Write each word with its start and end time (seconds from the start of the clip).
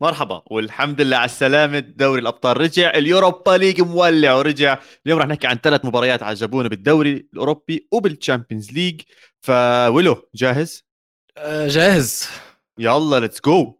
مرحبا 0.00 0.42
والحمد 0.50 1.00
لله 1.00 1.16
على 1.16 1.24
السلامة 1.24 1.78
دوري 1.78 2.20
الأبطال 2.20 2.60
رجع 2.60 2.90
ال 2.90 2.99
Europa 2.99 3.50
League 3.50 3.80
مولع 3.80 4.34
ورجع. 4.34 4.78
اليوم 5.06 5.20
رح 5.20 5.26
نحكي 5.26 5.46
عن 5.46 5.56
ثلاث 5.56 5.84
مباريات 5.84 6.22
عجبونا 6.22 6.68
بالدوري 6.68 7.28
الأوروبي 7.32 7.88
وبال 7.92 8.12
Champions 8.12 8.72
League 8.72 9.00
فولو 9.40 10.28
جاهز؟ 10.34 10.84
آه، 11.36 11.68
جاهز. 11.68 12.28
يلا 12.78 13.20
let's 13.20 13.40
go 13.46 13.79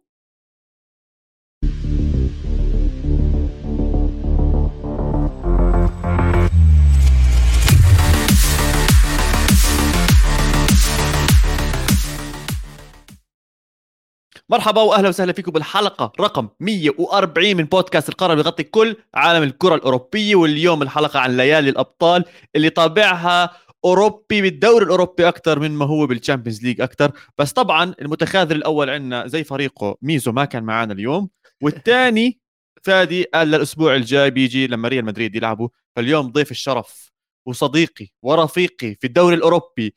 مرحبا 14.51 14.81
واهلا 14.81 15.09
وسهلا 15.09 15.33
فيكم 15.33 15.51
بالحلقة 15.51 16.11
رقم 16.19 16.47
140 16.59 17.57
من 17.57 17.63
بودكاست 17.63 18.09
القاره 18.09 18.33
بيغطي 18.33 18.63
كل 18.63 18.95
عالم 19.13 19.43
الكرة 19.43 19.75
الأوروبية 19.75 20.35
واليوم 20.35 20.81
الحلقة 20.81 21.19
عن 21.19 21.37
ليالي 21.37 21.69
الأبطال 21.69 22.25
اللي 22.55 22.69
طابعها 22.69 23.49
أوروبي 23.85 24.41
بالدوري 24.41 24.85
الأوروبي 24.85 25.27
أكثر 25.27 25.59
من 25.59 25.71
ما 25.71 25.85
هو 25.85 26.07
بال 26.07 26.17
Champions 26.17 26.63
League 26.63 26.81
أكثر 26.81 27.11
بس 27.37 27.51
طبعا 27.51 27.93
المتخاذل 28.01 28.55
الأول 28.55 28.89
عندنا 28.89 29.27
زي 29.27 29.43
فريقه 29.43 29.97
ميزو 30.01 30.31
ما 30.31 30.45
كان 30.45 30.63
معنا 30.63 30.93
اليوم 30.93 31.29
والثاني 31.63 32.39
فادي 32.85 33.23
قال 33.23 33.47
للاسبوع 33.47 33.95
الجاي 33.95 34.31
بيجي 34.31 34.67
لما 34.67 34.87
ريال 34.87 35.05
مدريد 35.05 35.35
يلعبوا. 35.35 35.69
فاليوم 35.95 36.31
ضيف 36.31 36.51
الشرف 36.51 37.11
وصديقي 37.45 38.07
ورفيقي 38.21 38.95
في 39.01 39.07
الدوري 39.07 39.35
الأوروبي. 39.35 39.95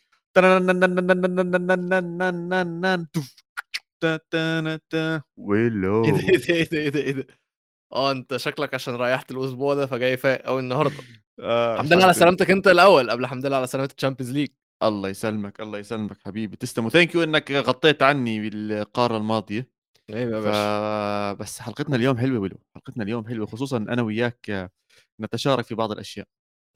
ويلو 5.37 6.05
إيه 6.05 6.11
ده 6.13 6.55
إيه 6.55 6.69
ده 6.69 6.79
إيه 6.79 6.89
ده 6.89 7.01
إيه 7.01 7.13
ده 7.13 7.27
آه 7.93 8.11
انت 8.11 8.37
شكلك 8.37 8.75
عشان 8.75 8.95
ريحت 8.97 9.31
الأسبوع 9.31 9.75
ده 9.75 9.87
فجاي 9.87 10.17
فايق 10.17 10.43
قوي 10.43 10.61
النهارده 10.61 10.97
الحمد 11.41 11.93
لله 11.93 12.05
على 12.05 12.13
سلامتك 12.15 12.51
انت 12.51 12.69
الأول 12.69 13.11
قبل 13.11 13.23
الحمد 13.25 13.47
لله 13.47 13.57
على 13.57 13.67
سلامه 13.67 13.91
ال 13.97 14.00
Champions 14.00 14.33
League 14.33 14.49
الله 14.83 15.09
يسلمك 15.09 15.61
الله 15.61 15.79
يسلمك 15.79 16.17
حبيبي 16.25 16.57
تسلم 16.57 16.87
و 16.87 16.91
thank 16.91 17.15
you 17.15 17.23
انك 17.23 17.51
غطيت 17.53 18.03
عني 18.03 18.41
بالقاره 18.51 19.17
الماضيه 19.17 19.69
أيوه 20.11 20.37
يا. 20.37 20.41
باشا 20.41 21.33
بس 21.33 21.61
حلقتنا 21.61 21.97
اليوم 21.97 22.19
حلوة 22.19 22.41
ولو 22.41 22.57
حلقتنا 22.75 23.05
اليوم 23.05 23.27
حلوة 23.29 23.47
خصوصا 23.47 23.77
أنا 23.77 24.03
وياك 24.03 24.71
نتشارك 25.21 25.65
في 25.65 25.75
بعض 25.75 25.93
الاشياء 25.93 26.27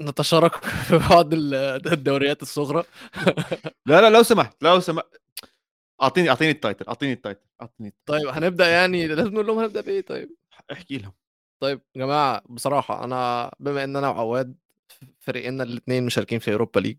نتشارك 0.01 0.55
في 0.65 0.99
بعض 1.11 1.33
ال- 1.35 1.55
الدوريات 1.93 2.43
الصغرى 2.43 2.85
لا 3.87 4.01
لا 4.01 4.11
لو 4.11 4.23
سمحت 4.23 4.63
لو 4.63 4.81
سمحت 4.81 5.17
أعطيني 6.03 6.31
أعطيني 6.31 6.51
ال 6.51 6.56
title 6.56 6.85
أعطيني 6.89 7.13
ال 7.13 7.18
title 7.18 7.47
أعطيني. 7.63 7.95
طيب 8.07 8.27
هنبدأ 8.29 8.69
يعني 8.79 9.07
لازم 9.07 9.33
نقول 9.35 9.47
لهم 9.47 9.59
هنبدأ 9.59 9.81
بإيه 9.81 10.01
طيب؟ 10.01 10.31
أحكي 10.73 10.99
لهم. 10.99 11.13
طيب 11.63 11.81
يا 11.97 12.01
جماعة 12.05 12.43
بصراحة 12.49 13.05
أنا 13.05 13.51
بما 13.61 13.85
إن 13.85 13.97
أنا 13.97 14.09
وعواد 14.09 14.57
فريقنا 15.21 15.63
الاثنين 15.63 16.07
مشاركين 16.07 16.39
في 16.39 16.53
Europa 16.53 16.81
League 16.81 16.97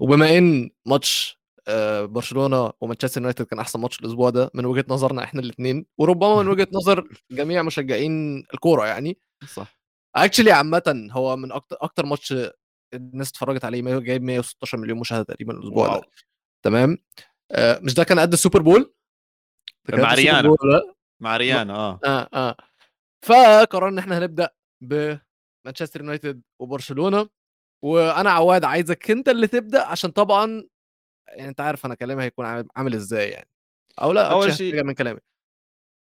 وبما 0.00 0.38
إن 0.38 0.70
ماتش 0.86 1.40
آه، 1.68 2.04
برشلونة 2.04 2.72
ومانشستر 2.80 3.20
يونايتد 3.20 3.44
كان 3.44 3.58
أحسن 3.58 3.80
ماتش 3.80 4.00
الأسبوع 4.00 4.30
ده 4.30 4.50
من 4.54 4.64
وجهة 4.64 4.84
نظرنا 4.88 5.24
إحنا 5.24 5.40
الاثنين 5.40 5.86
وربما 5.98 6.42
من 6.42 6.48
وجهة 6.48 6.68
نظر 6.72 7.08
جميع 7.30 7.62
مشجعين 7.62 8.38
الكورة 8.54 8.86
يعني 8.86 9.18
صح. 9.48 9.80
actually 10.16 10.52
عامة 10.52 11.08
هو 11.12 11.36
من 11.36 11.52
أكتر 11.52 11.76
أكتر 11.80 12.06
ماتش 12.06 12.34
الناس 12.94 13.30
اتفرجت 13.30 13.64
عليه 13.64 13.98
جايب 13.98 14.22
116 14.22 14.78
مليون 14.78 14.98
مشاهدة 14.98 15.22
تقريبا 15.24 15.52
الأسبوع. 15.52 15.96
ده. 15.96 16.02
تمام؟ 16.64 16.98
مش 17.58 17.94
ده 17.94 18.04
كان 18.04 18.18
قد 18.18 18.32
ال 18.32 18.37
Super 18.37 18.62
Bowl؟ 18.62 18.94
مع 19.92 20.14
ريهانا. 20.14 20.56
مع 21.22 21.36
ريهانا 21.36 21.74
آه. 21.74 22.00
آه 22.04 22.28
آه. 22.34 22.56
فقررنا 23.26 23.92
إن 23.92 23.98
إحنا 23.98 24.18
هنبدأ 24.18 24.50
بمانشستر 24.82 26.00
يونايتد 26.00 26.42
وبرشلونة. 26.60 27.28
وأنا 27.84 28.30
عواد 28.30 28.64
عايزك 28.64 29.10
أنت 29.10 29.28
اللي 29.28 29.46
تبدأ 29.46 29.86
عشان 29.86 30.10
طبعا 30.10 30.64
يعني 31.28 31.48
أنت 31.48 31.60
عارف 31.60 31.86
أنا 31.86 31.94
كلامي 31.94 32.22
هيكون 32.22 32.66
عامل, 32.76 32.94
إزاي 32.94 33.30
يعني. 33.30 33.48
أو 34.02 34.12
لا 34.12 34.40
شيء- 34.42 34.52
شيء 34.52 34.84
من 34.84 34.92
كلامي. 34.94 35.20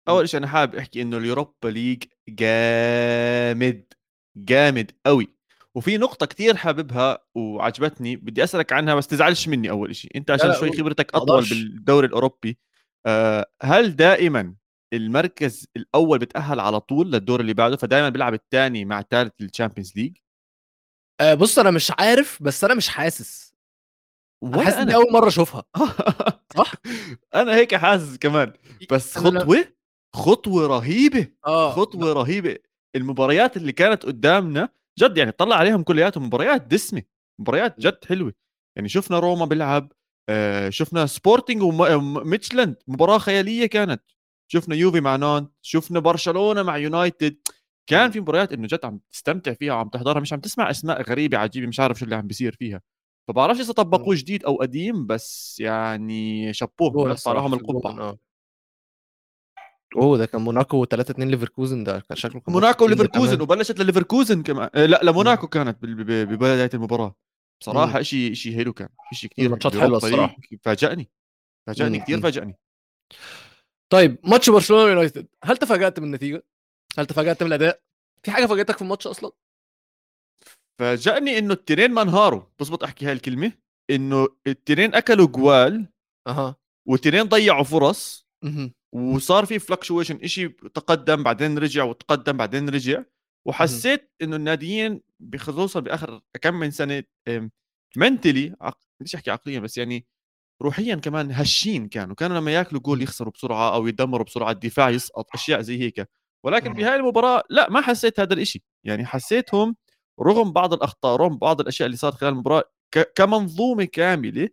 أول 0.10 0.30
شيء 0.30 0.38
أنا 0.40 0.48
حابب 0.48 0.76
أحكي 0.76 1.02
إنه 1.02 1.18
ال 1.18 1.25
Europa 1.25 1.68
League 1.68 2.04
جامد 2.30 3.94
جامد 4.38 4.92
قوي 5.06 5.35
وفي 5.76 5.98
نقطة 5.98 6.26
كتير 6.26 6.56
حاببها 6.58 7.18
وعجبتني 7.36 8.16
بدي 8.16 8.44
أسألك 8.44 8.74
عنها 8.74 8.96
بس 8.96 9.08
تزعلش 9.08 9.48
مني 9.48 9.70
أول 9.70 9.96
شيء 9.96 10.12
أنت 10.18 10.32
عشان 10.32 10.54
شوي. 10.54 10.78
خبرتك 10.78 11.16
أطول. 11.16 11.46
بالدوري 11.50 12.08
الأوروبي 12.08 12.58
آه، 13.06 13.46
هل 13.64 13.96
دائما 13.96 14.56
المركز 14.94 15.68
الأول 15.78 16.20
بتأهل 16.20 16.60
على 16.60 16.80
طول 16.80 17.12
للدور 17.12 17.40
اللي 17.42 17.54
بعده 17.54 17.78
فدائما 17.78 18.10
بيلعب 18.10 18.34
الثاني 18.34 18.86
مع 18.86 19.02
ثالث 19.02 19.32
ال 19.42 19.47
Champions 19.47 19.94
League؟ 19.96 20.18
آه 21.22 21.34
بص 21.34 21.60
أنا 21.60 21.72
مش 21.72 21.92
عارف 22.00 22.44
بس 22.44 22.64
أنا 22.64 22.74
مش 22.74 22.88
حاسس. 22.90 23.56
أنا 24.44 24.64
حاسس 24.64 24.80
دي 24.80 24.96
أول 24.96 25.12
مرة 25.14 25.28
أشوفها. 25.28 25.64
صح؟ 26.58 26.74
أنا 27.36 27.56
هيك 27.56 27.76
حاسس 27.76 28.18
كمان. 28.18 28.54
بس 28.92 29.18
خطوة 29.18 29.66
خطوة 30.16 30.68
رهيبة 30.68 31.28
آه 31.46 31.72
خطوة 31.72 32.14
رهيبة. 32.14 32.58
المباريات 32.96 33.58
اللي 33.58 33.72
كانت 33.72 34.04
قدامنا 34.06 34.70
جد 35.00 35.18
يعني 35.18 35.32
طلع 35.32 35.56
عليهم 35.56 35.84
كلياتهم 35.84 36.26
مباريات 36.26 36.62
دسمة 36.62 37.04
مباريات 37.40 37.80
جد 37.80 38.06
حلوة. 38.06 38.34
يعني 38.76 38.90
شفنا 38.90 39.20
روما 39.20 39.46
بيلعب 39.46 39.92
آه، 40.30 40.70
شفنا 40.70 41.06
سبورتنج 41.06 41.62
وميتشلاند 41.62 42.76
مباراة 42.88 43.18
خيالية 43.18 43.66
كانت. 43.66 44.02
شفنا 44.52 44.76
يوفي 44.76 45.00
مع 45.02 45.16
نانت 45.16 45.52
شفنا 45.62 46.00
برشلونة 46.00 46.64
مع 46.64 46.78
يونايتد. 46.78 47.38
كان 47.90 48.12
في 48.12 48.20
مباريات 48.20 48.54
إنه 48.54 48.68
جد 48.68 48.80
عم 48.86 49.00
تستمتع 49.12 49.54
فيها 49.54 49.74
وعم 49.74 49.90
تحضرها. 49.90 50.22
مش 50.22 50.34
عم 50.34 50.40
تسمع 50.40 50.70
أسماء 50.70 51.02
غريبة 51.02 51.38
عجيبة 51.38 51.68
مش 51.68 51.80
عارف 51.80 52.00
شو 52.00 52.06
اللي 52.06 52.16
عم 52.16 52.28
بيصير 52.28 52.56
فيها. 52.56 52.82
فبعرفش 53.28 53.60
إذا 53.60 53.74
طبقوه 53.74 54.16
جديد 54.16 54.46
أو 54.46 54.56
قديم 54.56 55.06
بس 55.06 55.60
يعني 55.60 56.54
شابوه. 56.54 57.16
لهم 57.28 57.54
الجول، 57.54 57.76
القبعة. 57.76 58.10
آه. 58.10 58.18
اوه 59.96 60.18
ده 60.18 60.26
كان 60.26 60.42
موناكو 60.42 60.86
3 60.86 61.12
2 61.12 61.30
ليفركوزن 61.32 61.84
ده 61.84 62.00
كان 62.00 62.18
شكله 62.18 62.42
كان 62.42 62.54
موناكو 62.54 62.86
وليفركوزن. 62.86 63.42
وبلشت 63.42 63.80
لليفركوزن 63.80 64.44
كمان 64.44 64.70
آه، 64.76 64.86
لا 64.86 65.00
لموناكو 65.04 65.48
كانت 65.48 65.78
ببداية 65.86 66.70
المباراة 66.74 67.16
بصراحة. 67.62 68.02
شيء 68.02 68.34
شيء 68.34 68.56
حلو 68.56 68.74
كان 68.74 68.90
شيء 69.14 69.30
كثير 69.30 69.46
الماتشات 69.46 69.78
حلوة 69.78 69.98
الصراحة. 69.98 70.38
فاجأني 70.62 71.10
فاجأني 71.68 71.98
مم. 71.98 72.04
كثير 72.04 72.18
مم. 72.18 72.24
فاجأني 72.24 72.58
طيب 73.90 74.18
ماتش 74.24 74.50
برشلونة 74.50 74.84
ويونايتد 74.84 75.28
هل 75.44 75.58
تفاجأت 75.58 76.00
من 76.00 76.06
النتيجه؟ 76.06 76.44
هل 76.98 77.06
تفاجأت 77.06 77.44
من 77.44 77.48
الاداء؟ 77.48 77.82
في 78.24 78.32
حاجة 78.32 78.46
فاجأتك 78.46 78.76
في 78.76 78.82
الماتش 78.82 79.08
أصلا؟ 79.08 79.32
فاجأني 80.80 81.38
إنه 81.38 81.54
التنين 81.54 81.92
ما 81.92 82.02
انهاروا 82.02 82.44
بزبط 82.60 82.84
أحكي 82.84 83.06
هاي 83.06 83.12
الكلمة 83.12 83.52
إنه 83.90 84.28
التنين 84.48 84.96
أكلوا 84.96 85.28
جوال 85.28 85.88
أها 86.28 86.56
والتنين 86.88 87.24
ضيعوا 87.24 87.64
فرص. 87.64 88.28
وصار 88.96 89.46
في 89.46 89.60
fluctuation 89.60 90.16
إشي 90.24 90.48
تقدم 90.50 91.24
بعدين 91.24 91.58
رجع 91.58 91.84
وتقدم 91.84 92.38
بعدين 92.38 92.70
رجع 92.70 93.04
وحسيت 93.48 94.12
إنه 94.22 94.36
الناديين 94.36 95.02
بخصوصا 95.20 95.80
بآخر 95.80 96.22
كم 96.42 96.54
من 96.54 96.72
سنة 96.72 97.04
mentally 97.96 98.56
بديش 99.00 99.16
أحكي 99.16 99.32
عقليا 99.32 99.60
بس 99.60 99.78
يعني 99.78 100.06
روحيا 100.62 100.96
كمان 100.96 101.32
هشين 101.32 101.88
كانوا 101.88 102.16
كانوا 102.16 102.38
لما 102.40 102.52
ياكلوا 102.54 102.82
جول. 102.82 103.02
يخسروا 103.02 103.32
بسرعة 103.32 103.76
أو 103.76 103.88
يدمروا 103.88 104.26
بسرعة 104.26 104.52
الدفاع 104.52 104.90
يسقط 104.90 105.26
أشياء 105.34 105.62
زي 105.62 105.80
هيك 105.80 106.10
ولكن. 106.44 106.74
بهاي 106.74 106.96
المباراة 106.96 107.44
لا 107.50 107.70
ما 107.70 107.82
حسيت 107.82 108.20
هذا 108.20 108.34
الإشي 108.34 108.64
يعني 108.84 109.06
حسيتهم 109.06 109.76
رغم 110.22 110.52
بعض 110.54 110.74
الأخطاء 110.74 111.16
رغم 111.16 111.38
بعض 111.38 111.62
الأشياء 111.62 111.86
اللي 111.86 111.98
صارت 111.98 112.16
خلال 112.16 112.32
المباراة 112.34 112.64
ك- 112.92 113.14
كمنظومة 113.16 113.84
كاملة 113.84 114.50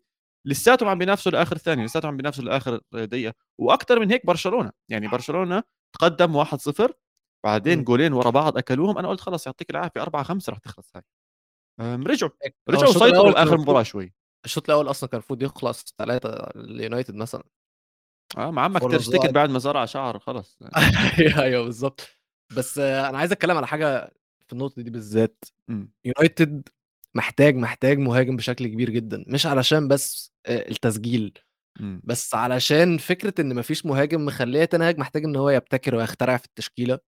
لساتهم 0.47 0.89
عم 0.89 0.99
بينافسوا 0.99 1.33
لآخر 1.33 1.59
ثانية 1.59 1.85
لساتهم 1.85 2.09
عم 2.11 2.17
بينافسوا 2.17 2.45
لآخر 2.45 2.81
دقيقة. 2.93 3.35
وأكثر 3.61 4.01
من 4.01 4.11
هيك 4.11 4.27
برشلونة 4.27 4.73
يعني 4.89 5.09
برشلونة 5.09 5.63
تقدم 5.93 6.45
1-0 6.45 6.93
بعدين. 7.45 7.85
جولين 7.85 8.13
ورا 8.13 8.31
بعض 8.31 8.59
أكلوهم. 8.59 8.99
أنا 8.99 9.09
قلت 9.09 9.21
خلص 9.21 9.47
يعطيك 9.47 9.71
العافية 9.71 10.03
4 10.03 10.23
5 10.23 10.53
رح 10.53 10.59
تخلص 10.59 10.93
هاي. 10.97 11.03
رجعوا. 11.81 12.31
هو 12.45 12.75
رجعوا 12.75 12.93
سيطروا 12.93 13.29
المفروض- 13.29 13.53
المباراه 13.53 13.83
شوي. 13.83 14.13
الشوط 14.45 14.71
الأول 14.71 14.91
أصلا 14.91 15.09
كان 15.11 15.19
المفروض 15.19 15.43
يخلص 15.43 15.95
ثلاثة 15.99 16.49
ليونايتد 16.55 17.15
مثلا. 17.15 17.43
آه 18.39 18.51
مع 18.51 18.63
عمك 18.65 18.81
ضاعت. 18.85 19.33
بعد 19.35 19.51
ما 19.51 19.59
زرع 19.59 19.85
شعر 19.85 20.19
خلص. 20.19 20.59
أيوه 21.19 21.43
أيوه 21.45 21.65
بالظبط. 21.65 22.09
بس 22.57 22.79
أنا 22.79 23.19
عايز 23.19 23.33
أتكلم 23.33 23.57
على 23.57 23.67
حاجة 23.67 24.13
في 24.47 24.53
النقطة 24.53 24.83
دي 24.83 24.91
بالذات. 24.91 25.45
يونايتد 26.05 26.69
محتاج 27.15 27.57
محتاج 27.57 27.99
مهاجم 27.99 28.37
بشكل 28.37 28.67
كبير 28.67 28.91
جدا 28.91 29.25
مش 29.29 29.47
علشان 29.47 29.89
بس 29.89 30.33
آه، 30.47 30.71
التسجيل 30.71 31.39
أمم، 31.81 32.01
بس 32.05 32.35
علشان 32.35 32.99
فكرة 32.99 33.35
إن 33.41 33.55
مفيش 33.55 33.87
مهاجم 33.87 34.25
مخلية 34.25 34.65
تنهاج 34.65 34.99
محتاج 34.99 35.25
إن 35.25 35.37
هو 35.37 35.51
يبتكر 35.51 35.95
ويخترع 35.95 36.37
في 36.37 36.45
التشكيلة. 36.47 36.99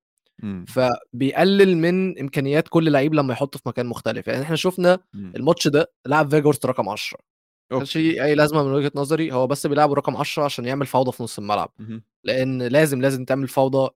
أمم، 0.45 0.65
فبيقلل 0.65 1.77
من 1.77 2.19
إمكانيات 2.19 2.69
كل 2.69 2.93
لعيب 2.93 3.15
لما 3.15 3.33
يحطه 3.33 3.59
في 3.59 3.69
مكان 3.69 3.87
مختلف. 3.87 4.27
يعني 4.29 4.43
إحنا 4.43 4.57
شفنا 4.57 4.99
أمم. 5.15 5.33
الماتش 5.37 5.69
ده 5.69 5.93
لعب 6.07 6.31
فيجورست 6.31 6.67
رقم 6.67 6.89
10 6.89 7.19
كانش 7.71 7.97
أي 7.97 8.35
لازمة 8.35 8.63
من 8.63 8.73
وجهة 8.73 8.93
نظري 8.95 9.33
هو 9.33 9.47
بس 9.47 9.67
بيلعبوا 9.67 9.95
رقم 9.95 10.17
10 10.17 10.45
عشان 10.45 10.65
يعمل 10.65 10.87
فوضى 10.87 11.13
في 11.13 11.23
نص 11.23 11.39
الملعب. 11.39 11.73
لأن 12.25 12.63
لازم 12.63 13.01
لازم 13.03 13.25
تعمل 13.25 13.49
فوضى 13.49 13.91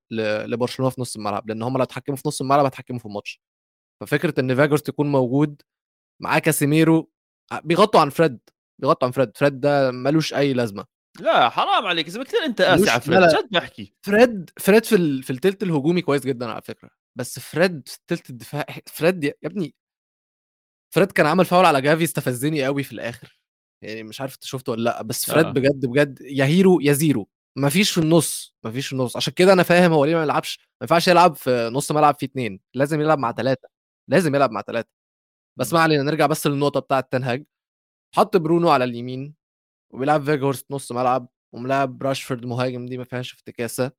لبرشلونة 0.47 0.91
في 0.91 1.01
نص 1.01 1.17
الملعب 1.17 1.49
لأن 1.49 1.63
هم 1.63 1.77
لو 1.77 1.83
اتحكموا 1.83 2.17
في 2.17 2.23
نص 2.29 2.41
الملعب 2.41 2.65
هيتحكموا 2.65 2.99
في 2.99 3.07
الماتش. 3.07 3.41
ففكرة 4.01 4.41
إن 4.41 4.55
فيجورست 4.55 4.83
تكون 4.83 5.13
موجود 5.13 5.63
معاه 6.23 6.38
كاسيميرو 6.38 7.11
بيغطوا 7.65 8.00
عن 8.00 8.11
فريد 8.11 8.38
بيغطوا 8.81 9.06
عن 9.09 9.12
فريد 9.12 9.37
فريد 9.37 9.61
ده 9.61 9.91
ملوش 9.91 10.35
أي 10.35 10.53
لازمة 10.53 10.87
لا 11.20 11.49
حرام 11.49 11.87
عليك 11.87 12.06
إذا 12.06 12.23
كثير 12.23 12.44
أنت 12.44 12.62
قاسي 12.62 12.91
على 12.91 13.00
فريد. 13.00 13.20
جد 13.20 13.49
بحكي 13.50 13.94
فريد 14.03 14.50
فريد 14.59 14.85
في 14.85 14.97
ال... 14.97 15.23
في 15.23 15.31
التلت 15.31 15.62
الهجومي 15.62 16.03
كويس 16.03 16.26
جدا 16.26 16.50
على 16.50 16.62
فكرة 16.62 16.91
بس 17.17 17.38
فريد 17.38 17.88
في 17.88 17.97
التلت 17.97 18.31
الدفاع 18.31 18.67
فريد 18.87 19.25
يا 19.25 19.35
ابني 19.44 19.75
فريد 20.94 21.12
كان 21.12 21.26
عمل 21.26 21.44
فاول 21.44 21.65
على 21.65 21.81
جافي 21.81 22.05
استفزني 22.05 22.64
قوي 22.64 22.82
في 22.82 22.93
الآخر 22.93 23.41
يعني 23.82 24.03
مش 24.03 24.21
عارف 24.21 24.35
أنت 24.35 24.44
شفته 24.44 24.73
ولا 24.73 24.82
لأ 24.82 25.03
بس 25.03 25.31
فريد 25.31 25.47
آه. 25.47 25.50
بجد 25.50 25.87
بجد 25.87 26.19
يا 26.21 26.44
hero 26.45 26.81
يا 26.81 26.93
zero 26.93 27.29
مفيش 27.56 27.91
في 27.91 27.99
النص 27.99 28.55
مفيش 28.64 28.87
في 28.87 28.93
النص 28.93 29.17
عشان 29.17 29.32
كده 29.32 29.53
أنا 29.53 29.62
فاهم 29.62 29.93
هو 29.93 30.05
ليه 30.05 30.14
ما 30.17 30.23
يلعبش 30.23 30.59
ما 30.61 30.64
ينفعش 30.82 31.09
يلعب 31.09 31.35
في 31.37 31.71
نص 31.73 31.93
ملعب 31.93 32.14
فيه 32.19 32.26
اتنين 32.26 32.61
لازم 32.75 33.00
يلعب 33.00 33.19
مع 33.19 33.32
ثلاثة 33.32 33.69
لازم 34.09 34.35
يلعب 34.35 34.50
مع 34.50 34.62
ثلاثة 34.62 34.88
بس. 35.59 35.73
ما 35.73 35.81
علينا 35.81 36.03
نرجع 36.03 36.27
بس 36.27 36.47
للنقطة 36.47 36.81
بتاعة 36.81 37.01
تنهاج 37.01 37.45
حط 38.17 38.37
برونو 38.37 38.71
على 38.71 38.85
اليمين 38.85 39.35
وبيلعب 39.95 40.23
فيجورست 40.25 40.71
نص 40.71 40.93
ملعب 40.93 41.29
وملاعب 41.55 42.03
راشفورد 42.03 42.47
مهاجم 42.47 42.87
دي 42.87 42.99
ما 42.99 43.05
فيهاش 43.05 43.35
افتكاسة 43.35 43.93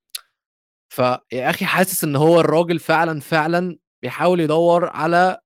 فيا 0.94 1.50
أخي 1.50 1.66
حاسس 1.66 2.04
إن 2.04 2.16
هو 2.16 2.40
الراجل 2.40 2.80
فعلا 2.80 3.20
فعلا 3.20 3.78
بيحاول 4.04 4.40
يدور 4.40 4.90
على 4.90 5.40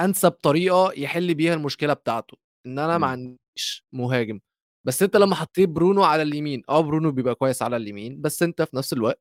أنسب 0.00 0.30
طريقة 0.30 0.92
يحل 0.96 1.34
بيها 1.34 1.54
المشكلة 1.54 1.92
بتاعته 1.92 2.36
إن 2.66 2.78
أنا 2.78 2.98
ما. 2.98 3.06
عنديش 3.06 3.86
مهاجم 3.92 4.40
بس 4.86 5.02
أنت 5.02 5.16
لما 5.16 5.34
حطيت 5.34 5.68
برونو 5.68 6.04
على 6.04 6.22
اليمين 6.22 6.62
آه 6.68 6.80
برونو 6.80 7.10
بيبقى 7.12 7.34
كويس 7.34 7.62
على 7.62 7.76
اليمين 7.76 8.20
بس 8.20 8.42
أنت 8.42 8.62
في 8.62 8.76
نفس 8.76 8.92
الوقت 8.92 9.20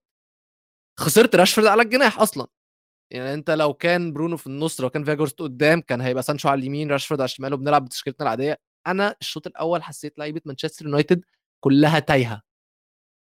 خسرت 0.99 1.35
راشفورد 1.35 1.67
على 1.67 1.81
الجناح 1.81 2.19
أصلا 2.19 2.47
يعني 3.13 3.33
أنت 3.33 3.51
لو 3.51 3.73
كان 3.73 4.13
برونو 4.13 4.37
في 4.37 4.47
النص 4.47 4.81
لو 4.81 4.89
كان 4.89 5.03
فيجورست 5.03 5.39
قدام 5.41 5.81
كان 5.81 6.01
هيبقى 6.01 6.23
سانشو 6.23 6.49
على 6.49 6.59
اليمين 6.59 6.91
راشفورد 6.91 7.21
على 7.21 7.25
الشمال 7.25 7.53
وبنلعب 7.53 7.85
بتشكيلتنا 7.85 8.25
العادية. 8.25 8.59
أنا 8.87 9.15
الشوط 9.21 9.47
الأول 9.47 9.83
حسيت 9.83 10.19
لعيبة 10.19 10.41
مانشستر 10.45 10.85
يونايتد 10.85 11.25
كلها 11.63 11.99
تايهة. 11.99 12.41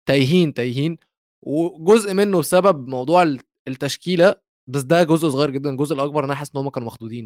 تايهين 0.08 0.54
تايهين. 0.54 0.98
وجزء 1.46 2.14
منه 2.14 2.38
بسبب 2.38 2.88
موضوع 2.88 3.22
ال- 3.22 3.40
التشكيلة 3.68 4.34
بس 4.66 4.82
ده 4.82 5.02
جزء 5.02 5.28
صغير 5.28 5.50
جدا. 5.50 5.70
الجزء 5.70 5.94
الأكبر 5.94 6.24
أنا 6.24 6.34
حاسس 6.34 6.50
إن 6.56 6.60
هم 6.60 6.68
كانوا 6.68 6.86
مخضوضين. 6.86 7.24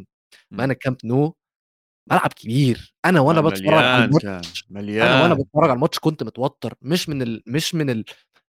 مم. 0.51 0.59
man 0.59 0.71
الكامب 0.71 0.97
نو 1.05 1.35
ملعب 2.11 2.33
كبير. 2.33 2.95
أنا 3.05 3.21
وأنا 3.21 3.41
بتفرج 3.41 3.69
على 3.75 4.05
الماتش 4.05 4.65
مليان 4.71 5.07
أنا 5.07 5.23
وأنا 5.23 5.35
بتفرج 5.35 5.65
على 5.65 5.73
الماتش 5.73 5.99
كنت 5.99 6.23
متوتر. 6.23 6.75
مش 6.83 7.09
من 7.09 7.23
ال... 7.23 7.43
مش 7.47 7.75
من 7.75 7.91
ال... 7.91 8.05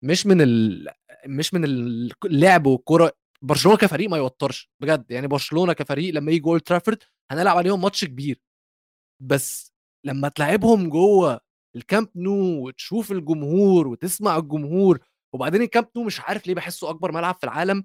مش 0.02 0.26
من 0.26 0.40
ال... 0.40 0.88
مش 1.26 1.54
من 1.54 1.64
ال- 1.64 2.12
اللعب 2.24 2.66
والكره 2.66 3.12
برشلونة 3.42 3.78
كفريق 3.78 4.10
ما 4.10 4.16
يوترش 4.16 4.70
بجد. 4.82 5.10
يعني 5.10 5.26
برشلونة 5.26 5.72
كفريق 5.72 6.14
لما 6.14 6.32
يجي 6.32 6.44
اولد 6.46 6.62
ترافورد 6.62 7.02
هنلعب 7.30 7.56
عليهم 7.56 7.82
ماتش 7.82 8.04
كبير. 8.04 8.40
بس 9.22 9.72
لما 10.06 10.28
تلعبهم 10.28 10.88
جوه 10.88 11.40
الكامب 11.76 12.08
نو 12.16 12.66
وتشوف 12.66 13.12
الجمهور 13.12 13.88
وتسمع 13.88 14.36
الجمهور 14.36 14.98
وبعدين 15.34 15.62
الكامب 15.62 15.88
نو 15.96 16.02
مش 16.04 16.20
عارف 16.20 16.46
ليه 16.46 16.54
بحسه 16.54 16.90
أكبر 16.90 17.12
ملعب 17.12 17.34
في 17.34 17.44
العالم 17.44 17.82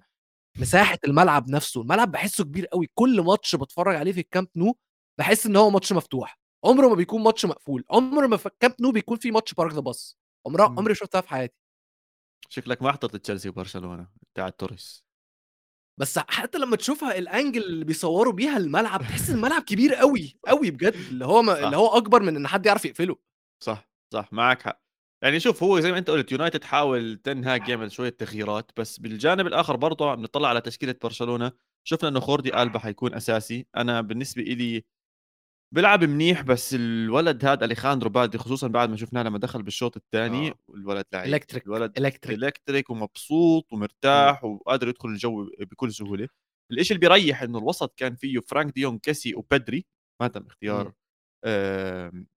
مساحة 0.58 0.98
الملعب 1.08 1.50
نفسه 1.50 1.82
الملعب 1.82 2.12
بحسه 2.12 2.44
كبير 2.44 2.66
قوي. 2.66 2.90
كل 2.94 3.22
ماتش 3.22 3.56
بتفرج 3.56 3.96
عليه 3.96 4.12
في 4.12 4.20
الكامب 4.20 4.48
نو 4.56 4.76
بحس 5.20 5.46
إن 5.46 5.56
هو 5.56 5.70
ماتش 5.70 5.94
مفتوح. 5.94 6.40
عمره 6.66 6.88
ما 6.88 6.96
بيكون 6.96 7.24
ماتش 7.24 7.46
مقفول. 7.46 7.86
عمر 7.90 8.28
ما 8.28 8.38
في 8.38 8.46
الكامب 8.46 8.76
نو 8.82 8.92
بيكون 8.92 9.18
في 9.18 9.32
ماتش 9.32 9.54
park 9.54 9.74
the 9.74 9.80
bus. 9.80 10.18
عمرها 10.48 10.68
مم. 10.68 10.80
عمري 10.80 10.96
شفتها 10.96 11.22
في 11.22 11.30
حياتي. 11.30 11.56
شكلك 12.50 12.82
ما 12.82 12.92
حضرت 12.92 13.16
تشيلسي 13.16 13.50
وبرشلونة 13.50 14.08
بتاع 14.34 14.50
توريس. 14.50 15.11
بس 16.02 16.20
حتى 16.20 16.58
لما 16.58 16.76
تشوفها 16.76 17.18
ال 17.18 17.25
angle 17.25 17.64
اللي 17.64 17.86
بيصوروا 17.86 18.34
بيها 18.34 18.58
الملعب 18.58 19.02
تحس 19.02 19.30
الملعب 19.30 19.62
كبير 19.62 19.96
قوي 19.96 20.40
قوي 20.48 20.72
بجد 20.72 20.94
اللي 20.94 21.26
هو 21.26 21.42
ما. 21.42 21.66
اللي 21.66 21.78
هو 21.78 21.88
أكبر 21.98 22.22
من 22.22 22.36
إن 22.36 22.48
حد 22.48 22.66
يعرف 22.66 22.86
يقفله. 22.86 23.16
صح 23.64 23.90
صح 24.14 24.34
معك 24.34 24.62
حق. 24.62 24.82
يعني 25.24 25.40
شوف 25.40 25.64
هو 25.64 25.80
زي 25.80 25.92
ما 25.92 25.98
أنت 25.98 26.10
قلت 26.10 26.32
يونايتد 26.32 26.64
حاول 26.64 27.18
تنهاج 27.24 27.68
يعمل 27.70 27.92
شوية 27.92 28.10
تغييرات 28.10 28.72
بس 28.78 29.00
بالجانب 29.00 29.48
الآخر 29.48 29.76
برضه 29.76 30.16
بنطلع 30.16 30.50
على 30.50 30.62
تشكيلة 30.62 30.96
برشلونة. 31.04 31.52
شفنا 31.84 32.10
إنه 32.10 32.20
جوردي 32.20 32.62
ألبا 32.62 32.80
حيكون 32.80 33.14
أساسي. 33.14 33.68
أنا 33.78 34.02
بالنسبة 34.02 34.42
إلي 34.42 34.84
بيلعب 35.74 36.04
منيح 36.04 36.42
بس 36.42 36.74
الولد 36.74 37.46
هذا 37.46 37.66
أليخاندرو 37.66 38.10
بالدي 38.10 38.38
خصوصا 38.38 38.68
بعد 38.68 38.90
ما 38.90 38.96
شفناه 38.96 39.24
لما 39.24 39.38
دخل 39.40 39.64
بالشوط 39.64 39.98
الثاني 39.98 40.50
آه. 40.50 40.56
الولد 40.70 41.06
لعيب 41.14 41.34
electric 41.34 41.66
الولد 41.66 41.98
electric. 42.00 42.38
electric 42.38 42.90
ومبسوط 42.90 43.74
ومرتاح 43.74 44.44
وقادر 44.44 44.88
يدخل 44.88 45.10
الجو 45.10 45.50
بكل 45.60 45.94
سهولة. 45.94 46.28
الشيء 46.72 46.98
اللي 46.98 47.08
بيريح 47.10 47.42
إنه 47.44 47.58
الوسط 47.60 47.94
كان 47.98 48.16
فيه 48.16 48.40
فرانك 48.40 48.74
دي 48.74 48.82
يونج 48.82 48.98
كيسي 49.00 49.36
وبدري 49.36 49.86
ما 50.22 50.28
تم 50.28 50.46
اختيار. 50.46 50.94
آم، 51.46 52.28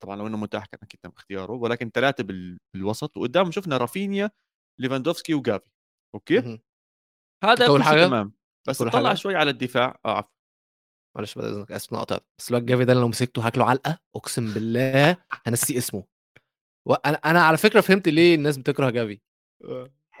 طبعا 0.00 0.16
لو 0.16 0.26
إنه 0.26 0.36
متاح 0.36 0.66
كان 0.66 0.80
أكيد 0.82 1.00
تم 1.02 1.10
اختياره 1.16 1.52
ولكن 1.52 1.90
ثلاثة 1.94 2.24
بال- 2.24 2.58
بالوسط 2.74 3.16
وقدام 3.16 3.50
شفنا 3.50 3.76
رافينيا 3.76 4.30
ليفاندوفسكي 4.80 5.34
وجافي. 5.34 5.70
okay. 6.14 6.60
هذا 7.44 7.66
كل 7.68 7.82
حاجة- 7.82 8.06
تمام. 8.06 8.32
بس 8.68 8.82
طلع 8.82 9.10
حاجة- 9.14 9.16
شوي 9.16 9.36
على 9.36 9.50
الدفاع. 9.50 10.00
آه 10.04 10.16
عفوا. 10.16 10.39
معلش 11.16 11.34
بعد 11.34 11.44
إذنك 11.44 11.72
آسف 11.72 11.92
إني 11.92 12.00
قطعت 12.00 12.24
بس 12.38 12.48
الواد 12.50 12.66
جافي 12.66 12.84
ده 12.84 12.94
لو 12.94 13.08
مسكته 13.08 13.46
هاكله 13.46 13.64
علقة 13.64 13.98
أقسم 14.16 14.54
بالله 14.54 15.16
هنسيه 15.46 15.78
اسمه. 15.78 16.04
وأنا 16.86 17.16
أنا 17.16 17.42
على 17.42 17.56
فكرة 17.56 17.80
فهمت 17.80 18.08
ليه 18.08 18.34
الناس 18.34 18.56
بتكره 18.56 18.90
جافي. 18.90 19.20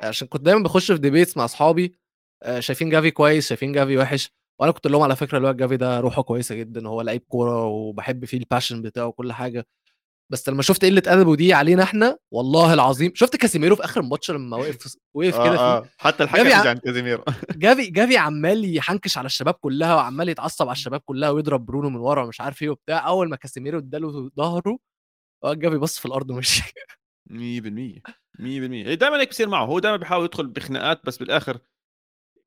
عشان 0.02 0.28
كنت 0.28 0.42
دايما 0.42 0.62
بخش 0.62 0.92
في 0.92 0.98
debates 0.98 1.36
مع 1.36 1.44
أصحابي 1.44 1.94
آه، 2.42 2.60
شايفين 2.60 2.90
جافي 2.90 3.10
كويس 3.10 3.48
شايفين 3.48 3.72
جافي 3.72 3.96
وحش 3.98 4.30
وأنا 4.60 4.72
كنت 4.72 4.86
لهم 4.86 5.02
على 5.02 5.16
فكرة 5.16 5.38
الواد 5.38 5.56
جافي 5.56 5.76
ده 5.76 6.00
روحه 6.00 6.22
كويسة 6.22 6.54
جدا 6.54 6.88
هو 6.88 7.02
لعيب 7.02 7.22
كورة 7.28 7.64
وبحب 7.66 8.24
فيه 8.24 8.38
ال 8.38 8.44
passion 8.44 8.82
بتاعه 8.82 9.06
وكل 9.06 9.32
حاجة. 9.32 9.66
بس 10.32 10.48
لما 10.48 10.62
شفت 10.62 10.84
قلة 10.84 11.02
ادبه 11.06 11.36
دي 11.36 11.54
علينا 11.54 11.82
إحنا 11.82 12.18
والله 12.30 12.74
العظيم. 12.74 13.12
شفت 13.14 13.36
كاسيميرو 13.36 13.76
في 13.76 13.84
آخر 13.84 14.00
الماتش 14.00 14.30
لما 14.30 14.56
وقف 14.56 14.96
وقف 15.14 15.34
كده 15.34 15.50
فيه 15.56 15.58
آه. 15.58 15.78
آه. 15.78 15.88
حتى 15.98 16.22
الحكم 16.22 16.42
جافي 16.42 16.52
ع- 16.54 16.60
اجى 16.60 16.68
عند 16.68 16.78
كازيميرو 16.78 17.24
جافي 17.56 17.86
جافي 17.90 18.16
عمال 18.16 18.76
يحنكش 18.76 19.18
على 19.18 19.26
الشباب 19.26 19.54
كلها 19.54 19.94
وعمال 19.94 20.28
يتعصب 20.28 20.66
على 20.68 20.72
الشباب 20.76 21.00
كلها 21.00 21.30
ويضرب 21.30 21.66
برونو 21.66 21.90
من 21.90 21.96
ورا 21.96 22.24
ومش 22.24 22.40
عارف 22.40 22.62
إيه 22.62 22.70
وبتاع. 22.70 23.06
أول 23.08 23.28
ما 23.28 23.36
كاسيميرو 23.36 23.78
اداله 23.78 24.30
ظهره 24.36 24.78
هو 25.44 25.54
جافي 25.54 25.76
بص 25.76 25.98
في 25.98 26.06
الأرض 26.06 26.30
ومشي. 26.30 26.62
100% 27.30 27.32
100% 27.34 28.86
هي 28.86 28.96
دائما 28.96 29.20
هيك 29.20 29.28
بصير 29.30 29.48
معه. 29.48 29.64
هو 29.64 29.78
دائما 29.78 29.96
بيحاول 29.96 30.24
يدخل 30.24 30.46
بخناقات 30.46 31.06
بس 31.06 31.16
بالآخر 31.18 31.58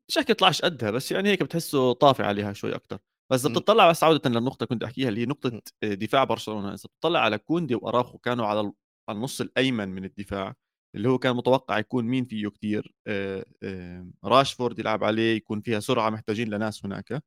مش 0.10 0.18
هيك 0.18 0.30
يطلعش 0.30 0.62
قدها 0.62 0.92
بس 0.92 1.12
يعني 1.12 1.30
هيك 1.30 1.44
بتحسه 1.44 1.94
طافي 1.94 2.24
عليها 2.24 2.54
شوي 2.54 2.75
أكثر 2.75 2.98
بس 3.32 3.39
إذا 3.46 3.50
مم. 3.50 3.56
بتطلع 3.56 3.89
بس 3.89 4.03
عودة 4.03 4.30
للنقطة 4.30 4.65
كنت 4.65 4.84
أحكيها 4.84 5.10
اللي 5.10 5.22
هي 5.22 5.25
نقطة 5.25 5.62
دفاع 5.84 6.24
برشلونة 6.24 6.68
إذا 6.74 6.84
بتطلع 7.00 7.20
على 7.20 7.38
كوندي 7.38 7.75
وأراخو 7.75 8.18
كانوا 8.18 8.46
على 8.46 8.60
ال- 8.62 8.74
على 9.10 9.15
النص 9.18 9.42
الأيمن 9.42 9.89
من 9.89 10.06
الدفاع 10.06 10.53
اللي 10.96 11.10
هو 11.10 11.18
كان 11.18 11.36
متوقع 11.36 11.80
يكون 11.80 12.06
مين 12.06 12.25
فيه 12.25 12.48
كتير؟ 12.50 12.94
آه، 13.08 13.46
آه، 13.63 14.08
راشفورد 14.25 14.80
يلعب 14.80 15.03
عليه 15.03 15.36
يكون 15.36 15.62
فيها 15.62 15.80
سرعة 15.80 16.10
محتاجين 16.10 16.50
لناس 16.50 16.86
هناك. 16.86 17.24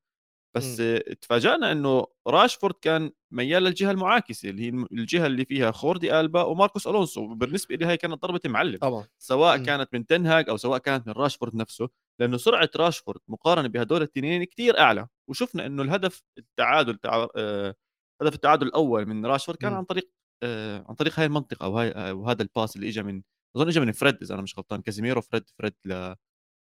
بس 0.56 0.80
مم. 0.80 0.86
آه، 0.86 1.12
تفاجأنا 1.14 1.72
إنه 1.72 2.06
راشفورد 2.26 2.74
كان 2.82 3.10
ميال 3.32 3.62
للجهة 3.62 3.90
المعاكسة 3.90 4.50
اللي 4.50 4.62
هي 4.62 4.68
الجهة 4.92 5.26
اللي 5.26 5.44
فيها 5.44 5.70
خوردي 5.70 6.20
ألبا 6.20 6.42
وماركوس 6.42 6.86
ألونسو 6.86 7.34
بالنسبة 7.34 7.74
لي 7.76 7.84
هاي 7.86 7.96
كانت 7.96 8.14
ضربة 8.22 8.40
معلم 8.46 8.78
طبعا 8.78 9.04
سواء 9.18 9.58
مم. 9.58 9.64
كانت 9.64 9.88
من 9.94 10.06
تنهاج 10.06 10.48
أو 10.48 10.56
سواء 10.56 10.78
كانت 10.78 11.06
من 11.06 11.12
راشفورد 11.12 11.54
نفسه 11.54 11.88
لأنه 12.20 12.36
سرعة 12.36 12.70
راشفورد 12.76 13.20
مقارنة 13.28 13.68
بهدول 13.68 14.02
التنين 14.02 14.44
كتير 14.44 14.78
أعلى 14.78 15.06
وشفنا 15.30 15.66
إنه 15.66 15.82
الهدف 15.82 16.22
التعادل 16.38 16.96
تاع 16.96 17.28
آه، 17.36 17.74
هدف 18.22 18.34
التعادل 18.34 18.66
الأول 18.66 19.06
من 19.06 19.26
راشفورد 19.26 19.58
كان 19.58 19.70
مم. 19.72 19.76
عن 19.78 19.84
طريق 19.84 20.10
آه، 20.42 20.84
عن 20.88 20.94
طريق 20.94 21.18
هاي 21.20 21.26
المنطقة 21.26 21.64
أو 21.64 21.78
هاي 21.78 21.88
آه، 21.90 22.12
وهذا 22.14 22.42
ال 22.42 22.49
pass 22.49 22.76
اللي 22.76 22.88
اجى 22.88 23.02
من 23.02 23.22
أظن 23.56 23.68
اجى 23.68 23.80
من 23.80 23.92
فريد 23.92 24.18
إذا 24.22 24.34
أنا 24.34 24.42
مش 24.42 24.58
غلطان 24.58 24.80
كازيميرو 24.82 25.20
فريد 25.20 25.44
فريد 25.58 25.74
ل 25.84 26.14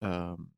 آم، 0.04 0.52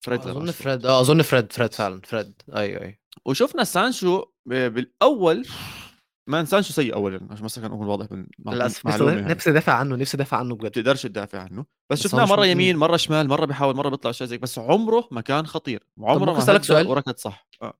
فريد 0.00 0.20
أظن. 0.20 0.50
فريد 0.50 0.86
آه 0.86 1.00
أظن 1.00 1.22
فريد 1.22 1.52
فريد 1.52 1.74
فعلا 1.74 2.00
فريد. 2.04 2.42
أيوه 2.56 2.80
أيوه. 2.80 2.98
وشفنا 3.26 3.64
سانشو 3.64 4.24
ب- 4.46 4.74
بالأول 4.74 5.46
man 6.28 6.46
سانشو 6.46 6.72
سيء 6.72 6.94
اولا 6.94 7.28
عشان 7.30 7.44
بس 7.44 7.58
كان 7.58 7.72
اكون 7.72 7.86
واضح 7.86 8.06
للاسف 8.46 8.86
نفسي 8.86 9.50
ادافع 9.50 9.72
عنه 9.72 9.96
نفسي 9.96 10.16
ادافع 10.16 10.36
عنه 10.36 10.54
بجد. 10.56 10.66
بتقدرش 10.70 11.02
تدافع 11.02 11.40
عنه. 11.40 11.64
بس, 11.90 12.02
شفناه 12.02 12.24
مرة. 12.24 12.46
يمين 12.46 12.76
مرة 12.76 12.96
شمال 12.96 13.28
مرة 13.28 13.44
بيحاول 13.44 13.76
مرة 13.76 13.88
بيطلع 13.88 14.12
شيء 14.12 14.26
زي 14.26 14.38
بس 14.38 14.58
عمره 14.58 15.08
ما 15.10 15.20
كان 15.20 15.46
خطير. 15.46 15.86
عمره 15.98 16.32
ما 16.32 16.44
هدأ 16.44 16.62
سؤال؟ 16.62 16.86
وركض 16.86 17.16
صح. 17.16 17.48
آه. 17.62 17.78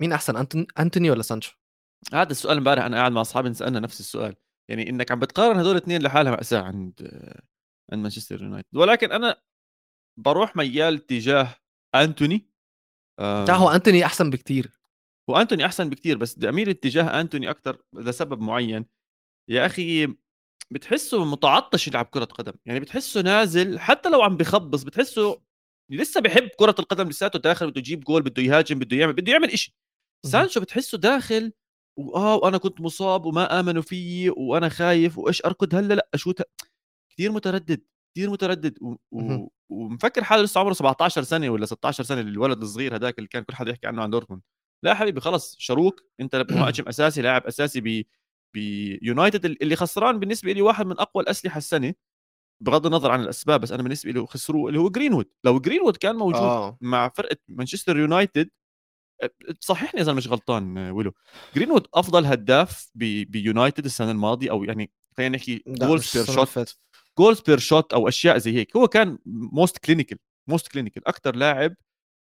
مين 0.00 0.12
أحسن 0.12 0.36
أنتون... 0.36 0.66
أنتوني 0.78 1.10
ولا 1.10 1.22
سانشو؟ 1.22 1.52
هذا 2.12 2.30
السؤال 2.30 2.56
امبارح 2.56 2.84
أنا 2.84 2.96
قاعد 2.96 3.12
مع 3.12 3.20
أصحابي 3.20 3.54
سالنا 3.54 3.80
نفس 3.80 4.00
السؤال. 4.00 4.34
يعني 4.70 4.90
إنك 4.90 5.10
عم 5.12 5.18
بتقارن 5.18 5.58
هدول 5.58 5.72
الاثنين 5.72 6.02
لحالها 6.02 6.32
مأساة 6.32 6.60
عند 6.62 6.92
آه، 7.02 7.42
عند 7.92 8.02
مانشستر 8.02 8.42
يونايتد. 8.42 8.76
ولكن 8.76 9.12
أنا 9.12 9.36
بروح 10.18 10.56
ميال 10.56 11.06
تجاه 11.06 11.56
أنتوني 11.94 12.50
آه، 13.20 13.44
لا 13.44 13.54
هو 13.54 13.68
أنتوني 13.70 14.04
أحسن 14.04 14.30
بكتير. 14.30 14.80
وانتوني 15.30 15.66
أحسن 15.66 15.90
بكتير 15.90 16.18
بس 16.18 16.36
بدي 16.36 16.48
اميل 16.48 16.68
اتجاه 16.68 17.20
أنتوني 17.20 17.50
أكثر 17.50 17.82
لسبب 17.94 18.40
معين. 18.40 18.86
يا 19.50 19.66
أخي 19.66 20.06
بتحسه 20.70 21.24
متعطش 21.24 21.88
يلعب 21.88 22.04
كرة 22.06 22.24
قدم 22.24 22.52
يعني 22.66 22.80
بتحسه 22.80 23.22
نازل 23.22 23.78
حتى 23.78 24.08
لو 24.08 24.22
عم 24.22 24.36
بخبص 24.36 24.82
بتحسه 24.82 25.42
لسه 25.90 26.20
بحب 26.20 26.48
كرة 26.58 26.74
القدم 26.78 27.08
لساته 27.08 27.38
داخل 27.38 27.70
بده 27.70 27.78
يجيب 27.78 28.00
جول 28.00 28.22
بده 28.22 28.42
يهاجم 28.42 28.78
بده 28.78 28.96
يعمل 28.96 29.12
بده 29.12 29.32
يعمل 29.32 29.50
إشي. 29.50 29.76
سانشو 30.26 30.60
بتحسه 30.60 30.98
داخل 30.98 31.52
واه 31.98 32.36
وأنا 32.36 32.58
كنت 32.58 32.80
مصاب 32.80 33.24
وما 33.24 33.60
آمنوا 33.60 33.82
فيي 33.82 34.30
وأنا 34.30 34.68
خايف 34.68 35.18
وإيش 35.18 35.44
أركض 35.44 35.74
هلأ 35.74 35.94
لأ 35.94 36.08
اشوت 36.14 36.42
كثير 37.12 37.32
متردد 37.32 37.82
كثير 38.16 38.30
متردد 38.30 38.78
و... 38.82 38.96
و... 39.12 39.48
ومفكر 39.70 40.24
حاله 40.24 40.42
لسه 40.42 40.60
عمره 40.60 40.72
17 40.72 41.22
سنة 41.22 41.50
ولا 41.50 41.66
16 41.66 42.04
سنة 42.04 42.20
الولد 42.20 42.62
الصغير 42.62 42.96
هذاك 42.96 43.18
اللي 43.18 43.28
كان 43.28 43.42
كل 43.44 43.54
حدا 43.54 43.70
يحكي 43.70 43.86
عنه 43.86 44.02
عن 44.02 44.10
دورتموند. 44.10 44.42
لا 44.84 44.94
حبيبي 44.94 45.20
خلص 45.20 45.56
شو 45.58 45.84
رح 45.84 46.02
انت 46.20 46.36
مهاجم 46.50 46.88
أساسي 46.88 47.22
لاعب 47.22 47.46
أساسي 47.46 47.80
ب 47.80 48.04
بيونايتد 48.54 49.44
اللي 49.44 49.76
خسران 49.76 50.18
بالنسبة 50.18 50.52
لي 50.52 50.62
واحد 50.62 50.86
من 50.86 50.98
أقوى 50.98 51.22
الأسلحة 51.22 51.58
السنة 51.58 51.94
بغض 52.60 52.86
النظر 52.86 53.10
عن 53.10 53.20
الأسباب 53.20 53.60
بس 53.60 53.72
أنا 53.72 53.82
بالنسبة 53.82 54.10
لي 54.12 54.26
خسروه 54.26 54.68
اللي 54.68 54.80
هو 54.80 54.90
جرينوود 54.90 55.26
لو 55.44 55.60
جرينوود 55.60 55.96
كان 55.96 56.16
موجود 56.16 56.40
آه. 56.42 56.78
مع 56.80 57.08
فرقة 57.08 57.36
مانشستر 57.48 57.96
يونايتد 57.98 58.50
صححني 59.60 60.00
اذا 60.00 60.12
مش 60.12 60.28
غلطان 60.28 60.78
ويلو. 60.78 61.12
جرينوود 61.56 61.86
أفضل 61.94 62.26
هداف 62.26 62.90
بيونايتد 62.94 63.84
السنة 63.84 64.10
الماضية 64.10 64.50
أو 64.50 64.64
يعني 64.64 64.90
خلينا 65.16 65.36
نحكي 65.36 65.62
per 65.66 65.98
shot 66.00 66.76
goals 67.18 67.40
per 67.40 67.58
shot 67.58 67.92
أو 67.92 68.08
أشياء 68.08 68.38
زي 68.38 68.54
هيك. 68.56 68.76
هو 68.76 68.88
كان 68.88 69.18
most 69.26 69.78
clinical 69.78 70.18
most 70.48 70.68
clinical 70.68 71.08
أكثر 71.08 71.36
لاعب 71.36 71.74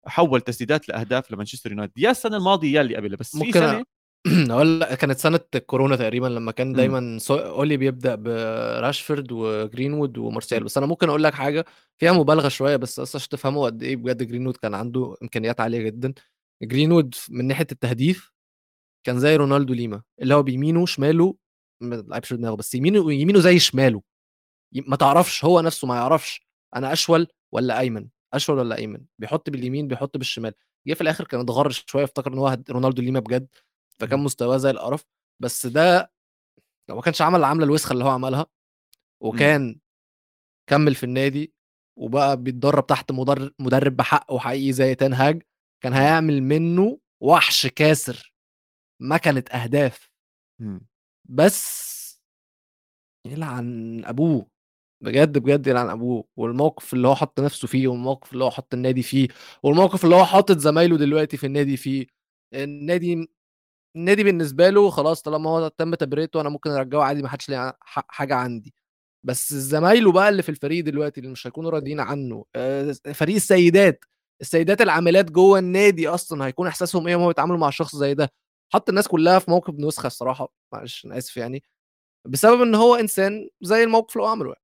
حول 0.05 0.41
تسديدات 0.41 0.89
لأهداف 0.89 1.31
لمانشستر 1.31 1.71
يونايتد. 1.71 1.97
يا 1.97 2.11
السنة 2.11 2.37
الماضية 2.37 2.73
يا 2.73 2.81
اللي 2.81 2.95
قبلها 2.95 3.17
بس 3.17 3.37
في 3.37 3.51
سنة 3.51 3.85
ولا 4.57 4.95
كانت 4.95 5.17
سنة 5.19 5.39
كورونا 5.65 5.95
تقريبا 5.95 6.27
لما 6.27 6.51
كان. 6.51 6.73
دايما 6.73 7.19
أولي 7.31 7.77
بيبدأ 7.77 8.15
براشفورد 8.15 9.31
وجرينوود 9.31 10.17
ومارسيال. 10.17 10.63
بس 10.63 10.77
أنا 10.77 10.85
ممكن 10.87 11.09
أقول 11.09 11.23
لك 11.23 11.33
حاجة 11.33 11.65
فيها 11.97 12.11
مبالغة 12.11 12.47
شوية 12.47 12.75
بس 12.75 12.99
بس 12.99 13.15
عشان 13.15 13.29
تفهموا 13.29 13.65
قد 13.65 13.83
إيه 13.83 13.95
بجد 13.95 14.23
جرينوود 14.23 14.57
كان 14.57 14.73
عنده 14.73 15.15
إمكانيات 15.23 15.59
عالية 15.61 15.81
جدا. 15.81 16.13
جرينوود 16.63 17.15
من 17.29 17.47
ناحية 17.47 17.67
التهديف 17.71 18.31
كان 19.03 19.19
زي 19.19 19.35
رونالدو 19.35 19.73
ليما 19.73 20.01
اللي 20.21 20.35
هو 20.35 20.43
بيمينه 20.43 20.85
شماله 20.85 21.35
ما 21.81 21.95
لعبش 21.95 22.33
دماغه 22.33 22.55
بس 22.55 22.75
يمينه 22.75 23.13
يمينه 23.13 23.39
زي 23.39 23.59
شماله. 23.59 24.01
ما 24.73 24.95
تعرفش 24.95 25.45
هو 25.45 25.61
نفسه 25.61 25.87
ما 25.87 25.95
يعرفش 25.95 26.47
أنا 26.75 26.93
أشول 26.93 27.27
ولا 27.51 27.79
أيمن؟ 27.79 28.07
أشول 28.33 28.57
ولا 28.57 28.77
أيمن؟ 28.77 29.05
بيحط 29.19 29.49
باليمين 29.49 29.87
بيحط 29.87 30.17
بالشمال. 30.17 30.53
جه 30.87 30.93
في 30.93 31.01
الآخر 31.01 31.23
كان 31.23 31.39
اتغر 31.39 31.69
شوية 31.69 32.03
افتكر 32.03 32.33
إن 32.33 32.37
هو 32.37 32.57
رونالدو 32.69 33.01
ليما 33.01 33.19
بجد 33.19 33.47
فكان 33.99 34.19
مستواه 34.19 34.57
زي 34.57 34.69
القرف. 34.69 35.05
بس 35.41 35.65
ده 35.67 36.11
لو 36.89 36.95
ما 36.95 37.01
كانش 37.01 37.21
عمل 37.21 37.39
العمله 37.39 37.65
الوسخة 37.65 37.93
اللي 37.93 38.03
هو 38.03 38.09
عملها 38.09 38.45
وكان 39.23 39.69
م. 39.69 39.79
كمل 40.69 40.95
في 40.95 41.03
النادي 41.03 41.53
وبقى 41.97 42.37
بيتدرب 42.37 42.87
تحت 42.87 43.11
مدرب 43.11 43.53
مدرب 43.59 43.95
بحقه 43.95 44.39
حقيقي 44.39 44.71
زي 44.71 44.95
تان 44.95 45.13
هاج. 45.13 45.43
كان 45.83 45.93
هيعمل 45.93 46.43
منه 46.43 46.99
وحش 47.21 47.67
كاسر. 47.67 48.33
مكنه 49.01 49.43
أهداف. 49.53 50.11
م. 50.59 50.79
بس 51.29 51.99
يلعن 53.27 54.05
أبوه. 54.05 54.58
بجد 55.01 55.37
بجد 55.37 55.67
يلعن 55.67 55.89
ابوه 55.89 56.23
والموقف 56.37 56.93
اللي 56.93 57.07
هو 57.07 57.15
حط 57.15 57.39
نفسه 57.39 57.67
فيه 57.67 57.87
والموقف 57.87 58.33
اللي 58.33 58.43
هو 58.43 58.51
حط 58.51 58.73
النادي 58.73 59.03
فيه 59.03 59.27
والموقف 59.63 60.03
اللي 60.05 60.15
هو 60.15 60.25
حاطط 60.25 60.57
زمايله 60.57 60.97
دلوقتي 60.97 61.37
في 61.37 61.45
النادي 61.45 61.77
فيه 61.77 62.07
النادي 62.53 63.29
النادي 63.95 64.23
بالنسبة 64.23 64.69
له 64.69 64.89
خلاص 64.89 65.21
طالما 65.21 65.49
هو 65.49 65.67
تم 65.67 65.95
تبريته 65.95 66.41
أنا 66.41 66.49
ممكن 66.49 66.69
أرجعه 66.71 67.03
عادي 67.03 67.21
ما 67.23 67.29
حدش 67.29 67.49
ليه 67.49 67.77
حاجة 67.83 68.35
عندي. 68.35 68.73
بس 69.25 69.53
زمايله 69.53 70.11
بقى 70.11 70.29
اللي 70.29 70.43
في 70.43 70.49
الفريق 70.49 70.85
دلوقتي 70.85 71.21
اللي 71.21 71.31
مش 71.31 71.47
هيكونوا 71.47 71.71
راضيين 71.71 71.99
عنه 71.99 72.45
فريق 73.15 73.35
السيدات 73.35 74.05
السيدات 74.41 74.81
العاملات 74.81 75.31
جوه 75.31 75.59
النادي 75.59 76.07
أصلا 76.09 76.45
هيكون 76.47 76.67
إحساسهم 76.67 77.07
إيه 77.07 77.15
وهم 77.15 77.27
بيتعاملوا 77.27 77.57
مع 77.59 77.69
شخص 77.69 77.95
زي 77.95 78.13
ده؟ 78.13 78.31
حط 78.73 78.89
الناس 78.89 79.07
كلها 79.07 79.39
في 79.39 79.51
موقف 79.51 79.73
نسخة 79.79 80.07
الصراحة 80.07 80.53
معلش 80.73 81.05
أنا 81.05 81.17
آسف 81.17 81.37
يعني 81.37 81.63
بسبب 82.27 82.61
إن 82.61 82.75
هو 82.75 82.95
إنسان 82.95 83.49
زي 83.61 83.83
الموقف 83.83 84.15
اللي 84.17 84.23
هو 84.27 84.31
عمله 84.31 84.49
يعني. 84.49 84.61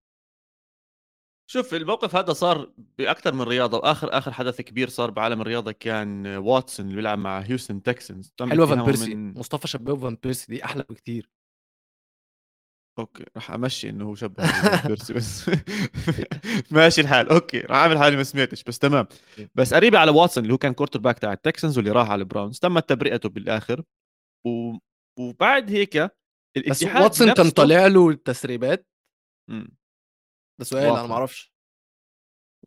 شوف 1.47 1.73
الموقف 1.73 2.15
هذا 2.15 2.33
صار 2.33 2.71
بأكثر 2.97 3.33
من 3.33 3.41
رياضة 3.41 3.77
وآخر 3.77 4.17
آخر 4.17 4.31
حدث 4.31 4.61
كبير 4.61 4.89
صار 4.89 5.11
بعالم 5.11 5.41
الرياضة 5.41 5.71
كان 5.71 6.27
واتسون 6.27 6.85
اللي 6.85 6.95
بيلعب 6.95 7.19
مع 7.19 7.39
هيوستن 7.39 7.83
تكسنز. 7.83 8.33
حلوة 8.41 8.65
فان 8.65 8.83
بيرسي. 8.83 9.15
من... 9.15 9.33
مصطفى 9.33 9.67
شباب 9.67 9.99
فان 9.99 10.17
بيرسي 10.23 10.51
دي 10.51 10.65
أحلى 10.65 10.85
بكتير. 10.89 11.29
أوكي 12.99 13.25
راح 13.35 13.51
أمشي 13.51 13.89
إنه 13.89 14.05
هو 14.05 14.15
شبه 14.15 14.43
بيرسي 14.87 15.13
بس 15.13 15.49
ماشي 16.71 17.01
الحال. 17.01 17.29
أوكي 17.29 17.59
راح 17.59 17.77
أعمل 17.77 17.97
حالي 17.97 18.15
ما 18.15 18.23
سمعتش 18.23 18.63
بس 18.63 18.79
تمام. 18.79 19.07
بس 19.55 19.73
قريبة 19.73 19.99
على 19.99 20.11
واتسون 20.11 20.43
اللي 20.43 20.53
هو 20.53 20.57
كان 20.57 20.73
quarterback 20.74 21.19
تاع 21.19 21.33
التكسنز 21.33 21.77
واللي 21.77 21.91
راح 21.91 22.09
على 22.09 22.19
البراونز 22.19 22.59
تمت 22.59 22.89
تبرئته 22.89 23.29
بالآخر. 23.29 23.83
و... 24.47 24.77
وبعد 25.19 25.71
هيك 25.71 25.95
الاتحاد 26.57 26.69
بس 26.69 27.03
واتسون 27.03 27.33
كان 27.33 27.49
طالع 27.49 27.87
له 27.87 28.09
التسريبات 28.09 28.87
ده 30.59 30.65
سؤال 30.65 30.83
أنا 30.83 31.07
ما 31.07 31.13
أعرفش 31.13 31.55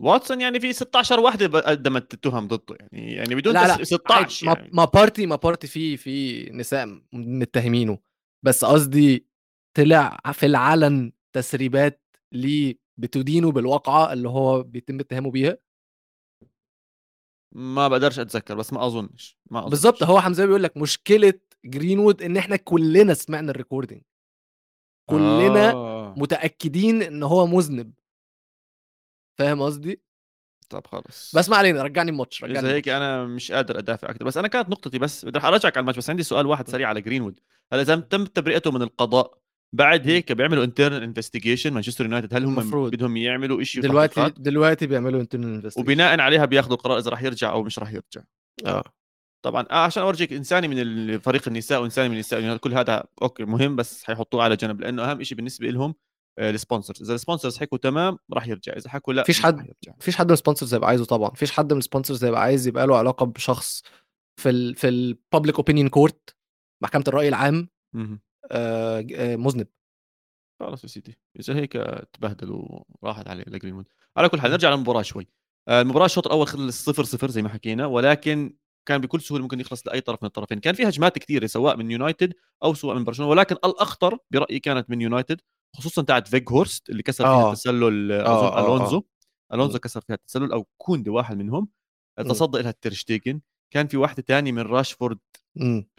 واتسون 0.01 0.41
يعني 0.41 0.61
في 0.61 0.73
16 0.73 1.21
وحده 1.21 1.61
قدمت 1.61 2.15
تهم 2.15 2.49
ضده 2.49 2.77
يعني 2.81 3.13
يعني 3.13 3.35
بدون 3.35 3.55
لا 3.55 3.77
لا 3.79 3.85
16 3.85 4.47
يعني. 4.47 4.71
ما 4.73 4.85
Partey 4.85 5.27
ما 5.27 5.37
Partey 5.37 5.67
في 5.67 5.97
في 5.97 6.45
نساء 6.51 7.03
متهمينه 7.13 7.99
بس 8.43 8.65
قصدي 8.65 9.27
طلع 9.77 10.19
في 10.33 10.47
العلن 10.47 11.13
تسريبات 11.33 12.03
ليه 12.33 12.79
بتدينه 13.01 13.53
بالواقعة 13.53 14.13
اللي 14.13 14.29
هو 14.29 14.63
بيتم 14.63 15.01
اتهامه 15.01 15.31
بيها 15.31 15.59
ما 17.55 17.89
بقدرش 17.89 18.19
أتذكر 18.19 18.55
بس 18.55 18.73
ما 18.73 18.87
أظنش 18.87 19.39
ما 19.51 19.59
أظنش. 19.59 19.71
بالظبط 19.71 20.03
هو 20.03 20.21
حمزة 20.21 20.47
بيقول 20.47 20.63
لك 20.63 20.77
مشكلة 20.77 21.35
جرينوود 21.65 22.23
إن 22.23 22.37
إحنا 22.37 22.57
كلنا 22.57 23.15
سمعنا 23.15 23.51
ال 23.51 23.56
recording 23.56 24.03
كلنا 25.11 25.73
آه. 25.73 25.88
متأكدين 26.19 27.03
إن 27.03 27.23
هو 27.23 27.47
مذنب. 27.47 27.93
فاهم 29.39 29.63
قصدي؟ 29.63 30.03
طب 30.71 30.87
خلص 30.87 31.37
بس 31.37 31.49
ما 31.49 31.57
علينا 31.57 31.83
رجعني 31.83 32.11
الماتش 32.11 32.45
رجعني 32.45 32.59
اذا 32.59 32.75
هيك 32.75 32.89
أنا 32.89 33.25
مش 33.25 33.53
قادر 33.53 33.79
أدافع 33.79 34.11
أكثر 34.11 34.25
بس 34.25 34.37
أنا 34.37 34.49
كانت 34.49 34.69
نقطتي 34.69 34.99
بس 34.99 35.25
بدي 35.25 35.39
أرجعك 35.39 35.77
على 35.77 35.81
الماتش 35.81 35.99
بس 35.99 36.11
عندي 36.11 36.23
سؤال 36.23 36.47
واحد 36.47 36.69
سريع 36.69 36.89
على 36.89 37.01
جرينوود. 37.01 37.41
إذا 37.75 37.97
تم 37.97 38.25
تبرئته 38.25 38.71
من 38.71 38.83
القضاء 38.83 39.39
بعد 39.73 40.07
هيك 40.07 40.33
بيعملوا 40.33 40.65
internal 40.65 41.03
investigation 41.03 41.73
مانشستر 41.73 42.05
يونايتد 42.05 42.35
هل 42.35 42.45
هم 42.45 42.55
مفروض. 42.55 42.91
بدهم 42.91 43.17
يعملوا 43.17 43.63
شيء 43.63 43.83
دلوقتي 43.83 44.15
تحقيقات؟ 44.15 44.41
دلوقتي 44.41 44.87
بيعملوا 44.87 45.21
internal 45.21 45.55
investigation 45.55 45.81
وبناء 45.81 46.21
عليها 46.21 46.45
بياخذوا 46.45 46.77
قرار 46.77 46.99
إذا 46.99 47.11
راح 47.11 47.23
يرجع 47.23 47.53
أو 47.53 47.63
مش 47.63 47.79
راح 47.79 47.93
يرجع. 47.93 48.23
آه. 48.67 48.85
طبعا 49.43 49.67
آه 49.71 49.85
عشان 49.85 50.03
أورجيك 50.03 50.33
إنساني 50.33 50.69
من 50.69 51.19
فريق 51.19 51.49
النساء 51.49 51.83
وإنساني 51.83 52.09
من 52.09 52.15
النساء 52.15 52.41
يعني 52.41 52.59
كل 52.59 52.75
هذا 52.75 53.05
أوكي 53.23 53.45
مهم 53.45 53.77
بس 53.77 54.05
حيحطوه 54.05 54.43
على 54.43 54.57
جنب 54.57 54.81
لأنه 54.81 55.11
أهم 55.11 55.23
شيء 55.23 55.37
بالنسبة 55.37 55.71
لهم 55.71 55.95
ال 56.39 56.46
sponsors 56.46 57.03
إذا 57.03 57.15
ال 57.15 57.20
sponsors 57.20 57.59
حكوا 57.59 57.79
تمام 57.79 58.19
راح 58.33 58.49
يرجع. 58.49 58.73
إذا 58.73 58.91
حكوا 58.91 59.13
لا 59.13 59.23
فيش 59.23 59.43
حد 59.43 59.73
فيش 60.01 60.17
حد 60.17 60.27
من 60.27 60.33
ال 60.33 60.37
sponsors 60.37 60.75
هيبقى 60.75 60.89
عايزه 60.89 61.05
طبعا. 61.05 61.31
فيش 61.31 61.51
حد 61.51 61.73
من 61.73 61.79
ال 61.79 61.84
sponsors 61.84 62.25
هيبقى 62.25 62.41
عايز 62.41 62.67
يبقى 62.67 62.87
له 62.87 62.97
علاقة 62.97 63.27
بشخص 63.27 63.83
في 64.41 64.51
ال 64.51 64.75
في 64.75 64.89
ال 64.89 64.98
public 64.98 65.57
opinion 65.57 65.89
court 65.89 66.37
محكمة 66.83 67.05
الرأي 67.09 67.29
العام. 67.29 67.69
آه 68.51 69.07
مذنب. 69.37 69.67
خلاص 70.61 70.85
يا 70.85 70.89
سيدي. 70.89 71.19
إذا 71.41 71.57
هيك 71.57 71.73
تبهدل 72.13 72.51
وراحت 73.03 73.29
عليه 73.29 73.45
لجرينوود 73.47 73.89
على 74.17 74.29
كل 74.29 74.41
حال 74.41 74.51
نرجع 74.51 74.71
للمباراة 74.71 75.03
شوي. 75.03 75.29
المباراة 75.69 76.07
الشوط 76.07 76.27
الأول 76.27 76.47
خلص 76.47 76.85
صفر 76.85 77.05
صفر 77.05 77.31
زي 77.31 77.43
ما 77.43 77.49
حكينا 77.49 77.87
ولكن 77.87 78.57
كان 78.89 79.01
بكل 79.01 79.21
سهولة 79.21 79.43
ممكن 79.43 79.61
يخلص 79.61 79.87
لأي 79.87 80.01
طرف 80.01 80.23
من 80.23 80.27
الطرفين. 80.27 80.61
كان 80.61 80.75
في 80.75 80.89
هجمات 80.89 81.19
كثيرة 81.19 81.47
سواء 81.47 81.77
من 81.77 81.91
يونايتد 81.91 82.35
أو 82.65 82.75
سواء 82.75 82.97
من 82.97 83.05
برشلونة 83.05 83.31
ولكن 83.31 83.55
الأخطر 83.65 84.19
برأيي 84.31 84.59
كانت 84.59 84.91
من 84.91 85.01
يونايتد 85.01 85.41
خصوصا 85.77 86.03
تاعت 86.03 86.29
فيجهورست 86.29 86.91
اللي 86.91 87.03
كسر 87.03 87.25
فيها 87.25 87.35
آه. 87.35 87.55
تسلل 87.55 88.13
آه 88.13 88.59
آه 88.59 88.65
ألونزو. 88.79 89.03
ألونزو 89.53 89.79
كسر 89.79 90.01
فيها 90.01 90.17
التسلل 90.17 90.53
أو 90.53 90.67
كوندي 90.79 91.11
واحد 91.11 91.37
منهم. 91.37 91.69
تصدى 92.19 92.63
لها 92.63 92.71
تيرشتيجن 92.71 93.41
كان 93.75 93.87
في 93.87 93.97
واحدة 93.97 94.23
تانية 94.23 94.53
من 94.53 94.63
راشفورد 94.63 95.19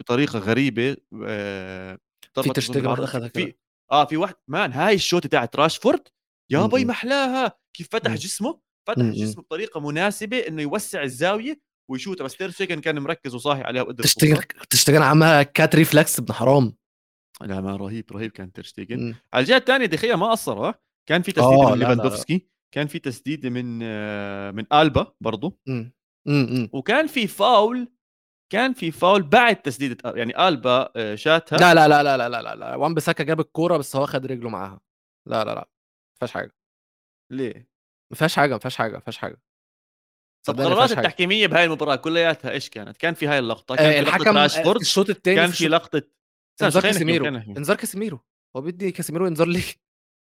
بطريقة 0.00 0.38
غريبة 0.38 0.96
آه 1.24 1.98
في 2.34 2.42
تيرشتيجن 2.52 2.86
أخذها 2.86 3.28
في 3.28 3.54
آه 3.92 4.04
في 4.04 4.16
one 4.16 4.23
on 4.23 4.27
one 4.27 4.34
man 4.48 4.72
هاي 4.72 4.94
الشوطه 4.94 5.28
تاعت 5.28 5.56
راشفورد؟ 5.56 6.08
يا 6.50 6.66
بي 6.66 6.84
محلاها! 6.84 7.58
كيف 7.76 7.88
فتح 7.92 8.14
جسمه؟ 8.14 8.60
فتح 8.88 9.02
جسمه 9.02 9.42
بطريقة 9.42 9.80
مناسبة 9.80 10.38
إنه 10.38 10.62
يوسع 10.62 11.02
الزاوية 11.02 11.60
ويشوتها 11.90 12.24
بس 12.24 12.36
تيرشتيجن 12.36 12.80
كان 12.80 12.98
مركز 12.98 13.34
وصاحي 13.34 13.62
عليها 13.62 13.82
وقدر 13.82 14.04
تشتغل 14.04 14.42
تشتغل 14.70 15.02
عمها 15.02 15.42
cat 15.42 15.74
reflex 15.74 16.18
ابن 16.18 16.32
حرام. 16.32 16.76
لا 17.40 17.60
ما 17.60 17.76
رهيب 17.76 18.12
رهيب 18.12 18.30
كان 18.30 18.52
تيرشتيجن 18.52 19.14
على 19.34 19.42
الجهة 19.42 19.56
الثانية 19.56 19.86
دي 19.86 19.98
خيا 19.98 20.16
ما 20.16 20.30
قصر 20.30 20.72
كان 21.08 21.22
في 21.22 21.32
تسديده 21.32 21.68
آه، 21.68 21.74
من 21.74 21.78
ليفاندوفسكي 21.78 22.50
كان 22.74 22.86
في 22.86 22.98
تسديده 22.98 23.50
من 23.50 23.80
آه، 23.82 24.50
من 24.50 24.66
ألبا 24.72 25.14
برضه 25.20 25.58
وكان 26.72 27.06
في 27.06 27.26
فاول 27.26 27.92
كان 28.52 28.72
في 28.72 28.90
فاول 28.90 29.22
بعد 29.22 29.56
تسديده 29.56 30.12
يعني 30.16 30.48
ألبا 30.48 30.92
آه، 30.96 31.14
شاتها. 31.14 31.58
لا 31.58 31.74
لا 31.74 31.88
لا 31.88 32.02
لا 32.02 32.16
لا 32.16 32.28
لا 32.28 32.42
لا, 32.42 32.54
لا. 32.54 32.74
وان 32.74 32.94
بيساكا 32.94 33.24
جاب 33.24 33.40
الكورة 33.40 33.76
بس 33.76 33.96
هو 33.96 34.06
خد 34.06 34.26
رجله 34.26 34.48
معاها. 34.48 34.80
لا 35.28 35.44
لا 35.44 35.54
لا. 35.54 35.60
ما 35.60 36.18
فيهاش 36.18 36.32
حاجة. 36.32 36.56
ليه؟ 37.32 37.68
ما 38.12 38.16
فيهاش 38.16 38.36
حاجة 38.36 38.52
ما 38.52 38.58
فيهاش 38.58 38.76
حاجة 38.76 38.92
ما 38.92 39.00
فيهاش 39.00 39.18
حاجة. 39.18 39.42
طب 40.46 40.54
صدقني 40.54 40.68
ما 40.68 40.74
قرارات 40.74 40.88
فيهاش 40.88 40.96
حاجة. 40.96 41.06
التحكيمية 41.06 41.46
بهاي 41.46 41.64
المباراة 41.64 41.96
كلياتها 41.96 42.50
إيش 42.50 42.70
كانت؟ 42.70 42.96
كان 42.96 43.14
في 43.14 43.26
هاي 43.26 43.38
اللقطة 43.38 43.76
كان 43.76 43.86
آه، 43.86 43.90
في 43.92 44.00
لقطة 44.00 44.16
الحكم 44.16 44.36
آه، 44.36 44.42
راشفورد 44.42 44.76
في 44.76 44.82
الشوط 44.82 45.10
الثاني 45.10 45.36
كان 45.36 45.50
في 45.50 45.68
لقطة 45.68 46.02
انذار 46.62 46.82
كاسيميرو. 46.82 47.26
انذار 47.26 47.76
كاسيميرو 47.76 48.20
هو 48.56 48.60
بيدي 48.60 48.92
كاسيميرو 48.92 49.26
انذار 49.26 49.46
ليه 49.48 49.62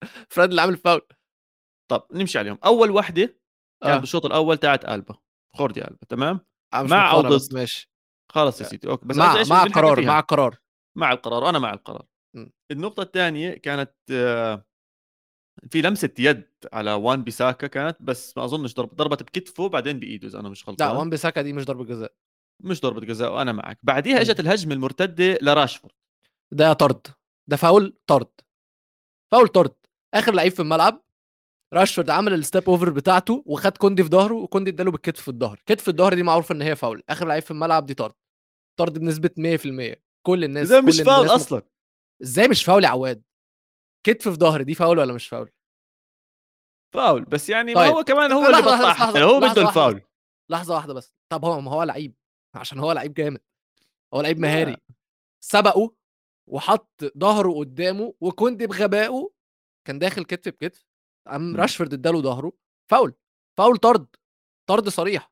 فريد 0.33 0.49
اللي 0.49 0.61
عامل 0.61 0.77
فاول 0.77 1.01
طب 1.91 2.07
نمشي 2.13 2.39
عليهم 2.39 2.57
أول 2.65 2.91
وحدة 2.91 3.37
كان 3.83 3.91
آه 3.93 3.97
بالشوط 3.97 4.25
الأول 4.25 4.57
تاعت 4.57 4.85
ألبا 4.85 5.15
جوردي 5.55 5.81
ألبا 5.81 6.05
تمام 6.09 6.39
آه، 6.73 6.83
مع 6.83 7.21
بس 7.21 7.47
ضد؟ 7.47 7.53
ماشي 7.53 7.91
خلص 8.31 8.61
يا 8.61 8.65
سيدي 8.65 8.87
أوكي 8.89 9.05
بس 9.07 9.15
مع 9.17 9.43
مع 9.49 9.63
قرار؟ 9.63 10.01
مع 10.05 10.19
قرار 10.19 10.57
مع 10.97 11.11
القرار 11.11 11.43
وأنا 11.43 11.59
مع 11.59 11.73
القرار 11.73 12.05
م. 12.35 12.47
النقطة 12.71 13.03
الثانية 13.03 13.53
كانت 13.53 13.93
آه، 14.11 14.65
في 15.69 15.81
لمسة 15.81 16.09
يد 16.19 16.47
على 16.73 16.93
وان 16.93 17.23
بيساكا 17.23 17.67
كانت 17.67 17.97
بس 17.99 18.37
ما 18.37 18.45
أظنش 18.45 18.73
ضرب 18.73 18.95
ضربت 18.95 19.23
بكتفه 19.23 19.69
بعدين 19.69 19.99
بإيده 19.99 20.27
إذا 20.27 20.39
أنا 20.39 20.49
مش 20.49 20.63
لا 20.63 20.69
غلطان. 20.71 20.95
وان 20.95 21.09
بيساكا 21.09 21.41
دي 21.41 21.53
مش 21.53 21.65
ضربة 21.65 21.85
جزاء. 21.85 22.13
مش 22.59 22.81
ضربة 22.81 23.01
جزاء 23.01 23.33
وأنا 23.33 23.51
معك. 23.51 23.79
بعديها. 23.83 24.21
إجت 24.21 24.39
الهجمة 24.39 24.73
المرتدة 24.73 25.37
لراشفورد. 25.41 25.93
ده 26.51 26.73
طرد. 26.73 27.07
ده 27.47 27.57
فاول 27.57 27.97
طرد. 28.07 28.27
فاول 29.31 29.47
طرد. 29.47 29.73
آخر 30.13 30.33
لعيب 30.33 30.51
في 30.51 30.61
الملعب 30.61 31.01
راشفورد 31.73 32.09
عمل 32.09 32.33
ال 32.33 32.40
step 32.40 32.69
over 32.69 32.89
بتاعته 32.89 33.43
وخد 33.45 33.77
كوندي 33.77 34.03
في 34.03 34.09
ظهره 34.09 34.33
وكوندي 34.33 34.71
اداله 34.71 34.91
بالكتف 34.91 35.21
في 35.21 35.27
الظهر. 35.27 35.61
كتف 35.65 35.89
الظهر 35.89 36.13
دي 36.13 36.23
معروف 36.23 36.51
إن 36.51 36.61
هي 36.61 36.75
فاول. 36.75 37.03
آخر 37.09 37.27
لعيب 37.27 37.43
في 37.43 37.51
الملعب 37.51 37.85
دي 37.85 37.93
طرد. 37.93 38.13
طرد 38.79 38.99
بنسبة 38.99 39.29
100% 39.37 39.95
كل 40.25 40.43
الناس 40.43 40.69
ده 40.69 40.79
كل 40.81 40.85
مش 40.85 41.01
فاول 41.01 41.27
أصلا؟ 41.27 41.61
إزاي 42.23 42.47
مش 42.47 42.63
فاول 42.63 42.83
يا 42.83 42.89
عواد؟ 42.89 43.21
كتف 44.03 44.27
في 44.29 44.35
ظهر 44.35 44.61
دي 44.61 44.75
فاول 44.75 44.99
ولا 44.99 45.13
مش 45.13 45.27
foul 45.27 45.51
foul 46.93 47.25
بس 47.25 47.49
يعني 47.49 47.73
ما 47.73 47.81
طيب. 47.81 47.93
هو 47.95 48.03
كمان 48.03 48.31
هو 48.31 48.45
اللي 48.45 48.61
بطح 48.61 48.79
لحظة، 48.79 49.23
هو 49.23 49.37
بده 49.37 49.45
واحدة 49.47 49.61
الفاول 49.61 50.01
لحظة 50.51 50.75
واحدة 50.75 50.93
بس 50.93 51.13
طب 51.31 51.45
هو 51.45 51.61
ما 51.61 51.71
هو 51.71 51.83
لعيب 51.83 52.15
عشان 52.55 52.79
هو 52.79 52.91
لعيب 52.91 53.13
جامد 53.13 53.41
هو 54.13 54.21
لعيب 54.21 54.39
مهاري 54.39 54.77
سبقه 55.43 55.95
وحط 56.49 57.03
ظهره 57.17 57.53
قدامه 57.59 58.13
وكوندي 58.21 58.67
بغبائه 58.67 59.31
كان 59.87 59.99
داخل 59.99 60.25
كتف 60.25 60.51
بكتف 60.51 60.85
قام. 61.27 61.55
راشفورد 61.55 61.93
اداله 61.93 62.21
ظهره 62.21 62.53
فاول 62.91 63.13
فاول 63.57 63.77
طرد 63.77 64.15
طرد 64.69 64.89
صريح 64.89 65.31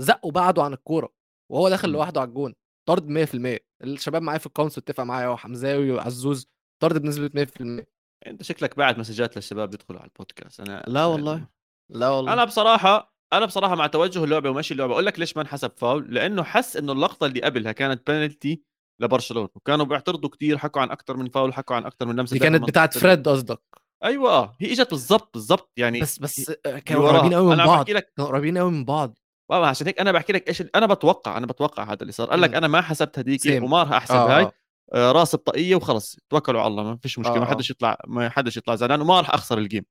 زقه 0.00 0.30
بعده 0.30 0.62
عن 0.62 0.72
الكورة 0.72 1.14
وهو 1.52 1.68
داخل. 1.68 1.88
لوحده 1.90 2.20
على 2.20 2.28
الجون 2.28 2.54
طرد 2.88 3.06
100% 3.08 3.58
الشباب 3.84 4.22
معايا 4.22 4.38
في 4.38 4.46
الكونس 4.46 4.78
اتفق 4.78 5.02
معايا 5.04 5.28
وحمزاوي 5.28 5.90
وعزوز 5.90 6.48
طرد 6.80 7.02
بنسبة 7.02 7.44
100% 7.44 7.84
أنت 8.26 8.42
شكلك 8.42 8.76
بعت 8.76 8.98
مسجات 8.98 9.36
للشباب 9.36 9.74
يدخلوا 9.74 10.00
على 10.00 10.08
البودكاست 10.08 10.60
أنا 10.60 10.84
لا 10.86 11.04
والله. 11.04 11.46
لا 11.90 12.08
والله 12.08 12.32
أنا 12.32 12.44
بصراحة 12.44 13.14
أنا 13.32 13.46
بصراحة 13.46 13.74
مع 13.74 13.86
توجه 13.86 14.24
اللعبة 14.24 14.50
ومشي 14.50 14.74
اللعبة 14.74 14.92
أقول 14.92 15.06
لك 15.06 15.18
ليش 15.18 15.36
ما 15.36 15.42
انحسب 15.42 15.72
فاول 15.76 16.14
لأنه 16.14 16.42
حس 16.42 16.76
إنه 16.76 16.92
اللقطة 16.92 17.26
اللي 17.26 17.40
قبلها 17.42 17.72
كانت 17.72 18.06
بنالتي 18.10 18.62
لبرشلونة 19.00 19.48
وكانوا 19.54 19.84
بيعترضوا 19.84 20.30
كثير 20.30 20.58
حكوا 20.58 20.82
عن 20.82 20.90
أكثر 20.90 21.16
من 21.16 21.28
فاول 21.28 21.54
حكوا 21.54 21.76
عن 21.76 21.86
أكثر 21.86 22.06
من 22.06 22.16
لمسة 22.16 22.38
داخل 22.38 22.52
كانت 22.52 22.68
بتاعت. 22.68 22.98
فريد 22.98 23.28
قصدك 23.28 23.60
أيوه 24.04 24.30
آه 24.30 24.56
هي 24.60 24.72
إجت 24.72 24.90
بالضبط 24.90 25.30
بالضبط 25.34 25.72
يعني 25.76 26.00
بس 26.00 26.18
بس 26.18 26.50
آه، 26.50 26.56
اللي 26.66 26.80
كانوا. 26.80 27.08
قريبين 27.12 27.34
قوي 27.34 27.56
من 27.56 27.64
بعض 27.66 27.90
لك 27.90 28.12
كانوا 28.16 28.30
قريبين 28.30 28.58
قوي 28.58 28.70
من 28.70 28.84
بعض 28.84 29.18
آه، 29.50 29.66
عشان 29.66 29.86
هيك 29.86 30.00
أنا 30.00 30.12
بحكي 30.12 30.32
لك 30.32 30.48
إيش 30.48 30.62
أنا 30.74 30.86
بتوقع 30.86 31.36
أنا 31.36 31.46
بتوقع 31.46 31.84
هذا 31.84 31.98
اللي 32.02 32.12
صار 32.12 32.30
قال 32.30 32.40
لك. 32.40 32.54
أنا 32.54 32.68
ما 32.68 32.80
حسبت 32.80 33.18
هذيك 33.18 33.42
Same. 33.48 33.62
وما 33.62 33.82
راح 33.82 33.92
أحسب 33.92 34.14
آه، 34.14 34.36
هاي 34.36 34.42
آه. 34.42 34.46
آه، 34.46 34.52
راس 34.94 35.34
بطاقية 35.36 35.74
وخلص. 35.76 36.16
توكلوا 36.30 36.60
على 36.60 36.68
الله 36.70 36.82
ما 36.82 36.96
فيش 36.96 37.18
مشكلة 37.18 37.36
آه، 37.36 37.38
ما 37.38 37.44
آه. 37.46 37.50
حدش 37.50 37.70
يطلع 37.70 37.98
ما 38.06 38.28
حدش 38.28 38.56
يطلع 38.56 38.74
زعلان 38.74 39.00
وما 39.00 39.20
راح 39.20 39.30
أخسر 39.34 39.58
الجيم 39.58 39.84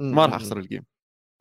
م- 0.00 0.14
ما 0.14 0.22
راح 0.26 0.32
م- 0.32 0.36
أخسر 0.36 0.58
الجيم 0.58 0.84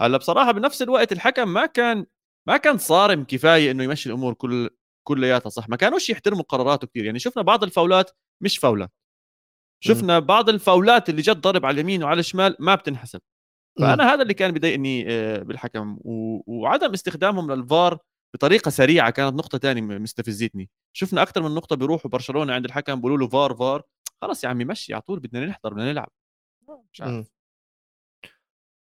هلأ 0.01 0.17
بصراحة 0.17 0.51
بنفس 0.51 0.81
الوقت 0.81 1.11
الحكم 1.11 1.47
ما 1.53 1.65
كان 1.65 2.05
ما 2.47 2.57
كان 2.57 2.77
صارم 2.77 3.23
كفاية 3.23 3.71
إنه 3.71 3.83
يمشي 3.83 4.09
الأمور 4.09 4.33
كل 4.33 4.69
كلياتها 5.07 5.49
صح. 5.49 5.69
ما 5.69 5.75
كانوش 5.75 6.09
يحترموا 6.09 6.43
قراراته 6.43 6.87
كثير 6.87 7.05
يعني 7.05 7.19
شفنا 7.19 7.41
بعض 7.43 7.63
الفاولات 7.63 8.11
مش 8.43 8.57
فاولات 8.57 8.91
شفنا 9.83 10.19
بعض 10.19 10.49
الفاولات 10.49 11.09
اللي 11.09 11.21
جت 11.21 11.37
ضرب 11.37 11.65
على 11.65 11.73
اليمين 11.75 12.03
وعلى 12.03 12.19
الشمال 12.19 12.55
ما 12.59 12.75
بتنحسب. 12.75 13.19
فأنا 13.79 14.13
هذا 14.13 14.21
اللي 14.21 14.33
كان 14.33 14.51
بضايقني 14.51 15.05
آه، 15.11 15.37
بالحكم 15.43 15.97
و... 16.01 16.41
وعدم 16.47 16.93
استخدامهم 16.93 17.51
للفار 17.51 17.99
بطريقة 18.37 18.69
سريعة 18.69 19.09
كانت 19.09 19.35
نقطة 19.35 19.57
ثانية 19.57 19.81
مستفزتني. 19.81 20.69
شفنا 20.93 21.21
أكثر 21.21 21.43
من 21.43 21.55
نقطة 21.55 21.75
بيروحوا 21.75 22.11
برشلونة 22.11 22.53
عند 22.53 22.65
الحكم 22.65 22.95
بيقولوا 22.95 23.17
له 23.17 23.27
فار 23.27 23.55
فار. 23.55 23.83
خلص 24.21 24.43
يا 24.43 24.49
عمي 24.49 24.65
مشي 24.65 24.93
على 24.93 25.01
طول 25.01 25.19
بدنا 25.19 25.45
نحضر 25.45 25.73
بدنا 25.73 25.91
نلعب. 25.91 26.09
مش 26.93 27.01
عارف. 27.01 27.27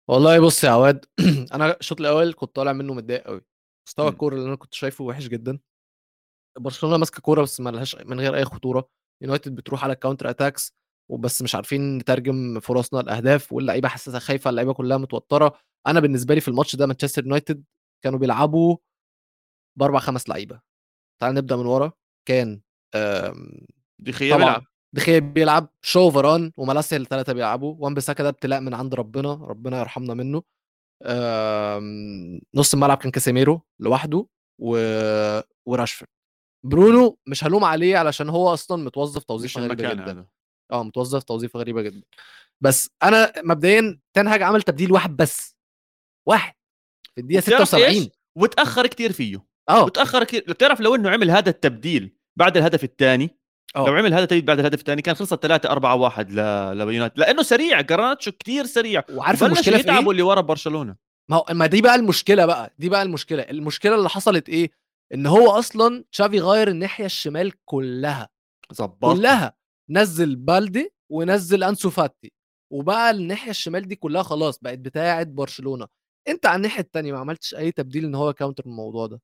والله 0.09 0.39
بص 0.39 0.63
يا 0.63 0.69
عواد 0.69 1.05
أنا 1.53 1.77
الشوط 1.79 1.99
الأول 1.99 2.33
كنت 2.33 2.55
طالع 2.55 2.73
منه 2.73 2.93
متضايق 2.93 3.23
قوي 3.23 3.41
مستوى. 3.87 4.09
الكورة 4.09 4.35
اللي 4.35 4.47
أنا 4.47 4.55
كنت 4.55 4.73
شايفه 4.73 5.03
وحش 5.03 5.27
جدا. 5.27 5.59
برشلونة 6.59 6.97
ماسكة 6.97 7.21
كورة 7.21 7.41
بس 7.41 7.59
ما 7.59 7.69
لهاش 7.69 7.95
من 7.95 8.19
غير 8.19 8.35
أي 8.35 8.45
خطورة. 8.45 8.89
يونايتد 9.21 9.55
بتروح 9.55 9.83
على 9.83 9.93
ال 9.93 9.98
counter 9.98 10.29
attacks 10.29 10.73
وبس 11.11 11.41
مش 11.41 11.55
عارفين 11.55 11.97
نترجم 11.97 12.59
فرصنا 12.59 12.99
الاهداف 12.99 13.53
واللعيبة 13.53 13.87
حاسسها 13.87 14.19
خايفة 14.19 14.49
اللعيبة 14.49 14.73
كلها 14.73 14.97
متوترة. 14.97 15.59
أنا 15.87 15.99
بالنسبة 15.99 16.33
لي 16.35 16.41
في 16.41 16.47
الماتش 16.47 16.75
ده 16.75 16.85
مانشستر 16.87 17.23
يونايتد 17.23 17.63
كانوا 18.03 18.19
بيلعبوا 18.19 18.77
بأربع 19.79 19.99
خمس 19.99 20.29
لعيبة. 20.29 20.61
تعال 21.21 21.35
نبدأ 21.35 21.55
من 21.55 21.65
ورا. 21.65 21.91
كان 22.27 22.61
آم، 22.95 23.67
دي 23.99 24.11
خيا 24.11 24.35
طبعا 24.35 24.45
بيلعب. 24.45 24.63
دخيا 24.95 25.19
بيلعب. 25.19 25.69
شو 25.81 26.11
فاران 26.11 26.51
ومالاسيا 26.57 26.97
الثلاثه 26.97 27.33
بيلعبوا. 27.33 27.75
وان 27.79 27.93
بيساكا 27.93 28.23
ده 28.23 28.29
ابتلاء 28.29 28.59
من 28.59 28.73
عند 28.73 28.95
ربنا. 28.95 29.33
ربنا 29.33 29.79
يرحمنا 29.79 30.13
منه. 30.13 30.43
آم، 31.03 32.41
نص 32.55 32.73
الملعب 32.73 32.97
كان 32.97 33.11
كاسيميرو 33.11 33.61
لوحده 33.79 34.27
و... 34.61 34.77
وراشفورد. 35.65 36.09
برونو 36.65 37.17
مش 37.27 37.43
هلوم 37.43 37.63
عليه 37.63 37.97
علشان 37.97 38.29
هو 38.29 38.53
أصلا 38.53 38.83
متوظف 38.83 39.17
مش 39.17 39.25
توظيفه 39.25 39.61
غريبة 39.61 39.93
جدا. 39.93 40.11
هذا 40.11 40.27
آه 40.71 40.83
متوظف 40.83 41.23
توظيفه 41.23 41.59
غريبة 41.59 41.81
جدا. 41.81 42.03
بس 42.61 42.89
أنا 43.03 43.33
مبدئيا 43.37 43.99
تنهج 44.13 44.41
عمل 44.41 44.61
تبديل 44.61 44.91
واحد 44.91 45.15
بس. 45.17 45.55
واحد. 46.27 46.53
في 47.15 47.21
الدقيقة 47.21 47.41
بتعرف 47.41 47.67
76 47.67 48.01
إيش؟ 48.01 48.09
وتاخر 48.37 48.87
كثير 48.87 49.11
فيه. 49.11 49.46
آه. 49.69 49.83
وتاخر 49.83 50.23
كثير. 50.23 50.43
بتعرف 50.47 50.81
لو 50.81 50.95
إنه 50.95 51.09
عمل 51.09 51.31
هذا 51.31 51.49
التبديل 51.49 52.17
بعد 52.35 52.57
الهدف 52.57 52.83
الثاني 52.83 53.29
آه. 53.75 53.87
لو 53.87 53.93
عمل 53.93 54.13
هذا 54.13 54.23
التبديل 54.23 54.45
بعد 54.45 54.59
الهدف 54.59 54.79
الثاني 54.79 55.01
كان 55.01 55.15
خلصت 55.15 55.41
3 55.43 55.69
4 55.69 55.95
1 55.95 56.31
ل 56.31 56.35
ليونايتد. 56.77 57.19
لأنه 57.19 57.41
سريع 57.43 57.81
جراناتشو 57.81 58.31
كثير 58.31 58.65
سريع. 58.65 59.03
وعارف 59.13 59.43
المشكلة 59.43 59.77
في 59.77 59.91
إيه؟ 59.91 60.11
اللي 60.11 60.21
ورا 60.21 60.41
برشلونة. 60.41 60.95
ما 61.29 61.37
هو 61.37 61.45
ما 61.51 61.65
دي 61.65 61.81
بقى 61.81 61.95
المشكلة 61.95 62.45
بقى 62.45 62.73
دي 62.79 62.89
بقى 62.89 63.03
المشكلة. 63.03 63.41
المشكلة 63.41 63.95
اللي 63.95 64.09
حصلت 64.09 64.49
إيه؟ 64.49 64.71
إن 65.13 65.25
هو 65.25 65.49
أصلا 65.49 66.03
تشافي 66.11 66.39
غير 66.39 66.67
الناحية 66.67 67.05
الشمال 67.05 67.51
كلها. 67.65 68.29
ظبط 68.73 69.13
كلها. 69.15 69.53
نزل 69.89 70.35
بالدي 70.35 70.93
ونزل 71.11 71.63
أنسو 71.63 71.89
فاتي. 71.89 72.31
وبقى 72.73 73.11
الناحية 73.11 73.49
الشمال 73.51 73.87
دي 73.87 73.95
كلها 73.95 74.23
خلاص 74.23 74.59
بقت 74.59 74.79
بتاعة 74.79 75.23
برشلونة. 75.23 75.87
أنت 76.27 76.45
على 76.45 76.55
الناحية 76.55 76.79
التانية 76.81 77.11
ما 77.13 77.19
عملتش 77.19 77.55
أي 77.55 77.71
تبديل 77.71 78.05
إن 78.05 78.15
هو 78.15 78.33
counter 78.33 78.63
الموضوع 78.65 79.07
ده؟ 79.07 79.21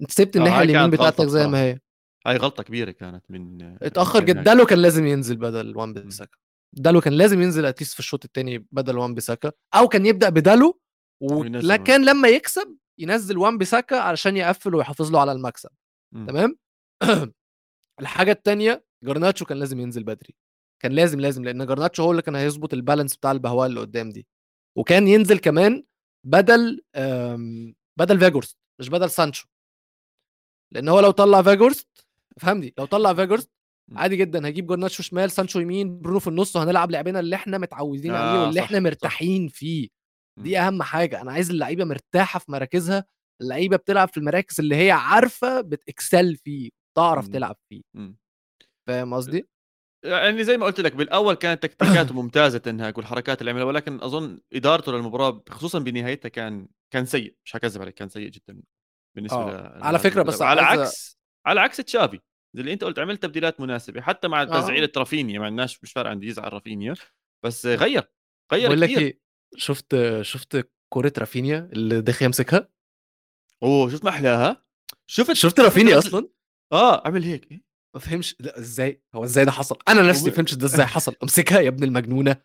أنت 0.00 0.10
سبت 0.10 0.36
آه، 0.36 0.40
الناحية 0.40 0.62
اليمين 0.62 0.90
بتاعتك 0.90 1.26
زي 1.26 1.46
ما 1.46 1.62
هي. 1.62 1.78
هاي 2.26 2.36
غلطة 2.36 2.62
كبيرة 2.62 2.90
كانت 2.90 3.24
من 3.28 3.62
اتأخر 3.82 4.24
جدا. 4.24 4.42
دالو 4.42 4.66
كان 4.66 4.78
لازم 4.78 5.06
ينزل 5.06 5.36
بدل 5.36 5.76
وان 5.76 5.92
بيساكا. 5.92 6.38
دالو 6.72 7.00
كان 7.00 7.12
لازم 7.12 7.42
ينزل 7.42 7.66
at 7.66 7.73
least 7.73 7.92
في 7.92 7.98
الشوط 7.98 8.24
الثاني 8.24 8.66
بدل 8.72 8.98
وان 8.98 9.14
بيساكا. 9.14 9.52
أو 9.74 9.88
كان 9.88 10.06
يبدأ 10.06 10.28
بدالو 10.28 10.80
ولكن 11.22 12.04
لما 12.04 12.28
يكسب 12.28 12.76
ينزل 12.98 13.38
وان 13.38 13.58
بيساكا 13.58 13.96
علشان 13.96 14.36
يقفل 14.36 14.74
ويحافظ 14.74 15.10
له 15.10 15.20
على 15.20 15.32
المكسب. 15.32 15.70
مم. 16.14 16.26
تمام؟ 16.26 16.58
الحاجة 18.00 18.32
الثانية 18.32 18.84
جرناتشو 19.04 19.44
كان 19.44 19.58
لازم 19.58 19.80
ينزل 19.80 20.04
بدري. 20.04 20.34
كان 20.82 20.92
لازم 20.92 21.20
لازم 21.20 21.44
لأن 21.44 21.66
جرناتشو 21.66 22.02
هو 22.02 22.10
اللي 22.10 22.22
كان 22.22 22.34
هيظبط 22.34 22.74
ال 22.74 22.79
balance 22.79 23.16
بتاع 23.16 23.32
البهواء 23.32 23.66
اللي 23.66 23.80
قدام 23.80 24.10
دي. 24.10 24.26
وكان 24.78 25.08
ينزل 25.08 25.38
كمان 25.38 25.84
بدل 26.26 26.80
بدل 27.98 28.18
فيجورست 28.18 28.58
مش 28.80 28.88
بدل 28.88 29.10
سانشو. 29.10 29.46
لأن 30.74 30.88
هو 30.88 31.00
لو 31.00 31.10
طلع 31.10 31.42
فيجورست 31.42 32.06
فهمني 32.40 32.74
لو 32.78 32.84
طلع 32.84 33.14
فيجورست 33.14 33.50
م. 33.88 33.98
عادي 33.98 34.16
جدا 34.16 34.48
هجيب 34.48 34.66
جرناتشو 34.66 35.02
شمال 35.02 35.30
سانشو 35.30 35.60
يمين 35.60 36.00
برونو 36.00 36.18
في 36.18 36.26
النص 36.28 36.56
وهنلعب 36.56 36.90
لعبنا 36.90 37.20
اللي 37.20 37.36
إحنا 37.36 37.58
متعودين 37.58 38.14
آه، 38.14 38.18
عليه 38.18 38.40
واللي 38.40 38.60
صح، 38.60 38.64
إحنا 38.64 38.76
صح. 38.78 38.82
مرتاحين 38.82 39.48
فيه. 39.48 39.88
دي 40.38 40.58
أهم 40.58 40.82
حاجة 40.82 41.20
أنا 41.20 41.32
عايز 41.32 41.50
اللعيبة 41.50 41.84
مرتاحة 41.84 42.38
في 42.38 42.52
مراكزها 42.52 43.04
اللعيبة 43.40 43.76
بتلعب 43.76 44.08
في 44.08 44.16
المراكز 44.16 44.60
اللي 44.60 44.76
هي 44.76 44.90
عارفة 44.90 45.60
بتكسل 45.60 46.36
فيه 46.36 46.70
تعرف. 46.96 47.28
تلعب 47.28 47.56
فيه. 47.68 47.82
فاهم 48.86 49.14
قصدي 49.14 49.48
يعني 50.04 50.44
زي 50.44 50.56
ما 50.56 50.66
قلت 50.66 50.80
لك 50.80 50.96
بالأول 50.96 51.34
كانت 51.34 51.62
تكتيكاته 51.62 52.14
ممتازة 52.22 52.58
تنهاك 52.58 52.98
والحركات 52.98 53.40
اللي 53.40 53.50
عملها 53.50 53.64
ولكن 53.64 54.00
أظن 54.02 54.40
إدارته 54.52 54.92
للمباراة 54.92 55.42
خصوصا 55.50 55.78
بنهايتها 55.78 56.28
كان 56.28 56.68
كان 56.90 57.06
سيء 57.06 57.36
مش 57.44 57.52
حكذب 57.52 57.80
عليك 57.82 57.94
كان 57.94 58.08
سيء 58.08 58.28
جدا 58.28 58.62
بالنسبة 59.18 59.36
آه. 59.38 59.84
على 59.84 59.98
فكرة 59.98 60.22
لهذا 60.22 60.28
بس. 60.28 60.42
على 60.42 60.60
عكس 60.60 61.18
على 61.46 61.60
عكس 61.60 61.76
تشافي 61.76 62.20
اللي 62.56 62.72
انت 62.72 62.84
قلت 62.84 62.98
عمل 62.98 63.16
تبديلات 63.16 63.60
مناسبة 63.60 64.00
حتى 64.00 64.28
مع 64.28 64.42
آه. 64.42 64.44
تزعيله 64.44 64.92
رافينيا 64.96 65.38
مع 65.38 65.48
الناس 65.48 65.82
مش 65.82 65.92
فارق 65.92 66.10
عندي 66.10 66.26
يزعل 66.26 66.52
رافينيا 66.52 66.94
بس 67.44 67.66
غير 67.66 68.12
غير 68.52 68.66
بقول 68.66 68.80
لك 68.80 68.88
إيه 68.88 69.20
شفت 69.56 69.96
شفت 70.22 70.70
كرة 70.92 71.12
رافينيا 71.18 71.70
اللي 71.72 72.00
دخل 72.00 72.24
يمسكها؟ 72.24 72.68
أوه 73.62 73.90
شفت 73.90 74.04
ما 74.04 74.10
احلاها 74.10 74.64
شفت 75.10 75.32
شفت 75.32 75.60
رافينيا 75.60 75.98
أصلا؟ 75.98 76.28
آه 76.72 77.06
عمل 77.06 77.22
هيك. 77.22 77.48
ما 77.94 78.00
فهمش 78.00 78.36
لا 78.40 78.58
إزاي؟ 78.58 79.02
هو 79.14 79.24
إزاي 79.24 79.44
ده 79.44 79.50
حصل؟ 79.50 79.78
أنا 79.88 80.02
نفسي 80.02 80.30
فهمتش 80.30 80.54
ده 80.54 80.66
إزاي 80.66 80.86
حصل. 80.86 81.14
امسكها 81.22 81.60
يا 81.60 81.68
ابن 81.68 81.84
المجنونة 81.84 82.36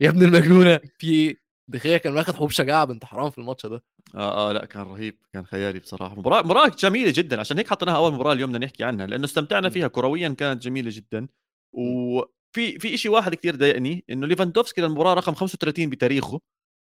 يا 0.00 0.08
ابن 0.10 0.22
المجنونة. 0.22 0.80
في 0.98 1.36
دخيا 1.68 1.98
كان 1.98 2.16
واخد 2.16 2.34
حبوب 2.34 2.50
شجاعة 2.50 2.84
بنت 2.84 3.04
حرام 3.04 3.30
في 3.30 3.38
الماتش 3.38 3.66
ده. 3.66 3.84
آه 4.14 4.50
آه 4.50 4.52
لا 4.52 4.64
كان 4.64 4.82
رهيب 4.82 5.18
كان 5.32 5.46
خيالي 5.46 5.78
بصراحة. 5.78 6.14
مباراة 6.14 6.42
مباراة 6.42 6.68
جميلة 6.68 7.12
جدا. 7.16 7.40
عشان 7.40 7.56
هيك 7.56 7.68
حطيناها 7.70 7.96
أول 7.96 8.12
مباراة 8.12 8.32
اليوم 8.32 8.50
بدنا 8.52 8.66
نحكي 8.66 8.84
عنها 8.84 9.06
لأنه 9.06 9.24
استمتعنا. 9.24 9.70
فيها 9.70 9.88
كرويا 9.88 10.28
كانت 10.28 10.62
جميلة 10.62 10.90
جدا. 10.94 11.28
وفي 11.72 12.78
في 12.78 12.96
شيء 12.96 13.12
واحد 13.12 13.34
كثير 13.34 13.56
ضايقني 13.56 14.04
إنه 14.10 14.26
ليفاندوفسكي 14.26 14.80
للمباراة 14.80 15.14
رقم 15.14 15.34
35 15.34 15.90
بتاريخه. 15.90 16.40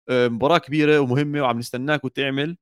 آه، 0.08 0.28
مباراة 0.28 0.58
كبيرة 0.58 0.98
ومهمة 1.00 1.42
وعم 1.42 1.58
نستناك 1.58 2.04
وتعمل. 2.04 2.56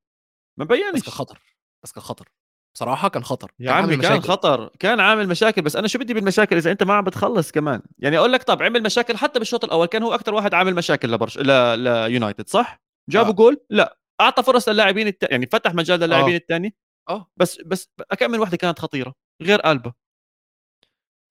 ما 0.59 0.65
بس 0.65 0.77
بينش 0.77 1.03
كان 1.03 1.11
خطر 1.11 1.41
بس 1.83 1.91
كان 1.91 2.03
خطر. 2.03 2.29
بصراحة 2.77 3.09
كان 3.09 3.23
خطر 3.23 3.51
يا 3.59 3.65
كان 3.65 3.75
عمي 3.75 3.91
عامل 3.91 4.01
كان 4.01 4.11
مشاكل. 4.11 4.27
خطر 4.27 4.69
كان 4.79 4.99
عامل 4.99 5.27
مشاكل 5.27 5.61
بس 5.61 5.75
أنا 5.75 5.87
شو 5.87 5.99
بدي 5.99 6.13
بالمشاكل 6.13 6.55
إذا 6.55 6.71
أنت 6.71 6.83
ما 6.83 6.93
عم 6.93 7.03
بتخلص 7.03 7.51
كمان؟ 7.51 7.81
يعني 7.99 8.17
أقول 8.17 8.31
لك 8.33 8.43
طب 8.43 8.63
عمل 8.63 8.83
مشاكل 8.83 9.17
حتى 9.17 9.39
بالشوط 9.39 9.63
الأول 9.63 9.85
كان 9.85 10.03
هو 10.03 10.13
أكثر 10.13 10.33
واحد 10.33 10.53
عامل 10.53 10.75
مشاكل 10.75 11.11
لبرش 11.11 11.37
ل... 11.37 11.79
ليونايتد 11.79 12.49
صح؟ 12.49 12.81
جابوا 13.09 13.29
آه. 13.29 13.35
جول؟ 13.35 13.65
لا. 13.69 13.99
أعطى 14.21 14.43
فرص 14.43 14.69
للاعبين 14.69 15.07
الت... 15.07 15.31
يعني 15.31 15.45
فتح 15.45 15.73
مجال 15.73 15.99
للاعبين 15.99 16.33
آه. 16.33 16.37
الثاني 16.37 16.75
آه. 17.09 17.31
بس 17.37 17.61
بس 17.65 17.89
كم 18.19 18.31
من 18.31 18.39
وحده 18.39 18.57
كانت 18.57 18.79
خطيرة 18.79 19.13
غير 19.41 19.71
ألبا. 19.71 19.93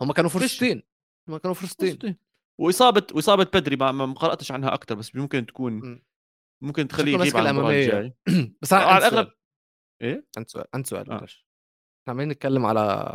هم 0.03 0.13
كانوا. 0.13 0.31
فرصتين. 0.31 0.83
هم 1.29 1.37
كانوا 1.37 1.55
فرصتين. 1.55 2.17
وإصابة 2.61 3.07
وإصابة 3.15 3.45
بدري 3.45 3.77
ما, 3.77 3.93
ما 3.93 4.15
قرأتش 4.15 4.53
عنها 4.53 4.75
أكثر 4.75 4.95
بس 4.95 5.15
ممكن 5.15 5.47
تكون 5.47 5.73
م. 5.73 6.03
ممكن 6.63 6.89
تخليه 6.89 7.13
يغيب 7.13 7.37
عن 7.37 7.47
المباراة 7.47 7.71
الأمامية. 7.71 8.13
الجاي. 8.27 8.57
بس 8.63 8.73
على 8.73 9.09
الأغلب 9.09 9.29
إيه؟ 10.03 10.27
عندي 10.37 10.49
سؤال 10.49 10.67
عندي 10.75 10.89
سؤال 10.89 11.11
آه. 11.11 11.15
معلش 11.15 11.47
إحنا 12.03 12.13
عمالين 12.13 12.29
نتكلم 12.29 12.67
على 12.67 13.15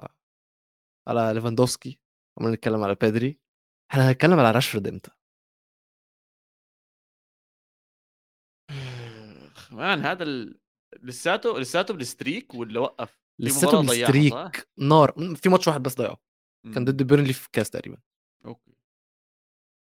على 1.07 1.31
ليفاندوفسكي 1.33 1.99
عمالين 2.37 2.55
نتكلم 2.55 2.83
على 2.83 2.95
بيدري. 2.95 3.39
إحنا 3.91 4.09
هنتكلم 4.09 4.39
على 4.39 4.51
راشفورد 4.51 4.87
إمتى؟ 4.87 5.11
man 9.71 9.99
هذا 9.99 10.23
ال... 10.23 10.59
لساته 11.01 11.59
لساته 11.59 11.93
بال 11.93 12.08
streak 12.08 12.53
ولا 12.53 12.79
وقف 12.79 13.21
لساته 13.39 13.81
بال 13.81 14.03
streak 14.03 14.69
نار. 14.77 15.35
في 15.35 15.49
ماتش 15.49 15.67
واحد 15.67 15.83
بس 15.83 15.95
ضيعه. 15.95 16.17
كان 16.63 16.79
مم. 16.79 16.85
ضد 16.85 17.03
بيرنلي 17.03 17.33
في 17.33 17.45
الكاس 17.45 17.69
تقريبا. 17.69 17.97
okay. 18.45 18.75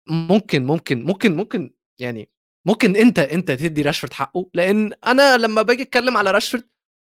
ممكن 0.09 0.65
ممكن 0.65 1.03
ممكن 1.03 1.35
ممكن 1.35 1.73
يعني 1.99 2.29
ممكن 2.67 2.95
أنت 2.95 3.19
أنت 3.19 3.51
تدي 3.51 3.81
راشفورد 3.81 4.13
حقه 4.13 4.49
لأن 4.53 4.93
أنا 4.93 5.37
لما 5.37 5.61
باجي 5.61 5.81
أتكلم 5.81 6.17
على 6.17 6.31
راشفورد 6.31 6.69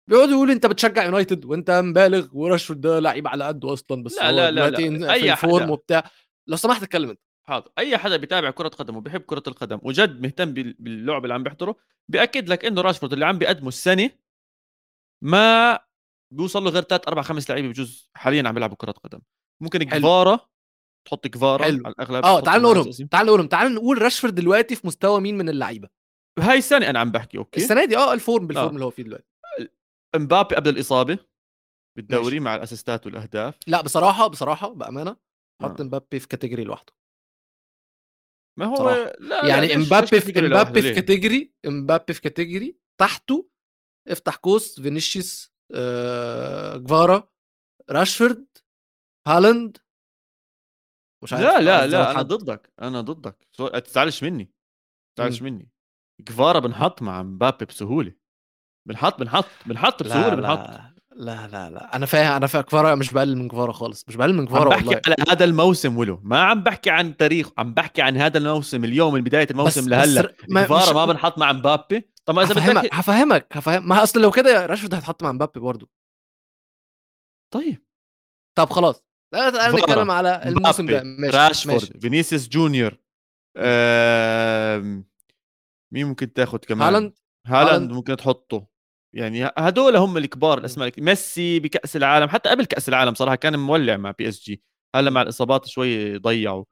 بيقعدوا 0.07 0.31
يقولوا 0.33 0.53
انت 0.53 0.65
بتشجع 0.65 1.03
يونايتد 1.05 1.45
وانت 1.45 1.71
مبالغ 1.71 2.27
وراشفورد 2.33 2.81
ده 2.81 2.99
لعيب 2.99 3.27
على 3.27 3.43
قده 3.43 3.73
أصلا 3.73 4.03
بس 4.03 4.17
لا، 4.17 4.31
لا، 4.31 4.51
لا، 4.51 4.69
لا. 4.69 5.15
ال 5.33 5.39
form 5.39 5.63
حدا. 5.63 5.71
وبتاع 5.71 6.09
لو 6.47 6.55
سمحت 6.57 6.83
اتكلم 6.83 7.09
انت 7.09 7.19
حاضر 7.47 7.71
أي 7.77 7.97
حدا 7.97 8.17
بيتابع 8.17 8.51
كرة 8.51 8.67
قدم 8.67 8.95
وبيحب 8.97 9.21
كرة 9.21 9.43
القدم 9.47 9.79
وجد 9.83 10.21
مهتم 10.21 10.53
بال- 10.53 10.75
باللعب 10.79 11.23
اللي 11.25 11.33
عم 11.33 11.43
بيحضره 11.43 11.75
بيأكد 12.11 12.49
لك 12.49 12.65
إنه 12.65 12.81
راشفورد 12.81 13.13
اللي 13.13 13.25
عم 13.25 13.37
بيقدمه 13.37 13.67
السنة 13.67 14.09
ما 15.23 15.79
بيوصل 16.33 16.63
له 16.63 16.69
غير 16.69 16.83
ثلاث 16.83 17.07
أربع 17.07 17.21
خمس 17.21 17.49
لعيبة 17.49 17.67
بجوز 17.67 18.09
حاليا 18.15 18.47
عم 18.47 18.53
بيلعبوا 18.53 18.75
كرة 18.75 18.91
قدم 18.91 19.19
ممكن. 19.61 19.83
كفارا 19.83 20.39
تحط 21.07 21.27
كفارا. 21.27 21.63
على 21.63 21.73
الأغلب 21.75 22.25
آه 22.25 22.39
تعال 22.39 22.61
نقولهم. 22.61 22.91
تعال 22.91 23.25
نقولهم 23.25 23.47
تعال 23.47 23.73
نقول 23.75 24.01
راشفورد 24.01 24.35
دلوقتي 24.35 24.75
في 24.75 24.87
مستوى 24.87 25.21
مين 25.21 25.37
من 25.37 25.49
اللعيبة 25.49 25.89
هاي 26.39 26.57
السنة 26.57 26.89
أنا 26.89 26.99
عم 26.99 27.11
بحكي 27.11 27.37
okay 27.37 27.61
السنة 27.61 27.85
دي 27.85 27.97
آه 27.97 28.13
ال 28.13 28.20
form 28.20 28.47
بال 28.47 28.54
form 28.54 28.67
آه. 28.67 28.71
اللي 28.73 28.85
هو 28.85 28.89
فيه 28.89 29.03
دلوقتي 29.03 29.26
امبابي 30.15 30.55
قبل 30.55 30.69
الإصابة 30.69 31.19
بالدوري 31.97 32.23
ماشي. 32.23 32.39
مع 32.39 32.55
الأسيستات 32.55 33.05
والأهداف 33.05 33.59
لا 33.67 33.81
بصراحة 33.81 34.27
بصراحة 34.27 34.73
بأمانة 34.73 35.17
حط 35.61 35.81
آه. 35.81 35.83
مبابي 35.83 36.19
في 36.19 36.27
category 36.27 36.63
لوحده 36.63 36.93
ما 38.59 38.65
هو 38.65 38.73
بصراحة. 38.73 39.13
لا 39.19 39.45
يعني 39.45 39.75
امبابي 39.75 40.07
في؟ 40.21 40.39
امبابي 40.39 40.81
في؟ 40.81 40.93
category 40.93 41.53
امبابي 41.65 42.13
في 42.13 42.21
category 42.21 42.77
تحته 42.99 43.49
افتح 44.07 44.35
قوس 44.35 44.79
فينيسيوس 44.81 45.51
آه، 45.75 46.77
كفارا 46.77 47.29
راشفورد 47.89 48.47
هالاند 49.27 49.77
مش 51.23 51.33
عارف 51.33 51.43
لا 51.45 51.61
لا 51.61 51.87
لا 51.87 52.11
أنا. 52.11 52.21
ضدك 52.21 52.73
أنا 52.81 53.01
ضدك 53.01 53.47
تزعلش 53.85 54.23
مني 54.23 54.51
تزعلش 55.17 55.41
مني 55.41 55.69
كفارا 56.25 56.59
بنحط 56.59 57.01
مع 57.01 57.23
مبابي 57.23 57.65
بسهولة 57.65 58.13
بنحط 58.87 59.19
بنحط 59.19 59.45
بنحط 59.65 60.03
بسهولة 60.03 60.35
بنحط. 60.35 60.59
لا 61.15 61.47
لا 61.47 61.69
لا. 61.69 61.95
أنا 61.95 62.05
فاهم 62.05 62.31
أنا 62.31 62.47
فاهم. 62.47 62.61
كفارا 62.63 62.95
مش 62.95 63.13
بقلل 63.13 63.37
من 63.37 63.47
كفارا 63.47 63.71
خالص 63.71 64.05
مش 64.07 64.15
بقلل 64.15 64.33
من 64.33 64.39
عم 64.39 64.45
كفارا 64.45 64.69
بحكي 64.69 64.85
والله. 64.85 65.01
على 65.07 65.15
هذا 65.29 65.45
الموسم 65.45 65.97
ولو. 65.97 66.19
ما 66.23 66.41
عم 66.43 66.63
بحكي 66.63 66.89
عن 66.89 67.17
تاريخ 67.17 67.49
عم 67.57 67.73
بحكي 67.73 68.01
عن 68.01 68.17
هذا 68.17 68.37
الموسم 68.37 68.83
اليوم 68.83 69.13
من 69.13 69.21
بداية 69.21 69.47
الموسم 69.51 69.81
بس- 69.81 69.87
لهلا. 69.87 70.21
بس 70.21 70.29
ما- 70.49 70.63
كفارا 70.63 70.81
مش- 70.89 70.95
ما 70.95 71.05
بنحط 71.05 71.37
مع 71.37 71.51
مبابي. 71.51 72.09
طب 72.25 72.35
ما 72.35 72.41
إذا 72.43 72.53
هفهمك 72.53 72.77
بدك 72.77 72.93
هفهمك 72.93 73.47
هفهم. 73.57 73.87
ما 73.89 74.03
أصل 74.03 74.21
لو 74.21 74.31
كده 74.31 74.65
راشفورد 74.65 74.93
هيتحط 74.93 75.23
مع 75.23 75.31
مبابي 75.31 75.59
برضه. 75.59 75.89
طيب. 77.53 77.85
طب 78.57 78.69
خلاص. 78.69 79.03
لا 79.33 79.51
كفارا، 79.51 79.71
نتكلم 79.77 80.11
على 80.11 80.41
الموسم 80.45 80.85
ده. 80.85 81.03
ماشي 81.03 81.37
راشفورد 81.37 81.73
ماشي. 81.75 81.99
فينيسيوس 81.99 82.47
جونيور 82.47 82.97
آم، 83.57 85.05
مين 85.93 86.05
ممكن 86.05 86.33
تاخذ 86.33 86.57
كمان؟ 86.57 86.87
هالاند 86.87 87.13
هالاند. 87.47 87.91
ممكن 87.91 88.15
تحطه. 88.17 88.67
يعني 89.17 89.51
هدول 89.57 89.95
هم 89.95 90.17
الكبار 90.17 90.57
الأسماء 90.57 90.91
ميسي 90.97 91.59
بكأس 91.59 91.95
العالم 91.95 92.29
حتى 92.29 92.49
قبل 92.49 92.65
كأس 92.65 92.89
العالم 92.89 93.13
صراحة 93.13 93.35
كان 93.35 93.59
مولع 93.59 93.97
مع 93.97 94.11
PSG 94.11 94.61
هلا 94.95 95.09
مع 95.09 95.21
الإصابات 95.21 95.65
شوي 95.65 96.17
ضيعوا. 96.17 96.65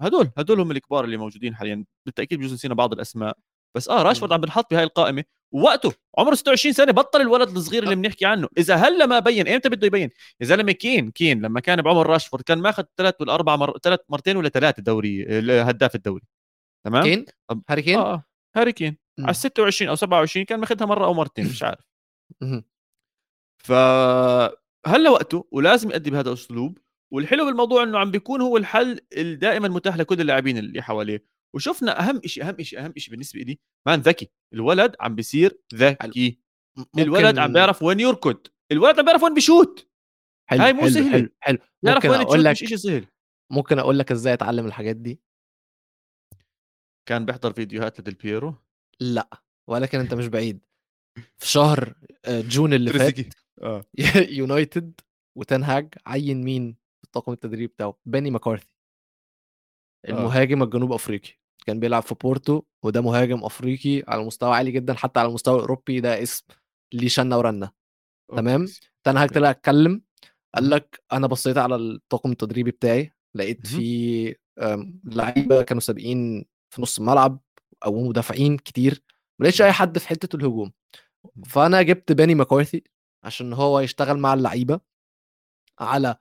هدول 0.00 0.30
هدول 0.38 0.60
هم 0.60 0.70
الكبار 0.70 1.04
اللي 1.04 1.16
موجودين 1.16 1.54
حاليا. 1.56 1.84
بالتأكيد 2.06 2.38
بجوز 2.38 2.52
نسينا 2.52 2.74
بعض 2.74 2.92
الأسماء. 2.92 3.36
بس 3.76 3.88
آه 3.88 4.02
راشفورد. 4.02 4.32
عم 4.32 4.40
بنحط 4.40 4.70
بهاي 4.70 4.84
القائمة. 4.84 5.24
ووقته 5.52 5.92
عمره 6.18 6.34
26 6.34 6.72
سنة 6.72 6.92
بطل 6.92 7.20
الولد 7.20 7.56
الصغير 7.56 7.82
اللي 7.82 7.94
بنحكي 7.94 8.26
عنه. 8.26 8.48
إذا 8.58 8.74
هلا 8.74 9.06
ما 9.06 9.18
بين 9.18 9.48
إمتى 9.48 9.68
بده 9.68 9.86
يبين؟ 9.86 10.10
يا 10.40 10.46
زلمه 10.46 10.72
كين 10.72 11.10
كين 11.10 11.42
لما 11.42 11.60
كان 11.60 11.82
بعمر 11.82 12.06
راشفورد 12.06 12.42
كان 12.42 12.58
ماخذ 12.58 12.84
ثلاث 12.96 13.14
ولا 13.20 13.34
أربع 13.34 13.56
مر... 13.56 13.78
ثلاث 13.78 14.00
مرتين 14.08 14.36
ولا 14.36 14.48
ثلاثة 14.48 14.82
دوري 14.82 15.26
هداف 15.62 15.94
الدوري. 15.94 16.22
تمام؟ 16.84 17.02
كين؟ 17.02 17.24
هاري 17.70 17.82
كين؟ 17.82 17.98
آه 17.98 18.14
آه. 18.14 18.24
هاري 18.56 18.72
كين. 18.72 18.96
مم. 19.18 19.26
على 19.26 19.34
26 19.34 19.88
أو 19.88 19.94
27 19.94 20.44
كان 20.44 20.60
ماخذها 20.60 20.86
مرة 20.86 21.04
أو 21.04 21.14
مرتين 21.14 21.46
مش 21.46 21.62
عارف. 21.62 21.84
ف 23.66 23.72
هلا 24.86 25.10
وقته 25.10 25.48
ولازم 25.52 25.90
يأدي 25.90 26.10
بهذا 26.10 26.28
الاسلوب 26.28 26.78
والحلو 27.12 27.46
بالموضوع 27.46 27.82
إنه 27.82 27.98
عم 27.98 28.10
بيكون 28.10 28.40
هو 28.40 28.56
الحل 28.56 29.00
الدائما 29.16 29.68
متاح 29.68 29.96
لكل 29.96 30.20
اللاعبين 30.20 30.58
اللي 30.58 30.82
حواليه. 30.82 31.24
وشفنا 31.54 32.00
أهم 32.00 32.20
شيء 32.26 32.48
أهم 32.48 32.62
شيء 32.62 32.84
أهم 32.84 32.92
شيء 32.96 33.10
بالنسبة 33.10 33.40
لي 33.40 33.58
man 33.86 34.00
ذكي. 34.00 34.30
الولد 34.54 34.96
عم 35.00 35.14
بيصير 35.14 35.58
ذكي. 35.74 36.40
ممكن 36.76 37.02
الولد 37.02 37.38
عم 37.38 37.52
بيعرف 37.52 37.82
وين 37.82 38.00
يركض. 38.00 38.46
الولد 38.72 38.98
عم 38.98 39.04
بيعرف 39.04 39.22
وين 39.22 39.34
بيشوت. 39.34 39.90
حلو 40.50 40.62
هاي 40.62 40.72
مو 40.72 40.80
حلو. 40.80 41.10
حلو 41.10 41.28
حلو. 41.40 41.58
بيعرف 41.82 42.04
وين 42.04 42.26
تشوت 42.26 42.36
لك 42.36 42.50
مش 42.50 42.58
شيء 42.58 42.76
سهل. 42.76 43.06
ممكن 43.52 43.78
أقول 43.78 43.98
لك 43.98 44.12
إزاي 44.12 44.32
أتعلم 44.32 44.66
الحاجات 44.66 44.96
دي؟ 44.96 45.20
كان 47.08 47.24
بيحضر 47.24 47.52
فيديوهات 47.52 48.00
لديل 48.00 48.14
بيرو. 48.14 48.54
لأ 49.00 49.42
ولكن 49.68 50.00
أنت 50.00 50.14
مش 50.14 50.26
بعيد. 50.26 50.60
في 51.38 51.48
شهر 51.48 51.94
آه، 52.24 52.40
جون 52.40 52.74
اللي 52.74 52.90
فات 52.92 53.34
آه. 53.62 53.84
يونايتد 54.38 55.00
وتنهاج 55.38 55.94
عين 56.06 56.42
مين 56.42 56.72
في 56.72 57.04
الطاقم 57.04 57.32
التدريبي 57.32 57.66
بتاعه؟ 57.66 57.98
باني 58.06 58.30
مكارثي 58.30 58.76
آه. 60.06 60.10
المهاجم 60.10 60.62
الجنوب 60.62 60.92
أفريقي. 60.92 61.30
كان 61.66 61.80
بيلعب 61.80 62.02
في 62.02 62.14
بورتو 62.14 62.62
وده 62.82 63.00
مهاجم 63.00 63.44
أفريقي 63.44 64.02
على 64.08 64.24
مستوى 64.24 64.54
عالي 64.54 64.70
جدا 64.70 64.94
حتى 64.94 65.20
على 65.20 65.28
المستوى 65.28 65.54
الاوروبي 65.54 66.00
ده 66.00 66.22
اسم 66.22 66.44
ليه 66.92 67.08
شنة 67.08 67.38
ورنة. 67.38 67.70
تمام؟ 68.36 68.66
تنهاج. 69.04 69.28
طلع 69.28 69.50
اتكلم 69.50 70.02
قال. 70.54 70.70
لك 70.70 71.02
أنا 71.12 71.26
بصيت 71.26 71.58
على 71.58 71.76
الطاقم 71.76 72.32
التدريبي 72.32 72.70
بتاعي 72.70 73.14
لقيت. 73.34 73.66
في 73.66 74.36
لعيبة 75.04 75.62
كانوا 75.62 75.80
سابقين 75.80 76.44
في 76.70 76.82
نص 76.82 76.98
الملعب 76.98 77.40
أو 77.84 78.08
مدافعين 78.08 78.56
كتير 78.56 79.02
ما 79.38 79.44
لقيتش 79.44 79.62
أي 79.62 79.72
حد 79.72 79.98
في 79.98 80.08
حتة 80.08 80.36
الهجوم. 80.36 80.72
فأنا 81.46 81.82
جبت 81.82 82.12
بيني 82.12 82.34
مكارثي 82.34 82.84
عشان 83.24 83.52
هو 83.52 83.80
يشتغل 83.80 84.18
مع 84.18 84.34
اللعيبة 84.34 84.80
على 85.80 86.16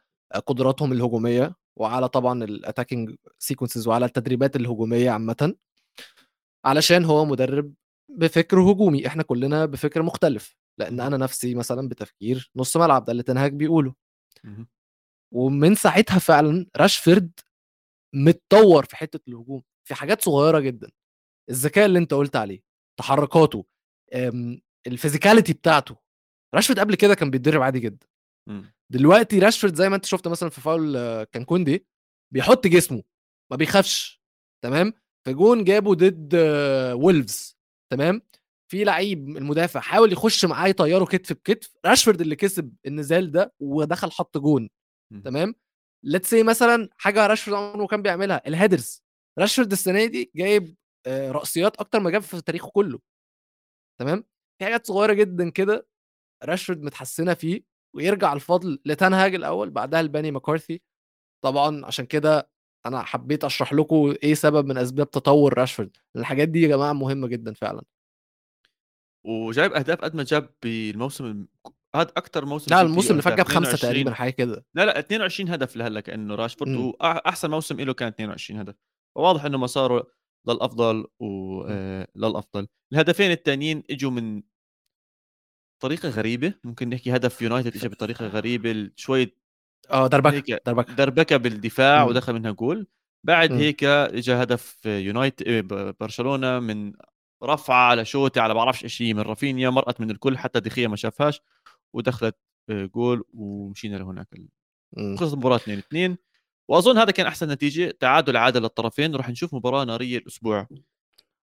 قدراتهم 0.47 0.91
الهجومية 0.91 1.55
وعلى 1.77 2.09
طبعا 2.09 2.43
ال 2.43 2.50
attacking 2.50 3.15
sequences 3.39 3.87
وعلى 3.87 4.05
التدريبات 4.05 4.55
الهجومية 4.55 5.11
عامه 5.11 5.55
علشان 6.65 7.05
هو 7.05 7.25
مدرب 7.25 7.73
بفكر 8.09 8.59
هجومي. 8.59 9.07
إحنا 9.07 9.23
كلنا 9.23 9.65
بفكر 9.65 10.01
مختلف 10.03 10.57
لأن 10.77 10.97
مهم. 10.97 11.05
أنا 11.07 11.17
نفسي 11.17 11.55
مثلا 11.55 11.87
بتفكير 11.89 12.51
نص 12.55 12.77
ملعب 12.77 13.05
ده 13.05 13.11
اللي 13.11 13.23
تنهاج 13.23 13.53
بيقوله. 13.53 13.93
ومن 15.31 15.75
ساعتها 15.75 16.19
فعلا 16.19 16.65
راشفورد 16.77 17.31
متطور 18.15 18.85
في 18.85 18.95
حتة 18.95 19.19
الهجوم 19.27 19.63
في 19.87 19.95
حاجات 19.95 20.21
صغيرة 20.21 20.59
جدا. 20.59 20.91
الذكاء 21.49 21.85
اللي 21.85 21.99
أنت 21.99 22.13
قلت 22.13 22.35
عليه 22.35 22.61
تحركاته 22.99 23.65
أم، 24.15 24.61
ال 24.87 24.93
physicality 24.93 25.53
بتاعته. 25.53 25.95
راشفورد 26.55 26.79
قبل 26.79 26.95
كده 26.95 27.15
كان 27.15 27.29
بيتدرب 27.31 27.61
عادي 27.61 27.79
جدا. 27.79 28.07
مم. 28.49 28.73
دلوقتي 28.91 29.39
راشفورد 29.39 29.75
زي 29.75 29.89
ما 29.89 29.95
أنت 29.95 30.05
شفت 30.05 30.27
مثلا 30.27 30.49
في 30.49 30.61
فاول 30.61 30.97
آه، 30.97 31.23
كان 31.23 31.41
كوندي 31.41 31.87
بيحط 32.33 32.67
جسمه 32.67 33.03
ما 33.51 33.57
بيخافش 33.57 34.21
تمام؟ 34.63 34.93
في 35.25 35.33
جون 35.33 35.63
جابه 35.63 35.95
ضد 35.95 36.31
آه، 36.35 36.95
وولفز 36.95 37.57
تمام؟ 37.91 38.21
في 38.71 38.83
لعيب 38.83 39.37
المدافع 39.37 39.79
حاول 39.79 40.11
يخش 40.11 40.45
معاه 40.45 40.67
يطيره 40.67 41.05
كتف 41.05 41.33
بكتف 41.33 41.75
راشفورد 41.85 42.21
اللي 42.21 42.35
كسب 42.35 42.73
النزال 42.85 43.31
ده 43.31 43.53
ودخل 43.59 44.11
حط 44.11 44.37
جون 44.37 44.69
مم. 45.13 45.21
تمام؟ 45.21 45.55
let's 46.05 46.29
say 46.29 46.43
مثلا 46.43 46.89
حاجة 46.97 47.27
راشفورد 47.27 47.57
عمره 47.57 47.85
كان 47.87 48.01
بيعملها 48.01 48.41
ال 48.47 48.53
headers. 48.53 49.03
راشفورد 49.39 49.71
السنة 49.71 50.05
دي 50.05 50.31
جايب 50.35 50.75
رأسيات 51.07 51.75
أكتر 51.77 51.99
ما 51.99 52.09
جاب 52.09 52.21
في 52.21 52.41
تاريخه 52.41 52.69
كله. 52.71 52.99
تمام؟ 53.99 54.23
في 54.59 54.65
حاجات 54.65 54.87
صغيرة 54.87 55.13
جدا 55.13 55.49
كده 55.49 55.87
راشفورد 56.43 56.81
متحسنة 56.81 57.33
فيه 57.33 57.61
ويرجع 57.95 58.33
الفضل 58.33 58.79
لتنهاج 58.85 59.35
الأول 59.35 59.69
بعدها 59.69 60.01
لبيني 60.01 60.31
مكارثي 60.31 60.81
طبعا 61.43 61.85
عشان 61.85 62.05
كده 62.05 62.49
أنا 62.85 63.03
حبيت 63.03 63.43
أشرح 63.43 63.73
لكم 63.73 64.15
إيه 64.23 64.33
سبب 64.33 64.65
من 64.65 64.77
أسباب 64.77 65.11
تطور 65.11 65.57
راشفورد. 65.57 65.97
الحاجات 66.15 66.49
دي 66.49 66.61
يا 66.61 66.67
جماعة 66.67 66.93
مهمة 66.93 67.27
جدا 67.27 67.53
فعلا. 67.53 67.81
وجايب 69.25 69.73
أهداف 69.73 69.97
قد 70.01 70.15
ما 70.15 70.23
جاب 70.23 70.53
بالموسم 70.63 71.25
الم- 71.25 71.47
هذا 71.95 72.09
أكثر 72.17 72.45
موسم 72.45 72.75
لا 72.75 72.81
الموسم 72.81 73.11
اللي 73.11 73.21
فات. 73.21 73.33
جاب 73.37 73.45
خمسة 73.47 73.59
22 73.73 73.79
تقريبا 73.93 74.13
حاجة 74.13 74.29
كده. 74.31 74.65
لا 74.75 74.85
لا 74.85 74.99
22 74.99 75.49
هدف 75.49 75.75
لهلا 75.75 75.99
كانه 75.99 76.35
راشفورد 76.35 76.71
مم. 76.71 76.93
واحسن 77.01 77.49
موسم 77.51 77.79
له 77.81 77.93
كان 77.93 78.07
22 78.07 78.59
هدف. 78.59 78.75
فواضح 79.15 79.45
إنه 79.45 79.57
مساره 79.57 80.07
للافضل 80.47 81.05
وللافضل 81.19 82.67
الهدفين 82.93 83.31
الثانيين 83.31 83.83
إجوا 83.89 84.11
من 84.11 84.41
طريقة 85.79 86.09
غريبة 86.09 86.53
ممكن 86.63 86.89
نحكي 86.89 87.15
هدف 87.15 87.41
يونايتد 87.41 87.75
اجى 87.75 87.87
بطريقة 87.87 88.27
غريبة 88.27 88.91
شوية 88.95 89.35
آه 89.91 90.07
دربكة 90.07 90.59
دربكة 90.65 90.93
دربكة 90.93 91.37
بالدفاع 91.37 92.03
مم. 92.03 92.09
ودخل 92.09 92.33
منها 92.33 92.51
جول 92.51 92.87
بعد 93.23 93.51
مم. 93.51 93.57
هيك 93.57 93.83
اجى 93.83 94.33
هدف 94.33 94.85
يونايتد 94.85 95.67
برشلونة 95.99 96.59
من 96.59 96.93
رفعة 97.43 97.89
على 97.89 98.05
شوطة 98.05 98.41
على 98.41 98.53
بعرفش 98.53 98.83
إيش 98.83 99.01
من 99.01 99.19
رافينيا 99.19 99.69
مرقت 99.69 100.01
من 100.01 100.11
الكل 100.11 100.37
حتى 100.37 100.59
دخيا 100.59 100.87
ما 100.87 100.95
شافهاش 100.95 101.41
ودخلت 101.93 102.35
جول 102.69 103.23
ومشينا 103.33 103.97
لهناك 103.97 104.27
مم. 104.97 105.17
خلصت 105.17 105.33
المباراة 105.33 105.55
2 105.55 105.77
2 105.79 106.17
وأظن 106.69 106.97
هذا 106.97 107.11
كان 107.11 107.25
أحسن 107.25 107.51
نتيجة. 107.51 107.97
تعادل 107.99 108.37
عادل 108.37 108.61
للطرفين 108.61 109.15
راح 109.15 109.29
نشوف 109.29 109.53
مباراة 109.53 109.83
نارية 109.83 110.17
الأسبوع 110.17 110.57
عايز 110.57 110.77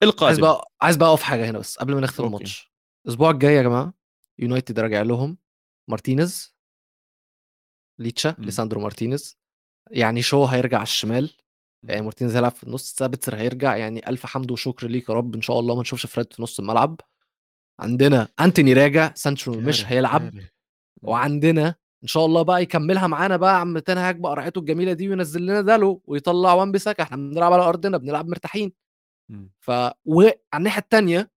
القادم 0.02 0.40
بقى 0.40 0.70
عايز 0.80 0.96
بقى 0.96 1.08
اقف 1.08 1.22
حاجة 1.22 1.50
هنا 1.50 1.58
بس 1.58 1.78
قبل 1.78 1.94
ما 1.94 2.00
نختم. 2.00 2.24
الماتش. 2.24 2.72
الأسبوع 3.06 3.30
الجاي 3.30 3.54
يا 3.54 3.62
جماعة 3.62 3.94
يونايتد 4.38 4.80
راجع 4.80 5.02
لهم. 5.02 5.38
مارتينيز 5.88 6.56
ليتشا. 7.98 8.36
ليساندرو 8.38 8.80
مارتينيز. 8.80 9.38
يعني 9.90 10.22
شو 10.22 10.44
هيرجع 10.44 10.76
على 10.76 10.82
الشمال. 10.82 11.30
يعني 11.82 12.02
مارتينيز 12.02 12.36
هيلعب 12.36 12.52
في 12.52 12.64
النص. 12.64 12.92
سابتسر 12.94 13.36
هيرجع. 13.36 13.76
يعني 13.76 14.08
ألف 14.08 14.26
حمد 14.26 14.50
وشكر 14.50 14.86
ليك 14.86 15.08
يا 15.08 15.14
رب. 15.14 15.34
إن 15.34 15.42
شاء 15.42 15.60
الله 15.60 15.74
ما 15.74 15.80
نشوفش 15.80 16.06
فريد 16.06 16.32
في 16.32 16.42
نص 16.42 16.60
الملعب. 16.60 17.00
عندنا 17.80 18.28
أنتوني 18.40 18.72
راجع 18.72 19.14
سانشو 19.14 19.60
مش 19.60 19.86
هيلعب. 19.86 20.32
وعندنا 21.02 21.74
إن 22.06 22.10
شاء 22.10 22.26
الله 22.26 22.42
بقى 22.42 22.62
يكملها 22.62 23.06
معانا 23.06 23.36
بقى 23.36 23.60
عم 23.60 23.78
تنهاج 23.78 24.20
بقرعته 24.20 24.58
الجميلة 24.58 24.92
دي 24.92 25.08
وينزل 25.08 25.42
لنا 25.42 25.60
دالو 25.60 26.02
ويطلع 26.04 26.54
وان 26.54 26.72
بيساكا 26.72 27.02
إحنا 27.02 27.16
بنلعب 27.16 27.52
على 27.52 27.62
أرضنا 27.62 27.98
بنلعب 27.98 28.28
مرتاحين. 28.28 28.72
ف 29.58 29.70
وعلى 30.04 30.34
الناحية 30.54 30.80
الثانية 30.80 31.30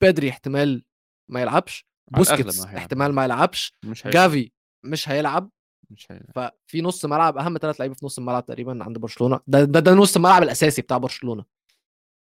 بيدري 0.00 0.28
احتمال 0.30 0.84
ما 1.30 1.42
يلعبش 1.42 1.86
بوسكيتس 2.10 2.60
ما 2.60 2.64
هيلعب. 2.66 2.76
احتمال 2.76 3.12
ما 3.12 3.24
يلعبش 3.24 3.72
مش. 3.84 4.06
جافي 4.06 4.52
مش 4.84 5.08
هيلعب. 5.08 5.50
مش 5.90 6.12
هي... 6.12 6.20
ففي 6.34 6.82
نص 6.82 7.04
ملعب 7.04 7.38
أهم 7.38 7.58
ثلاث 7.58 7.80
لعيبة 7.80 7.94
في 7.94 8.06
نص 8.06 8.18
الملعب 8.18 8.46
تقريبا 8.46 8.84
عند 8.84 8.98
برشلونة. 8.98 9.40
ده 9.46 9.64
ده, 9.64 9.80
ده 9.80 9.94
نص 9.94 10.16
الملعب 10.16 10.42
الأساسي 10.42 10.82
بتاع 10.82 10.98
برشلونة. 10.98 11.44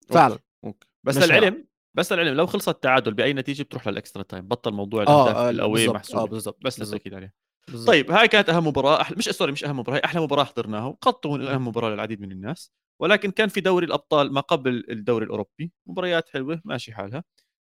فعلا. 0.07 0.33
okay. 0.33 0.43
okay. 0.63 0.87
بس 1.03 1.17
مش 1.17 1.23
للعلم 1.23 1.67
بس 1.93 2.13
للعلم 2.13 2.35
لو 2.37 2.45
خلص 2.45 2.69
التعادل 2.69 3.13
بأي 3.13 3.33
نتيجة 3.33 3.63
بتروح 3.63 3.87
لل 3.87 3.98
extra 3.98 4.23
time. 4.23 4.47
بطل 4.47 4.73
موضوع 4.73 5.03
آه 5.03 5.03
الاهداف 5.03 5.35
آه، 5.37 5.49
القويه 5.49 5.71
بالظبط 5.71 5.95
محسوبه 5.95 6.21
آه 6.21 6.25
بالظبط 6.25 6.57
بس 6.61 6.77
بالظبط 6.77 6.93
للتاكيد 6.93 7.13
عليه 7.13 7.46
بالظبط. 7.71 7.87
طيب 7.87 8.11
هاي 8.11 8.27
كانت 8.27 8.49
أهم 8.49 8.67
مباراة 8.67 9.01
أحلى... 9.01 9.17
مش 9.17 9.23
sorry 9.29 9.51
مش 9.51 9.65
أهم 9.65 9.79
مباراة 9.79 9.97
هي 9.97 10.01
أحلى 10.05 10.21
مباراة 10.21 10.43
حضرناها 10.43 10.97
قد 11.01 11.13
تكون 11.13 11.47
أهم 11.47 11.67
مباراة 11.67 11.89
للعديد 11.89 12.21
من 12.21 12.31
الناس 12.31 12.71
ولكن 13.01 13.31
كان 13.31 13.49
في 13.49 13.61
دوري 13.61 13.85
الأبطال 13.85 14.33
ما 14.33 14.41
قبل 14.41 14.83
الدوري 14.89 15.25
الأوروبي 15.25 15.71
مباريات 15.89 16.29
حلوة 16.29 16.61
ماشي 16.65 16.93
حالها 16.93 17.23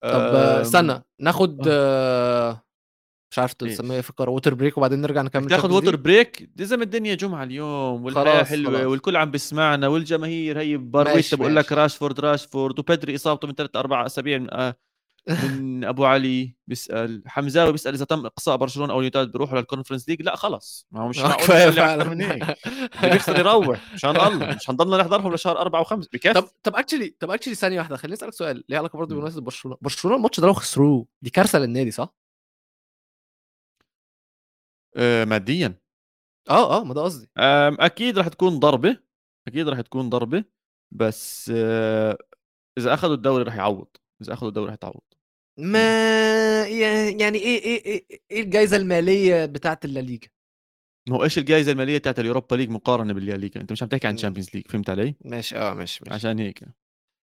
طب 0.02 0.10
آه، 0.10 0.56
أم، 0.56 0.60
استنى 0.60 1.02
ناخد 1.20 1.60
آه، 1.68 2.62
مش 3.32 3.38
عارف؟ 3.38 3.52
تسميها 3.52 4.00
الكوره 4.00 4.30
water 4.30 4.54
break 4.54 4.78
وبعدين 4.78 5.00
نرجع 5.00 5.22
نكمل 5.22 5.60
Champions 5.60 5.64
water؟ 5.64 5.96
break 5.96 6.50
زي 6.58 6.76
ما 6.76 6.82
الدنيا 6.84 7.14
جمعة 7.14 7.44
اليوم 7.44 8.04
والحياة 8.04 8.42
حلوة 8.44 8.72
خلاص. 8.78 8.86
والكل 8.86 9.16
عم 9.16 9.30
بيسمعنا 9.30 9.88
والجماهير 9.88 10.60
هي 10.60 10.76
ماشي، 10.78 11.36
بقول 11.36 11.56
لك. 11.56 11.72
راشفورد 11.72 12.20
راشفورد 12.20 12.78
وبدري 12.78 13.14
إصابته 13.14 13.48
من 13.48 13.54
ثلاث 13.54 13.76
أربع 13.76 14.06
أسابيع 14.06 14.46
من, 15.28 15.84
أبو 15.84 16.04
علي 16.04 16.54
بيسأل 16.66 17.22
حمزاوي 17.26 17.72
بيسأل 17.72 17.94
إذا 17.94 18.04
تم 18.04 18.26
إقصاء 18.26 18.56
برشلونة 18.56 18.92
أو 18.92 19.00
اليونايتد 19.00 19.32
بيروحوا 19.32 19.58
لل 19.58 19.66
Conference 19.66 20.08
League 20.08 20.22
لا 20.22 20.36
خلص 20.36 20.86
ما 20.90 21.00
هو 21.02 21.08
مش 21.08 21.18
معقول 21.22 21.40
أكثر 21.56 21.72
فعلا. 21.72 22.04
من 22.04 22.20
هيك. 22.22 22.42
اللي 22.98 23.10
بيخسر 23.12 23.38
يروح 23.38 23.94
مشان 23.94 24.10
الله 24.10 24.54
مش 24.56 24.66
حنضلنا 24.66 24.96
نحضرهم 24.96 25.34
لشهر 25.34 25.58
أربعة 25.58 25.80
وخمس. 25.80 26.08
بكيف 26.08 26.32
طب 26.38 26.48
طب 26.62 26.76
actually 26.76 27.16
طب 27.20 27.30
actually 27.30 27.54
ثانية 27.54 27.78
واحدة. 27.78 27.96
خليني 27.96 28.14
أسألك 28.16 28.32
سؤال. 28.32 28.64
ليه 28.68 28.78
علاقة 28.78 28.96
برضه. 28.96 29.14
بيونايتد 29.14 29.38
برشلونة؟ 29.38 29.76
برشلونة 29.80 30.16
الماتش 30.16 30.40
ده 30.40 30.46
لو 30.46 30.52
خسروه 30.52 31.06
دي 31.22 31.30
كارثة 31.30 31.58
للنادي 31.58 31.90
صح؟ 31.90 32.14
آه 34.96 35.24
ماديا. 35.24 35.74
آه 36.50 36.80
آه 36.80 36.84
ما 36.84 36.94
ده 36.94 37.02
قصدي. 37.02 37.30
أكيد 37.36 38.18
راح 38.18 38.28
تكون 38.28 38.58
ضربة. 38.58 38.96
أكيد 39.48 39.68
راح 39.68 39.80
تكون 39.80 40.10
ضربة. 40.10 40.44
بس 40.92 41.52
آه 41.54 42.18
إذا 42.78 42.94
أخذوا 42.94 43.14
الدوري 43.14 43.44
راح 43.44 43.56
يعوض. 43.56 43.88
إذا 44.22 44.32
أخذوا 44.32 44.48
الدوري 44.48 44.66
راح 44.66 44.74
يتعوض. 44.74 45.00
ما 45.60 46.68
يعني 46.68 47.38
إيه 47.38 47.62
إيه 47.62 47.84
إيه, 47.84 48.04
إيه 48.30 48.42
الجائزه 48.42 48.76
المالية 48.76 49.46
بتاعت 49.46 49.84
الليجا 49.84 50.28
ما 51.08 51.16
هو 51.16 51.24
إيش 51.24 51.38
الجائزه 51.38 51.72
المالية 51.72 51.98
بتاعت 51.98 52.18
ال 52.18 52.23
Europa 52.23 52.56
League 52.56 52.70
مقارنة 52.70 53.12
بالليغا 53.12 53.60
أنت 53.60 53.72
مش 53.72 53.82
عم 53.82 53.88
تحكي 53.88 54.06
عن. 54.06 54.16
Champions 54.16 54.50
League 54.54 54.66
فهمت 54.68 54.90
علي؟ 54.90 55.14
ماشي 55.24 55.58
آه 55.58 55.74
ماشي 55.74 56.00
ماشي. 56.02 56.14
عشان 56.14 56.38
هيك. 56.38 56.64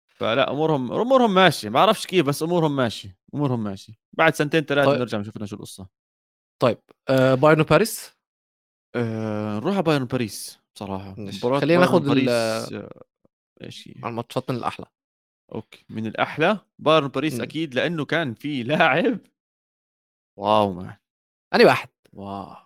فلا 0.09 0.51
أمورهم 0.51 0.92
أمورهم 0.92 1.35
ماشية. 1.35 1.68
ما 1.68 1.75
بعرفش 1.75 2.07
كيف 2.07 2.27
بس 2.27 2.42
أمورهم 2.42 2.77
ماشية. 2.77 3.16
أمورهم 3.35 3.64
ماشية. 3.64 3.92
بعد 4.12 4.35
سنتين 4.35 4.61
ثلاثة 4.61 4.87
طيب. 4.90 4.97
بنرجع 4.99 5.18
نشوف 5.18 5.37
لنا 5.37 5.47
شو 5.47 5.57
القصة. 5.57 5.88
طيب 6.59 6.79
آه 7.09 7.35
بايرن 7.35 7.61
وباريس 7.61 8.12
أه 8.95 9.57
نروح 9.59 9.75
على 9.75 9.83
بايرن 9.83 10.05
باريس 10.05 10.59
بصراحة. 10.75 11.14
خلينا 11.61 11.87
باريس 11.87 12.29
آه، 12.29 12.90
إيش 13.62 13.88
هي؟ 13.88 13.95
على 14.03 14.11
الماتشات 14.11 14.51
من 14.51 14.57
الأحلى. 14.57 14.87
okay 15.55 15.85
من 15.91 16.07
الأحلى 16.07 16.61
بايرن 16.79 17.09
باريس 17.09 17.35
مم. 17.35 17.43
أكيد 17.43 17.75
لأنه 17.75 18.05
كان 18.05 18.35
في 18.35 18.62
لاعب 18.62 19.19
wow 20.38 20.72
man. 20.72 20.96
اني 21.55 21.65
واحد؟ 21.65 21.88
wow. 22.12 22.57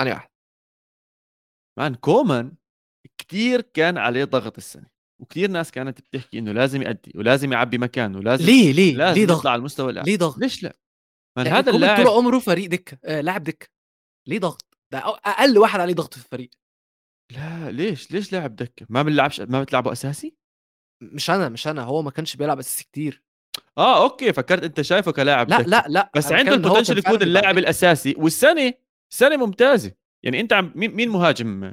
اني 0.00 0.10
واحد؟ 0.10 0.30
مان 1.78 1.94
كومان 1.94 2.52
كثير 3.18 3.60
كان 3.60 3.98
عليه 3.98 4.24
ضغط 4.24 4.56
السنة 4.56 4.86
وكثير 5.22 5.50
ناس 5.50 5.70
كانت 5.70 6.00
بتحكي 6.00 6.38
إنه 6.38 6.52
لازم 6.52 6.82
يأدي 6.82 7.12
ولازم 7.14 7.52
يعبي 7.52 7.78
مكانه 7.78 8.20
لازم 8.22 8.44
ليه؟ 8.44 8.72
ليه؟ 8.72 8.96
لازم 8.96 9.20
ليه 9.20 9.26
ضغط 9.26 9.46
على 9.46 9.58
المستوى 9.58 9.92
الأعلى. 9.92 10.10
ليه 10.10 10.18
ضغط؟ 10.18 10.38
ليش 10.38 10.62
لا؟ 10.62 10.76
man 11.36 11.46
يعني 11.46 11.58
هذا 11.58 11.70
اللاعب 11.70 12.04
طول 12.04 12.14
عمره 12.16 12.38
فريق 12.38 12.70
دكة 12.70 12.98
آه 13.04 13.20
لاعب 13.20 13.44
دكة. 13.44 13.68
ليه 14.28 14.38
ضغط؟ 14.38 14.78
ده 14.92 14.98
أقل 14.98 15.58
واحد 15.58 15.80
عليه 15.80 15.94
ضغط 15.94 16.14
في 16.14 16.24
الفريق. 16.24 16.50
لا 17.32 17.70
ليش؟ 17.70 18.10
ليش 18.12 18.32
لاعب 18.32 18.56
دكة؟ 18.56 18.86
ما 18.88 19.02
بنلعبش 19.02 19.40
ما 19.40 19.62
بتلعبه 19.62 19.92
أساسي؟ 19.92 20.36
مش 21.00 21.30
أنا 21.30 21.48
مش 21.48 21.68
أنا 21.68 21.82
هو 21.82 22.02
ما 22.02 22.10
كانش 22.10 22.36
بيلعب 22.36 22.58
أساسي 22.58 22.84
كتير. 22.84 23.22
آه 23.78 24.02
okay 24.02 24.32
فكرت 24.32 24.64
أنت 24.64 24.80
شايفه 24.80 25.12
كلاعب 25.12 25.50
لا. 25.50 25.62
لا 25.66 25.84
لا 25.88 26.10
بس 26.16 26.32
عنده 26.32 26.72
فعلاً 26.72 26.98
يكون 26.98 27.22
اللاعب. 27.22 27.58
الأساسي. 27.58 28.14
والسنة 28.18 28.72
سنه 29.12 29.36
ممتازه 29.36 29.92
يعني 30.22 30.40
أنت 30.40 30.52
عم 30.52 30.72
مين 30.74 30.94
مين 30.94 31.08
مهاجم 31.08 31.72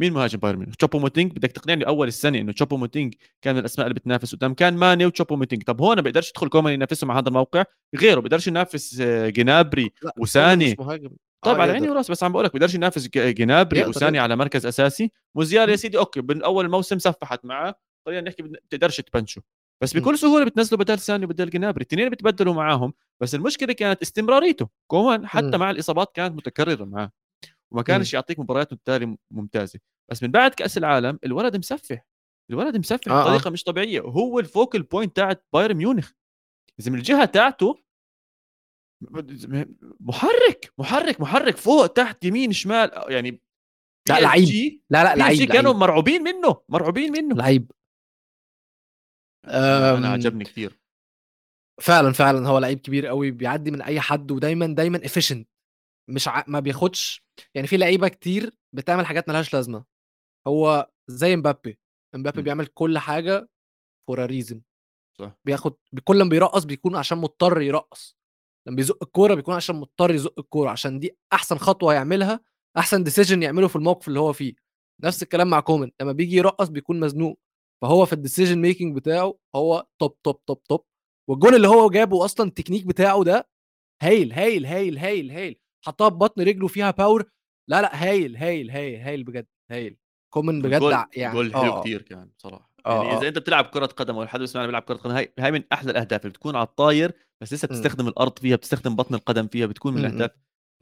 مين 0.00 0.12
مهاجم 0.12 0.38
بايرن 0.38 0.58
ميونخ؟ 0.58 0.76
تشوبو 0.76 0.98
موتينج 0.98 1.32
بدك 1.32 1.52
تقنعني 1.52 1.86
اول 1.86 2.08
السنة 2.08 2.38
إنه 2.38 2.52
تشوبو 2.52 2.76
موتينج 2.76 3.14
كان 3.42 3.54
من 3.54 3.60
الأسماء 3.60 3.86
اللي 3.86 3.94
بتنافس 3.94 4.34
قدام. 4.34 4.54
كان 4.54 4.74
ماني 4.76 5.06
وتشوبو 5.06 5.36
موتينج 5.36 5.62
طب 5.62 5.80
هون 5.80 6.00
بيقدرش 6.02 6.30
يدخل 6.30 6.48
كومان 6.48 6.74
ينافسهم 6.74 7.10
على 7.10 7.20
هذا 7.20 7.28
الموقع؟ 7.28 7.64
غيره. 7.96 8.20
بيقدرش 8.20 8.46
ينافس 8.46 9.00
آه، 9.00 9.28
جنابري 9.28 9.92
لا، 10.02 10.12
وساني. 10.18 10.76
آه، 10.80 10.84
على 11.46 11.58
يقدر. 11.62 11.72
عيني 11.72 11.90
وراسي. 11.90 12.12
بس 12.12 12.24
عم 12.24 12.32
بقول 12.32 12.44
لك 12.44 12.52
بيقدرش 12.52 12.74
ينافس 12.74 13.08
جنابري 13.16 13.84
وساني. 13.84 14.18
على 14.18 14.36
مركز 14.36 14.66
أساسي. 14.66 15.12
موزيالا 15.34 15.68
يا 15.70 15.76
سيدي 15.76 15.98
okay 15.98 16.20
من 16.20 16.42
أول 16.42 16.64
الموسم 16.64 16.98
سفحت 16.98 17.44
معاه 17.44 17.74
خلينا 18.06 18.20
نحكي 18.20 18.42
بتقدرش 18.42 19.00
تبنشه 19.00 19.42
بس. 19.82 19.96
بكل 19.96 20.18
سهولة 20.18 20.44
بتنزلوا 20.44 20.80
بدل 20.80 20.98
ساني 20.98 21.24
وبدل 21.24 21.50
جنابري 21.50 21.82
الاثنين 21.82 22.08
بتبدلوا 22.08 22.54
معاهم. 22.54 22.92
بس 23.20 23.34
المشكلة 23.34 23.72
كانت 23.72 24.02
استمراريته. 24.02 24.68
كومان 24.86 25.26
حتى 25.26 25.56
م. 25.56 25.60
مع 25.60 25.70
الإصابات 25.70 26.12
كانت 26.14 26.34
متكررة 26.36 26.84
معاه. 26.84 27.12
وما. 27.70 27.82
كانش 27.82 28.14
يعطيك 28.14 28.38
مباريات 28.38 28.72
التالي 28.72 29.16
ممتازة. 29.30 29.80
بس 30.10 30.22
من 30.22 30.30
بعد 30.30 30.54
كأس 30.54 30.78
العالم 30.78 31.18
الولد 31.24 31.56
مسفح 31.56 32.06
الولد 32.50 32.76
مسفح 32.76 33.08
آه، 33.08 33.20
آه. 33.20 33.24
بطريقة 33.24 33.50
مش 33.50 33.64
طبيعية. 33.64 34.00
وهو 34.00 34.38
الفوكل 34.38 34.82
بوينت 34.82 35.16
تاعت 35.16 35.44
بايرن 35.52 35.76
ميونخ. 35.76 36.10
إذا 36.80 36.90
من 36.90 36.98
الجهة 36.98 37.24
تاعته 37.24 37.84
محرك 40.00 40.72
محرك 40.78 41.20
محرك. 41.20 41.56
فوق 41.56 41.86
تحت 41.86 42.24
يمين 42.24 42.52
شمال. 42.52 42.90
يعني 43.08 43.40
لا 44.08 44.20
لعيب. 44.20 44.80
لا 44.90 45.04
لا 45.04 45.16
لعيب. 45.16 45.52
كانوا 45.52 45.72
مرعوبين 45.72 46.22
منه 46.22 46.60
مرعوبين 46.68 47.12
منه. 47.12 47.36
لعيب. 47.36 47.72
أنا 49.44 50.08
عجبني 50.08 50.44
كثير 50.44 50.78
فعلا 51.80 52.12
فعلا 52.12 52.48
هو 52.48 52.58
لعيب 52.58 52.78
كبير 52.78 53.06
قوي 53.06 53.30
بيعدي 53.30 53.70
من 53.70 53.82
أي 53.82 54.00
حد 54.00 54.30
ودايما 54.30 54.66
دايما 54.66 54.98
efficient. 54.98 55.44
مش 56.10 56.28
ع... 56.28 56.44
ما 56.46 56.60
بياخدش 56.60 57.24
يعني 57.54 57.66
في 57.66 57.76
لعيبة 57.76 58.08
كتير 58.08 58.56
بتعمل 58.72 59.06
حاجات 59.06 59.28
ملهاش 59.28 59.54
لازمة. 59.54 59.84
هو 60.46 60.90
زي 61.08 61.36
مبابي 61.36 61.78
مبابي. 62.14 62.42
بيعمل 62.42 62.66
كل 62.66 62.98
حاجة 62.98 63.48
for 64.08 64.26
reason 64.26 64.62
صح. 65.18 65.38
بياخد 65.44 65.74
كل 66.04 66.18
لما 66.18 66.28
بيرقص 66.28 66.64
بيكون 66.64 66.96
عشان 66.96 67.18
مضطر 67.18 67.60
يرقص. 67.60 68.16
لما 68.68 68.76
بيزق 68.76 69.02
الكورة 69.02 69.34
بيكون 69.34 69.54
عشان 69.54 69.76
مضطر 69.76 70.10
يزق 70.10 70.38
الكورة 70.38 70.70
عشان 70.70 70.98
دي 70.98 71.16
أحسن 71.32 71.58
خطوة 71.58 71.94
يعملها 71.94 72.40
أحسن 72.78 73.04
decision 73.04 73.42
يعمله 73.42 73.68
في 73.68 73.76
الموقف 73.76 74.08
اللي 74.08 74.20
هو 74.20 74.32
فيه. 74.32 74.54
نفس 75.04 75.22
الكلام 75.22 75.50
مع 75.50 75.60
كومن 75.60 75.90
لما 76.00 76.12
بيجي 76.12 76.36
يرقص 76.36 76.68
بيكون 76.68 77.00
مزنوق. 77.00 77.40
فهو 77.84 78.06
في 78.06 78.12
ال 78.12 78.17
decision 78.17 78.58
making 78.58 78.96
بتاعه 78.96 79.38
هو 79.56 79.86
top 80.00 80.22
top 80.22 80.44
top 80.44 80.62
top 80.62 80.84
والجون 81.30 81.54
اللي 81.54 81.68
هو 81.68 81.90
جابه 81.90 82.24
أصلا 82.24 82.46
التكنيك 82.48 82.86
بتاعه 82.86 83.24
ده 83.24 83.48
هايل 84.02 84.32
هايل 84.32 84.66
هايل 84.66 84.98
هايل 84.98 85.30
هايل. 85.30 85.60
حطها 85.86 86.08
ببطن 86.08 86.42
رجله 86.42 86.68
فيها 86.68 86.90
power 86.90 87.30
لا 87.70 87.80
لا 87.82 88.04
هايل 88.04 88.36
هايل 88.36 88.70
هايل 88.70 89.00
هايل 89.00 89.24
بجد 89.24 89.46
هايل. 89.70 89.96
كومن 90.34 90.62
بجد 90.62 90.80
جول 90.80 90.92
يعني 91.16 91.34
جول 91.34 91.54
حلو 91.54 91.72
آه، 91.72 91.80
كثير 91.80 92.02
كان 92.02 92.30
بصراحة. 92.38 92.70
آه، 92.86 93.04
يعني 93.04 93.18
إذا 93.18 93.24
آه. 93.26 93.28
أنت 93.28 93.38
بتلعب 93.38 93.64
كرة 93.64 93.86
قدم 93.86 94.16
أو 94.16 94.26
حد 94.26 94.40
بيسمعنا 94.40 94.66
بيلعب 94.66 94.82
كرة 94.82 94.94
قدم 94.96 95.10
هاي 95.10 95.32
هاي 95.38 95.50
من 95.50 95.62
أحلى 95.72 95.90
الأهداف 95.90 96.20
اللي 96.20 96.30
بتكون 96.30 96.56
على 96.56 96.66
الطاير 96.66 97.12
بس 97.42 97.52
لسه 97.52 97.66
م. 97.66 97.74
بتستخدم 97.74 98.08
الأرض 98.08 98.38
فيها 98.38 98.56
بتستخدم 98.56 98.96
بطن 98.96 99.14
القدم 99.14 99.46
فيها 99.46 99.66
بتكون 99.66 99.94
من 99.94 100.00
م- 100.00 100.04
م. 100.04 100.06
الأهداف 100.06 100.30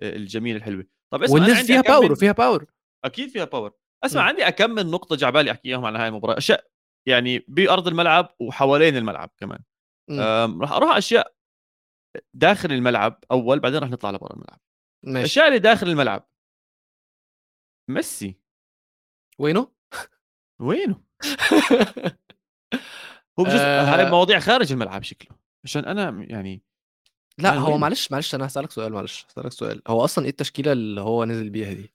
الجميلة 0.03 0.57
الحلوة. 0.59 0.85
طب 1.12 1.23
اسمع 1.23 1.35
والناس 1.35 1.57
عندي 1.57 1.67
فيها 1.67 1.81
power 1.81 2.12
وفيها 2.12 2.33
power 2.33 2.66
أكيد 3.05 3.29
فيها 3.29 3.45
power 3.45 3.73
اسمع 4.05 4.23
م. 4.23 4.27
عندي 4.29 4.49
أكمل 4.49 4.87
نقطة 4.91 5.17
جعبالي 5.17 5.51
احكي 5.51 5.69
اياهم 5.69 5.85
على 5.85 5.99
هاي 5.99 6.09
المباراة. 6.09 6.38
اشياء 6.38 6.72
يعني 7.07 7.45
بأرض 7.49 7.88
الملعب 7.88 8.35
وحوالين 8.41 8.97
الملعب 8.97 9.31
كمان 9.38 9.59
م. 10.11 10.21
أم، 10.21 10.62
راح 10.62 10.73
أروح 10.73 10.97
أشياء 10.97 11.35
داخل 12.35 12.73
الملعب 12.73 13.25
أول 13.31 13.61
بعدين 13.61 13.79
راح 13.79 13.91
نطلع 13.91 14.11
لبرا 14.11 14.33
الملعب 14.33 14.61
ماشي 15.03 15.19
الأشياء 15.19 15.49
اللي 15.49 15.59
داخل 15.59 15.88
الملعب 15.88 16.29
ميسي 17.91 18.37
وينه؟ 19.38 19.73
وينه 20.61 21.03
هو 23.38 23.45
بجزء 23.45 23.57
هاي 23.57 24.07
آه. 24.07 24.11
مواضيع 24.11 24.38
خارج 24.38 24.73
الملعب 24.73 25.03
شكله 25.03 25.37
عشان 25.65 25.85
أنا 25.85 26.27
يعني 26.29 26.62
لا 27.38 27.49
يعني 27.49 27.61
هو؟ 27.61 27.79
معلش 27.79 28.12
معلش 28.12 28.35
أنا 28.35 28.47
هسألك 28.47 28.71
سؤال 28.71 28.93
معلش 28.93 29.27
هسألك 29.29 29.53
سؤال 29.53 29.83
هو 29.87 30.05
أصلا 30.05 30.25
إيه 30.25 30.31
التشكيلة 30.31 30.73
اللي 30.73 31.01
هو 31.01 31.25
نزل 31.25 31.51
بيها 31.51 31.73
دي؟ 31.73 31.95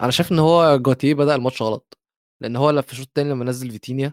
أنا 0.00 0.10
شايف 0.10 0.32
إن 0.32 0.38
هو 0.38 0.78
جالتييه 0.78 1.14
بدأ 1.14 1.34
الماتش 1.34 1.62
غلط 1.62 1.95
لأن 2.40 2.56
هو 2.56 2.82
في 2.82 2.92
الشوط 2.92 3.06
التاني 3.06 3.30
لما 3.30 3.44
نزل 3.44 3.70
فيتينيا 3.70 4.12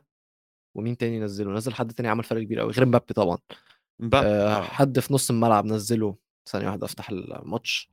ومين 0.77 0.97
تاني 0.97 1.19
نزله؟ 1.19 1.51
نزل 1.51 1.73
حد 1.73 1.93
تاني 1.93 2.09
عمل 2.09 2.23
فرق 2.23 2.43
كبير 2.43 2.59
قوي 2.59 2.71
غير 2.71 2.86
مبابي 2.86 3.13
طبعا. 3.13 3.38
مبابي 3.99 4.27
أه 4.27 4.57
آه. 4.57 4.62
حد 4.62 4.99
في 4.99 5.13
نص 5.13 5.29
الملعب 5.29 5.65
نزله. 5.65 6.15
ثانية 6.49 6.67
واحدة 6.67 6.86
أفتح 6.86 7.09
الماتش. 7.09 7.91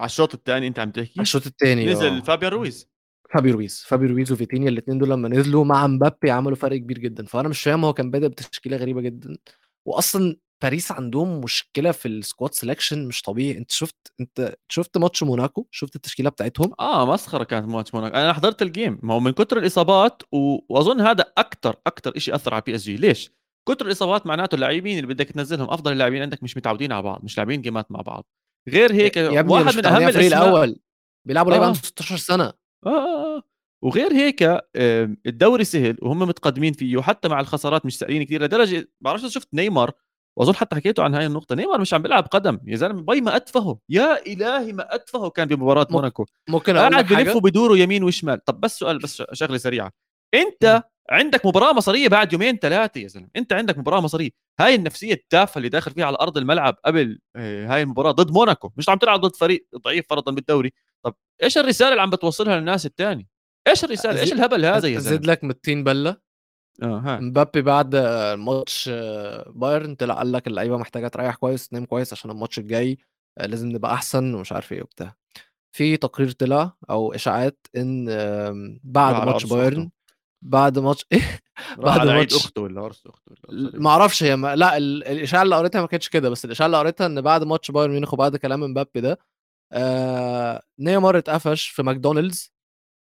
على 0.00 0.06
الشوط 0.06 0.34
الثاني 0.34 0.66
أنت 0.66 0.78
عم 0.78 0.90
تحكي؟ 0.90 1.12
على 1.16 1.22
الشوط 1.22 1.46
التاني 1.46 1.86
نزل 1.92 2.06
آه. 2.06 2.20
فابيان 2.20 2.52
رويز. 2.52 2.88
فابي 3.34 3.50
رويز. 3.50 3.84
فابي 3.86 4.06
رويز 4.06 4.32
وفيتينيا 4.32 4.68
الاثنين 4.68 4.98
دول 4.98 5.10
لما 5.10 5.28
نزلوا 5.28 5.64
مع 5.64 5.86
مبابي 5.86 6.30
عملوا 6.30 6.56
فرق 6.56 6.76
كبير 6.76 6.98
جدا. 6.98 7.24
فأنا 7.24 7.48
مش 7.48 7.62
فاهم 7.62 7.84
هو 7.84 7.92
كان 7.92 8.10
بادئ 8.10 8.28
بتشكيلة 8.28 8.76
غريبة 8.76 9.00
جدا. 9.00 9.36
واصلا 9.84 10.36
باريس 10.62 10.92
عندهم 10.92 11.40
مشكلة 11.40 11.92
في 11.92 12.08
ال 12.08 12.15
squad 12.15 12.50
selection 12.54 12.98
مش 12.98 13.22
طبيعي. 13.22 13.58
أنت 13.58 13.70
شفت 13.70 13.96
أنت 14.20 14.54
شفت 14.68 14.98
ماتش 14.98 15.22
موناكو؟ 15.22 15.66
شفت 15.70 15.96
التشكيلة 15.96 16.30
بتاعتهم؟ 16.30 16.72
آه 16.80 17.12
مسخرة 17.12 17.44
كانت 17.44 17.68
ماتش 17.68 17.94
موناكو. 17.94 18.16
أنا 18.16 18.32
حضرت 18.32 18.62
ال 18.62 18.69
game 18.69 18.98
ما 19.02 19.14
هو 19.14 19.20
من 19.20 19.30
كثر 19.30 19.58
الإصابات 19.58 20.22
و... 20.32 20.58
وأظن 20.68 21.00
هذا 21.00 21.24
أكثر 21.38 21.76
أكثر 21.86 22.18
شيء 22.18 22.34
أثر 22.34 22.54
على 22.54 22.62
PSG 22.66 22.96
ليش؟ 22.96 23.30
كثر 23.68 23.86
الإصابات 23.86 24.26
معناته 24.26 24.54
اللاعبين 24.54 24.98
اللي 24.98 25.14
بدك 25.14 25.28
تنزلهم 25.28 25.70
أفضل 25.70 25.92
اللاعبين 25.92 26.22
عندك 26.22 26.42
مش 26.42 26.56
متعودين 26.56 26.92
على 26.92 27.02
بعض 27.02 27.24
مش 27.24 27.36
لاعبين 27.36 27.62
جيمات 27.62 27.92
مع 27.92 28.00
بعض. 28.00 28.26
غير 28.68 28.92
هيك 28.92 29.16
واحد 29.16 29.76
من 29.76 29.86
أهم 29.86 30.08
الفريق 30.08 30.26
الأول. 30.26 30.76
بيلعبوا 31.26 31.50
لعيبه 31.50 31.64
آه. 31.64 31.68
عنده 31.68 31.78
16 31.78 32.16
سنة. 32.16 32.44
آه, 32.44 32.88
آه, 32.88 33.36
آه. 33.36 33.42
وغير 33.84 34.12
هيك 34.12 34.60
الدوري 35.26 35.64
سهل 35.64 35.96
وهم 36.02 36.18
متقدمين 36.18 36.72
فيه 36.72 36.96
وحتى 36.96 37.28
مع 37.28 37.40
الخسارات 37.40 37.86
مش 37.86 37.98
سائلين 37.98 38.22
كثير 38.22 38.42
لدرجة 38.42 38.88
بعرفش 39.00 39.34
شفت 39.34 39.48
نيمار 39.54 39.92
وأظن 40.38 40.54
حتى 40.54 40.76
حكيته 40.76 41.02
عن 41.02 41.14
هاي 41.14 41.26
النقطة 41.26 41.54
نيمار 41.54 41.80
مش 41.80 41.94
عم 41.94 42.02
بيلعب 42.02 42.24
قدم. 42.26 42.58
يا 42.66 42.76
زلمة 42.76 43.02
باي 43.02 43.20
ما 43.20 43.36
أتفهه 43.36 43.78
يا 43.88 44.26
إلهي 44.26 44.72
ما 44.72 44.94
أتفهه 44.94 45.30
كان 45.30 45.48
بمباراة 45.48 45.86
موناكو. 45.90 46.24
ممكن 46.48 46.76
قاعد 46.76 47.06
بلف 47.06 47.36
وبدوروا 47.36 47.76
يمين 47.76 48.04
وشمال. 48.04 48.44
طب 48.44 48.60
بس 48.60 48.78
سؤال 48.78 48.98
بس 48.98 49.22
شغلة 49.32 49.58
سريعة. 49.58 49.90
أنت 50.34 50.82
عندك 51.10 51.46
مباراة 51.46 51.72
مصرية 51.72 52.08
بعد 52.08 52.32
يومين 52.32 52.56
ثلاثة 52.56 53.00
يا 53.00 53.08
زلمة. 53.08 53.28
أنت 53.36 53.52
عندك 53.52 53.78
مباراة 53.78 54.00
مصرية. 54.00 54.30
هاي 54.60 54.74
النفسية 54.74 55.14
التافهة 55.14 55.58
اللي 55.58 55.68
داخل 55.68 55.90
فيها 55.90 56.04
على 56.06 56.16
أرض 56.20 56.38
الملعب 56.38 56.76
قبل 56.84 57.18
آه، 57.36 57.66
هاي 57.66 57.82
المباراة 57.82 58.10
ضد 58.12 58.30
موناكو. 58.30 58.70
مش 58.76 58.88
عم 58.88 58.98
تلعب 58.98 59.20
ضد 59.20 59.36
فريق 59.36 59.66
ضعيف 59.84 60.06
فرضا 60.10 60.32
بالدوري. 60.32 60.72
طب 61.04 61.14
إيش 61.42 61.58
الرسالة 61.58 61.90
اللي 61.90 62.02
عم 62.02 62.10
بتوصلها 62.10 62.56
للناس 62.56 62.86
الثاني 62.86 63.28
إيش 63.68 63.84
الرسالة؟ 63.84 64.20
إيش 64.20 64.32
الهبل 64.32 64.64
هذا 64.64 64.88
يا 64.88 64.98
زلمة؟ 64.98 65.26
لك 65.26 65.44
200 65.44 65.84
بلة؟ 65.84 66.16
آه 66.82 66.98
ها. 66.98 67.20
مبابي 67.20 67.62
بعد 67.62 67.96
ماتش 68.38 68.88
بايرن 69.46 69.94
طلع 69.94 70.14
قال 70.14 70.32
لك 70.32 70.46
اللعيبة 70.46 70.76
محتاجة 70.76 71.08
تريح 71.08 71.34
كويس 71.34 71.68
تنام 71.68 71.84
كويس 71.84 72.12
عشان 72.12 72.30
الماتش 72.30 72.58
الجاي 72.58 72.98
آه، 73.38 73.46
لازم 73.46 73.68
نبقى 73.68 73.94
أحسن 73.94 74.34
ومش 74.34 74.52
عارف 74.52 74.72
إيه 74.72 74.82
وبتاع. 74.82 75.14
في 75.76 75.96
تقرير 75.96 76.30
طلع 76.30 76.76
أو 76.90 77.14
إشاعات 77.14 77.66
إن 77.76 78.06
بعد 78.84 79.26
ماتش 79.26 79.44
بايرن. 79.52 79.90
بعد 80.44 80.78
ماتش 80.78 81.06
إيه 81.12 81.40
بعد 81.78 82.06
ماتش- 82.06 82.34
أخته 82.36 82.62
ولا 82.62 82.80
عرس 82.80 83.06
أخته 83.06 83.32
ولا 83.48 83.80
ما 83.80 83.90
أعرفش 83.90 84.22
هي 84.22 84.36
ما... 84.36 84.56
لا 84.56 84.76
ال- 84.76 85.04
الإشاعة 85.04 85.42
اللي 85.42 85.56
قريتها 85.56 85.80
ما 85.80 85.86
كانتش 85.86 86.08
كده 86.08 86.28
بس 86.30 86.44
الإشاعة 86.44 86.66
اللي 86.66 86.78
قريتها 86.78 87.06
إن 87.06 87.20
بعد 87.20 87.44
ماتش 87.44 87.70
بايرن 87.70 87.90
ميونخ 87.92 88.14
وبعد 88.14 88.36
كلام 88.36 88.60
مبابي 88.60 89.00
ده 89.00 89.18
آه... 89.72 90.62
نيمار 90.78 91.18
اتقفش 91.18 91.68
في 91.68 91.82
ماكدونالدز 91.82 92.52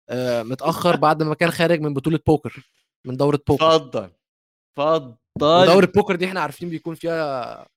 آه... 0.09 0.43
متأخر 0.43 0.95
بعد 0.95 1.23
ما 1.23 1.35
كان 1.35 1.51
خارج 1.51 1.81
من 1.81 1.93
بطولة 1.93 2.19
بوكر. 2.27 2.69
من 3.07 3.17
دورة 3.17 3.39
بوكر. 3.47 3.77
تفضل 3.77 4.11
تفضل 4.77 5.15
ودوره 5.41 5.85
بوكر 5.95 6.15
دي 6.15 6.25
إحنا 6.25 6.41
عارفين 6.41 6.69
بيكون 6.69 6.95
فيها 6.95 7.67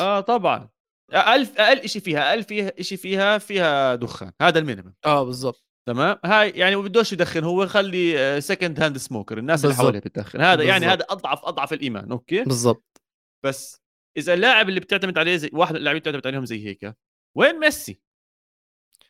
آه 0.00 0.20
طبعا. 0.20 0.68
أقل 1.12 1.48
أقل 1.58 1.88
شيء 1.88 2.02
فيها 2.02 2.30
أقل 2.30 2.42
فيها 2.42 2.82
شيء 2.82 2.98
فيها 2.98 3.38
فيها 3.38 3.94
دخان. 3.94 4.32
هذا 4.42 4.58
ال 4.58 4.62
minimum. 4.62 4.94
آه 5.04 5.24
بالظبط 5.24 5.64
تمام؟ 5.88 6.18
هاي 6.24 6.50
يعني 6.50 6.76
ما 6.76 6.82
بدوش 6.82 7.12
يدخن 7.12 7.44
هو 7.44 7.66
خلي 7.66 8.40
second 8.40 8.80
hand 8.80 8.98
smoker 8.98 9.38
الناس 9.38 9.60
اللي 9.60 9.68
بالضبط. 9.68 9.84
حواليه 9.84 9.98
بتدخن. 10.00 10.40
هذا 10.40 10.62
يعني 10.62 10.86
بالضبط. 10.86 11.02
هذا 11.02 11.18
أضعف 11.18 11.44
أضعف 11.44 11.72
الإيمان. 11.72 12.12
okay؟ 12.12 12.44
بالظبط 12.44 13.02
بس 13.44 13.80
إذا 14.16 14.34
اللاعب 14.34 14.68
اللي 14.68 14.80
بتعتمد 14.80 15.18
عليه 15.18 15.36
زي 15.36 15.50
واحد 15.52 15.72
من 15.72 15.78
اللاعبين 15.78 16.00
بتعتمد 16.00 16.26
عليهم 16.26 16.44
زي 16.44 16.66
هيك 16.66 16.94
وين 17.36 17.60
ميسي؟ 17.60 18.00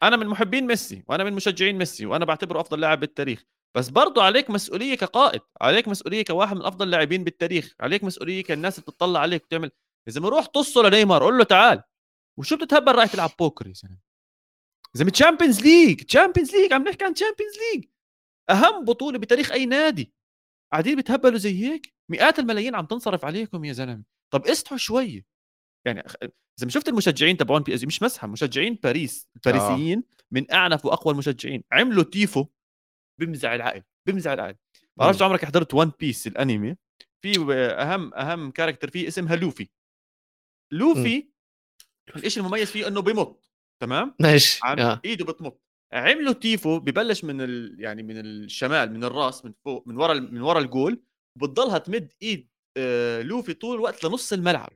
أنا 0.02 0.16
من 0.16 0.26
محبين 0.26 0.66
ميسي 0.66 1.04
وأنا 1.08 1.24
من 1.24 1.32
مشجعين 1.32 1.78
ميسي 1.78 2.06
وأنا 2.06 2.24
بعتبره 2.24 2.60
أفضل 2.60 2.80
لاعب 2.80 3.00
بالتاريخ. 3.00 3.44
بس 3.76 3.88
برضو 3.88 4.20
عليك 4.20 4.50
مسؤولية 4.50 4.94
كقائد 4.94 5.40
عليك 5.60 5.88
مسؤولية 5.88 6.24
كواحد 6.24 6.56
من 6.56 6.62
أفضل 6.62 6.86
اللاعبين 6.86 7.24
بالتاريخ 7.24 7.74
عليك 7.80 8.04
مسؤولية 8.04 8.42
كالناس 8.42 8.78
اللي 8.78 8.84
بتطلع 8.84 9.20
عليك 9.20 9.44
وتعمل. 9.44 9.70
اذا 10.08 10.20
ما 10.20 10.28
روح 10.28 10.46
تصه 10.46 10.82
لنيمار 10.82 11.22
قول 11.22 11.38
له 11.38 11.44
تعال. 11.44 11.82
وشو 12.38 12.56
بتتهبل 12.56 12.94
رايح 12.94 13.12
تلعب 13.12 13.30
بوكر 13.38 13.66
يا 13.66 13.72
زلمة. 13.72 13.98
زلمة 14.94 15.10
Champions 15.10 15.60
League 15.60 16.02
Champions 16.02 16.54
League 16.54 16.72
عم 16.72 16.88
نحكي 16.88 17.04
عن 17.04 17.14
Champions 17.14 17.52
League 17.58 17.84
أهم 18.50 18.84
بطولة 18.84 19.18
بتاريخ 19.18 19.52
أي 19.52 19.66
نادي. 19.66 20.12
قاعدين 20.72 20.96
بتهبلوا 20.96 21.38
زي 21.38 21.64
هيك؟ 21.64 21.94
مئات 22.08 22.38
الملايين 22.38 22.74
عم 22.74 22.86
تنصرف 22.86 23.24
عليكم 23.24 23.64
يا 23.64 23.72
زلمة. 23.72 24.02
طب 24.30 24.46
استحوا 24.46 24.78
شوي 24.78 25.24
يعني 25.86 26.02
إذا 26.60 26.68
شفت 26.68 26.88
المشجعين 26.88 27.36
تبعون 27.36 27.62
PSG 27.62 27.84
مش 27.84 28.02
مزحه 28.02 28.26
مشجعين 28.26 28.74
باريس 28.82 29.28
الباريسيين 29.36 30.04
من 30.30 30.52
أعنف 30.52 30.86
وأقوى 30.86 31.12
المشجعين. 31.12 31.64
عملوا 31.72 32.04
تيفو. 32.04 32.46
بمزع 33.20 33.54
العقل 33.54 33.82
بمزع 34.08 34.32
العقل. 34.32 34.54
ما 34.96 35.04
بعرفش 35.04 35.22
عمرك 35.22 35.44
حضرت 35.44 35.74
One 35.74 35.92
Piece 36.00 36.26
الأنمي؟ 36.26 36.76
في 37.22 37.54
أهم 37.54 38.14
أهم 38.14 38.50
character 38.50 38.90
فيه 38.90 39.08
اسمها 39.08 39.36
لوفي. 39.36 39.68
لوفي 40.72 41.28
الشيء 42.16 42.42
المميز 42.42 42.70
فيه؟ 42.70 42.88
إنه 42.88 43.02
بيمط 43.02 43.52
تمام؟ 43.82 44.14
ماشي 44.20 44.60
آه. 44.64 45.00
إيده 45.04 45.24
بتمط. 45.24 45.62
عملوا 45.92 46.32
تيفو 46.32 46.78
ببلش 46.78 47.24
من 47.24 47.40
ال... 47.40 47.76
يعني 47.80 48.02
من 48.02 48.20
الشمال 48.20 48.92
من 48.92 49.04
الراس 49.04 49.44
من 49.44 49.52
فوق 49.64 49.88
من 49.88 49.96
ورا 49.96 50.14
من 50.14 50.40
ورا 50.40 50.58
الجول 50.58 51.02
وبتضلها 51.36 51.78
تمد 51.78 52.12
إيد 52.22 52.50
آه، 52.76 53.22
لوفي 53.22 53.54
طول 53.54 53.76
الوقت 53.76 54.04
لنص 54.04 54.32
الملعب. 54.32 54.72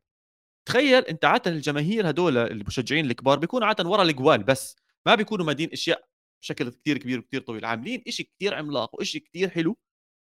تخيل 0.68 1.02
أنت 1.04 1.24
عاده 1.24 1.50
الجماهير 1.50 2.10
هدول 2.10 2.36
المشجعين 2.36 3.04
الكبار 3.04 3.38
بيكونوا 3.38 3.66
عاده 3.66 3.88
ورا 3.88 4.02
الجوال 4.02 4.42
بس 4.42 4.76
ما 5.06 5.14
بيكونوا 5.14 5.46
مادين 5.46 5.70
أشياء 5.72 6.08
بشكل 6.42 6.68
كثير 6.68 6.98
كبير 6.98 7.18
وكثير 7.18 7.40
طويل 7.40 7.64
عاملين 7.64 8.02
إشي 8.08 8.22
كثير 8.22 8.54
عملاق 8.54 8.94
وإشي 8.94 9.20
كثير 9.20 9.50
حلو 9.50 9.76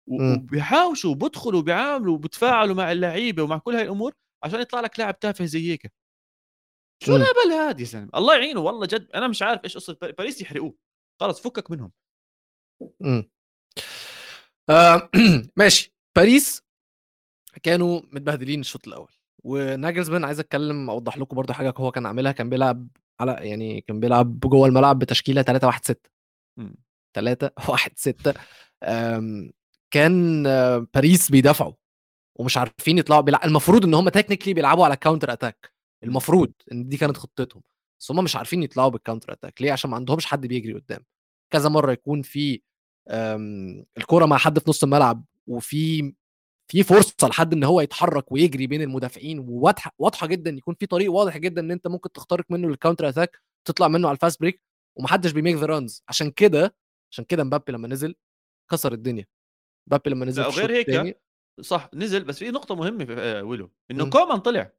وبيحاوشوا 0.08 1.10
وبدخلوا 1.10 1.60
وبيعاملوا 1.60 2.14
وبتفاعلوا 2.14 2.74
مع 2.74 2.92
اللعيبة 2.92 3.42
ومع 3.42 3.58
كل 3.58 3.74
هاي 3.74 3.82
الأمور 3.82 4.12
عشان 4.44 4.60
يطلع 4.60 4.80
لك 4.80 4.98
لاعب 4.98 5.18
تافه 5.18 5.44
زي 5.44 5.70
هيك. 5.70 5.92
شو 7.04 7.16
الهبل 7.16 7.52
هذا 7.52 7.80
يا 7.80 7.84
زلمة؟ 7.84 8.10
الله 8.14 8.34
يعينه 8.36 8.60
والله 8.60 8.86
جد 8.86 9.10
أنا 9.14 9.28
مش 9.28 9.42
عارف 9.42 9.64
إيش 9.64 9.76
قصة 9.76 9.98
باريس 10.18 10.40
يحرقوه. 10.40 10.74
خلص 11.20 11.40
فكك 11.40 11.70
منهم. 11.70 11.92
إمم. 13.02 13.30
آه 14.70 15.10
ماشي. 15.56 15.94
باريس 16.16 16.62
كانوا 17.62 18.00
متبهدلين 18.12 18.60
الشوط 18.60 18.88
الأول 18.88 19.12
وناجلزمان 19.44 20.24
عايز 20.24 20.40
أتكلم 20.40 20.90
أوضح 20.90 21.18
لكم 21.18 21.36
برضو 21.36 21.52
حاجة 21.52 21.74
هو 21.76 21.90
كان 21.90 22.06
عاملها 22.06 22.32
كان 22.32 22.50
بيلعب 22.50 22.88
على 23.22 23.48
يعني 23.48 23.80
كان 23.80 24.00
بيلعب 24.00 24.40
جوه 24.40 24.68
الملعب 24.68 24.98
بتشكيلة 24.98 25.42
3 25.42 25.66
1 25.66 25.84
6 25.84 26.00
3 27.14 27.50
1 27.68 27.92
6 27.96 28.34
كان 29.90 30.42
باريس 30.94 31.30
بيدافعوا 31.30 31.72
ومش 32.38 32.56
عارفين 32.56 32.98
يطلعوا 32.98 33.20
بيلع... 33.20 33.40
المفروض 33.44 33.84
إن 33.84 33.94
هم 33.94 34.08
technically 34.08 34.54
بيلعبوا 34.54 34.84
على 34.84 34.96
counter 34.96 35.32
attack 35.32 35.72
المفروض 36.04 36.52
إن 36.72 36.88
دي 36.88 36.96
كانت 36.96 37.16
خطتهم. 37.16 37.62
بس 38.00 38.10
هم 38.10 38.24
مش 38.24 38.36
عارفين 38.36 38.62
يطلعوا 38.62 38.88
بال 38.88 38.98
counter 38.98 39.32
attack 39.32 39.62
ليه؟ 39.62 39.72
عشان 39.72 39.90
ما 39.90 39.96
عندهمش 39.96 40.26
حد 40.26 40.46
بيجري 40.46 40.74
قدام. 40.74 41.04
كذا 41.52 41.68
مرة 41.68 41.92
يكون 41.92 42.22
في 42.22 42.60
الكورة 43.98 44.26
مع 44.26 44.36
حد 44.36 44.58
في 44.58 44.64
نص 44.70 44.82
الملعب 44.82 45.24
وفي 45.46 46.14
في 46.70 46.82
فرصة 46.82 47.28
لحد 47.28 47.52
إن 47.52 47.64
هو 47.64 47.80
يتحرك 47.80 48.32
ويجري 48.32 48.66
بين 48.66 48.82
المدافعين 48.82 49.38
وواضحه 49.38 49.92
واضحة 49.98 50.26
جدا 50.26 50.50
يكون 50.50 50.74
في 50.74 50.86
طريق 50.86 51.12
واضح 51.12 51.36
جدا 51.36 51.60
إن 51.60 51.70
أنت 51.70 51.86
ممكن 51.86 52.12
تخترق 52.12 52.44
منه 52.50 52.68
ال 52.68 52.73
counter 52.73 53.08
attack 53.08 53.42
تطلع 53.68 53.88
منه 53.88 54.08
على 54.08 54.14
ال 54.14 54.19
fast 54.19 54.40
break 54.40 54.62
ومحدش 54.98 55.32
بي 55.32 55.40
make 55.40 55.56
the 55.56 55.66
runs 55.66 56.02
عشان 56.08 56.30
كده 56.30 56.74
عشان 57.12 57.24
كده 57.24 57.44
مبابي 57.44 57.72
لما 57.72 57.88
نزل 57.88 58.14
كسر 58.70 58.92
الدنيا. 58.92 59.26
مبابي 59.88 60.10
لما 60.10 60.24
نزل 60.26 60.42
غير 60.42 60.70
هيك 60.70 60.88
التاني 60.88 61.14
صح 61.60 61.90
نزل 61.94 62.24
بس 62.24 62.38
في 62.38 62.50
نقطة 62.50 62.74
مهمة 62.74 63.04
في 63.04 63.14
آه، 63.18 63.42
ويلو. 63.42 63.70
إنه 63.90 64.10
كومان 64.10 64.38
طلع. 64.38 64.72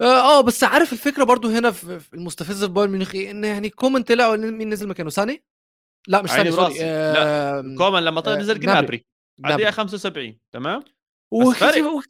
آه, 0.00 0.04
آه، 0.04 0.40
بس 0.40 0.64
عارف 0.64 0.92
الفكرة 0.92 1.24
برضو 1.24 1.48
هنا 1.48 1.70
في 1.70 2.14
المستفز 2.14 2.64
في 2.64 2.70
بايرن 2.72 2.90
ميونخ 2.92 3.14
إيه؟ 3.14 3.30
إن 3.30 3.44
يعني 3.44 3.70
كومان 3.70 4.02
طلع 4.02 4.36
مين 4.36 4.70
نزل 4.70 4.88
مكانه؟ 4.88 5.10
ساني؟ 5.10 5.44
لا 6.08 6.22
مش 6.22 6.30
ساني 6.30 6.50
sorry 6.52 6.74
آه 6.80 7.60
لا 7.60 7.76
كومان 7.78 8.04
لما 8.04 8.20
طلع 8.20 8.34
نزل 8.36 8.60
جنابري. 8.60 9.06
الدقيقه 9.38 9.70
75 9.70 10.38
تمام؟ 10.52 10.84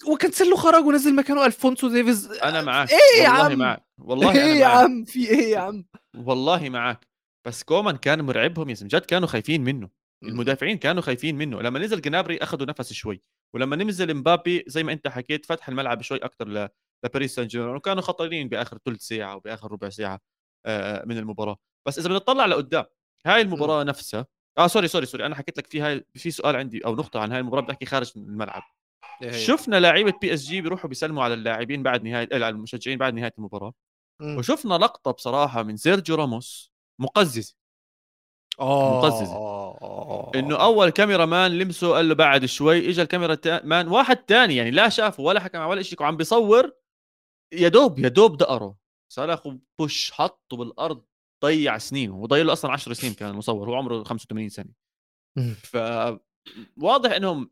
وكانسيلو 0.09 0.57
خرج 0.57 0.85
ونزل 0.85 1.15
مكانه 1.15 1.47
ألفونسو 1.47 1.89
ديفيز. 1.89 2.33
أنا 2.33 2.63
معك 2.63 2.91
إيه 2.91 3.23
يا 3.23 3.29
عم! 3.29 3.59
معك 3.59 3.89
والله 3.99 4.33
إيه 4.33 4.61
يا 4.61 4.67
عم! 4.67 5.05
في 5.05 5.29
إيه 5.29 5.53
يا 5.53 5.59
عم! 5.59 5.87
والله 6.17 6.69
معك 6.69 7.09
بس 7.47 7.63
كومان 7.63 7.97
كان 7.97 8.21
مرعبهم 8.25 8.71
يا 8.71 8.75
جد 8.75 9.05
كانوا 9.05 9.29
خايفين 9.29 9.65
منه. 9.65 9.91
المدافعين 10.25 10.79
كانوا 10.79 11.03
خايفين 11.03 11.37
منه. 11.39 11.63
لما 11.63 11.79
نزل 11.79 12.01
جنابري 12.01 12.39
أخذوا 12.39 12.67
نفس 12.67 12.93
شوي 12.93 13.23
ولما 13.55 13.77
نزل 13.77 14.15
مبابي 14.15 14.65
زي 14.67 14.83
ما 14.83 14.93
أنت 14.93 15.09
حكيت 15.09 15.47
فتح 15.47 15.69
الملعب 15.69 16.03
شوي 16.03 16.19
أكثر 16.19 16.69
لباريس 17.05 17.35
سان 17.35 17.47
جيرمان 17.47 17.77
وكانوا 17.77 18.03
خطرين 18.03 18.49
بآخر 18.49 18.79
ثلث 18.85 19.01
ساعة 19.03 19.37
وبآخر 19.37 19.73
ربع 19.73 19.89
ساعة 19.89 20.21
من 21.07 21.19
المباراة. 21.19 21.57
بس 21.89 21.99
إذا 21.99 22.09
بنطلع 22.09 22.47
لقدام 22.47 22.85
هاي 23.27 23.41
المباراة 23.41 23.85
نفسها 23.85 24.27
آه 24.59 24.67
sorry 24.67 24.89
sorry 24.89 25.07
sorry 25.07 25.27
أنا 25.27 25.35
حكيت 25.35 25.59
لك 25.59 25.67
في 25.67 25.81
هاي 25.81 26.05
في 26.15 26.31
سؤال 26.31 26.57
عندي 26.57 26.85
أو 26.85 26.95
نقطة 26.95 27.21
عن 27.21 27.33
هاي 27.33 27.41
المباراة 27.41 27.63
بدي 27.63 27.73
أحكي 27.73 27.87
خارج 27.87 28.13
الملعب. 28.17 28.63
إيه 29.23 29.31
شفنا 29.31 29.81
لعيبه 29.81 30.13
PSG 30.21 30.61
بيروحوا 30.61 30.89
بيسلموا 30.89 31.25
على 31.25 31.35
اللاعبين 31.35 31.83
بعد 31.83 32.05
نهاية 32.05 32.29
على 32.33 32.49
المشجعين 32.49 32.99
بعد 32.99 33.15
نهاية 33.15 33.33
المباراة. 33.39 33.73
م. 34.21 34.39
وشفنا 34.39 34.75
لقطة 34.75 35.11
بصراحة 35.11 35.63
من 35.63 35.77
سيرجيو 35.77 36.17
راموس 36.17 36.73
مقززة. 36.99 37.55
آه 38.61 38.99
مقززه 38.99 39.59
إنه 40.35 40.57
أول 40.57 40.91
camera 40.91 41.25
man 41.25 41.59
لمسه 41.59 41.93
قال 41.93 42.09
له 42.09 42.15
بعد 42.15 42.45
شوي 42.45 42.89
اجى 42.89 43.03
ال 43.03 43.08
camera 43.08 43.39
man 43.65 43.89
واحد 43.89 44.17
تاني 44.17 44.57
يعني 44.57 44.71
لا 44.71 44.89
شافه 44.89 45.23
ولا 45.23 45.41
حكى 45.41 45.59
ولا 45.59 45.83
شيء 45.83 46.03
وعم 46.03 46.17
بيصور 46.17 46.73
يا 47.53 47.69
دوب 47.69 47.99
يا 47.99 48.09
دوب 48.09 48.37
دقره. 48.37 48.77
صار 49.13 49.59
push 49.79 50.11
حطه 50.13 50.57
بالأرض. 50.57 51.05
ضيع 51.45 51.79
سنين 51.79 52.11
وضيع 52.11 52.43
له 52.43 52.53
أصلا 52.53 52.73
10 52.73 52.93
سنين 52.93 53.15
كان 53.15 53.31
المصور 53.31 53.69
هو 53.71 53.75
عمره 53.75 54.03
85 54.05 54.49
سنة. 54.49 54.71
ف 55.63 55.77
واضح 56.77 57.13
إنهم 57.13 57.51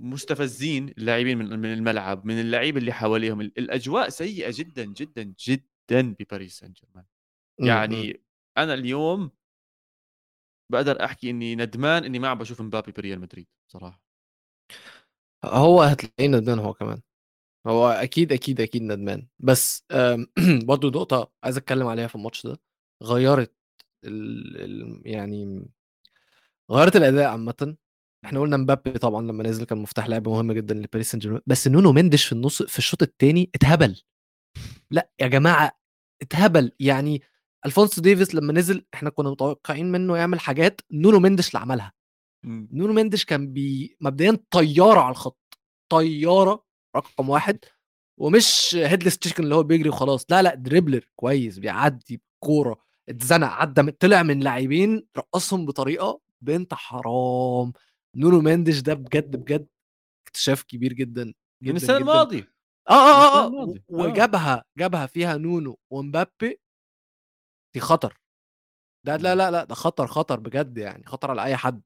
مستفزين 0.00 0.88
اللاعبين 0.88 1.38
من 1.38 1.64
الملعب 1.72 2.26
من 2.26 2.40
اللعيبه 2.40 2.78
اللي 2.78 2.92
حواليهم. 2.92 3.40
الأجواء 3.40 4.08
سيئة 4.08 4.52
جدا 4.56 4.84
جدا 4.84 5.34
جدا 5.48 6.14
بباريس 6.20 6.58
سان 6.58 6.72
جيرمان 6.72 7.04
يعني 7.58 8.22
أنا 8.58 8.74
اليوم 8.74 9.30
بقدر 10.72 11.04
أحكي 11.04 11.30
إني 11.30 11.56
ندمان 11.56 12.04
إني 12.04 12.18
ما 12.18 12.28
عم 12.28 12.38
بشوف 12.38 12.60
مبابي 12.62 12.92
بريال 12.92 13.20
مدريد 13.20 13.46
صراحة. 13.72 14.02
هو 15.44 15.82
هتلاقيه 15.82 16.26
ندمان 16.28 16.58
هو 16.58 16.74
كمان. 16.74 17.02
هو 17.66 17.88
أكيد 17.88 18.32
أكيد 18.32 18.60
أكيد 18.60 18.82
ندمان. 18.82 19.28
بس 19.38 19.86
برضه 20.68 20.88
نقطة 20.88 21.32
عايز 21.44 21.56
أتكلم 21.56 21.86
عليها 21.86 22.06
في 22.06 22.14
الماتش 22.14 22.46
ده. 22.46 22.58
غيرت 23.02 23.54
ال... 24.04 24.56
ال... 24.56 25.02
يعني 25.04 25.68
غيرت 26.70 26.96
الأداء 26.96 27.28
عامه. 27.28 27.76
إحنا 28.24 28.40
قلنا 28.40 28.56
مبابي 28.56 28.98
طبعا 28.98 29.22
لما 29.22 29.42
نزل 29.42 29.64
كان 29.64 29.78
مفتاح 29.78 30.08
لعب 30.08 30.28
مهم 30.28 30.52
جدا 30.52 30.74
لباريس 30.74 31.10
سان 31.10 31.20
جيرمان 31.20 31.40
بس 31.46 31.68
نونو 31.68 31.92
مندش 31.92 32.24
في 32.24 32.32
النص 32.32 32.62
في 32.62 32.78
الشوط 32.78 33.02
الثاني 33.02 33.50
اتهبل. 33.54 34.02
لأ 34.90 35.10
يا 35.20 35.26
جماعة 35.26 35.78
اتهبل. 36.22 36.72
يعني 36.80 37.22
ألفونسو 37.66 38.02
ديفيس 38.02 38.34
لما 38.34 38.52
نزل 38.52 38.84
إحنا 38.94 39.10
كنا 39.10 39.30
متوقعين 39.30 39.92
منه 39.92 40.16
يعمل 40.16 40.40
حاجات 40.40 40.80
نونو 40.90 41.18
مندش 41.18 41.48
اللي 41.48 41.58
عملها. 41.58 41.92
نونو 42.44 42.92
مندش 42.92 43.24
كان 43.24 43.52
بي 43.52 43.96
مبدئيا 44.00 44.38
طيارة 44.50 45.00
على 45.00 45.10
الخط. 45.10 45.58
طيارة 45.88 46.64
رقم 46.96 47.28
واحد. 47.28 47.58
ومش 48.20 48.74
headless 48.74 49.18
chicken 49.18 49.44
اللي 49.44 49.54
هو 49.54 49.62
بيجري 49.62 49.88
وخلاص. 49.88 50.26
لا 50.30 50.42
لا 50.42 50.54
dribbler 50.54 51.08
كويس 51.16 51.58
بيعدي 51.58 52.22
كوره 52.44 52.91
اتزنق 53.08 53.48
عدى 53.48 53.90
طلع 53.90 54.22
من 54.22 54.40
لاعبين 54.40 55.06
رقصهم 55.16 55.66
بطريقة 55.66 56.20
بنت 56.40 56.74
حرام. 56.74 57.72
نونو 58.16 58.40
مندش 58.40 58.80
ده 58.80 58.94
بجد 58.94 59.36
بجد 59.36 59.68
اكتشاف 60.26 60.62
كبير 60.62 60.92
جدا 60.92 61.24
جدا 61.62 61.72
من 61.72 61.76
السنة 61.76 61.96
الماضيه 61.96 62.52
آه 62.90 62.92
آه 62.92 63.46
آه, 63.46 63.62
آه. 63.62 63.74
وجابها 63.88 64.64
جابها 64.78 65.06
فيها 65.06 65.36
نونو 65.36 65.78
ومبابي. 65.90 66.60
دي 67.74 67.80
خطر. 67.80 68.20
ده 69.06 69.16
لا 69.16 69.34
لا 69.34 69.50
لا 69.50 69.64
ده 69.64 69.74
خطر 69.74 70.06
خطر 70.06 70.40
بجد 70.40 70.78
يعني 70.78 71.06
خطر 71.06 71.30
على 71.30 71.44
أي 71.44 71.56
حد. 71.56 71.82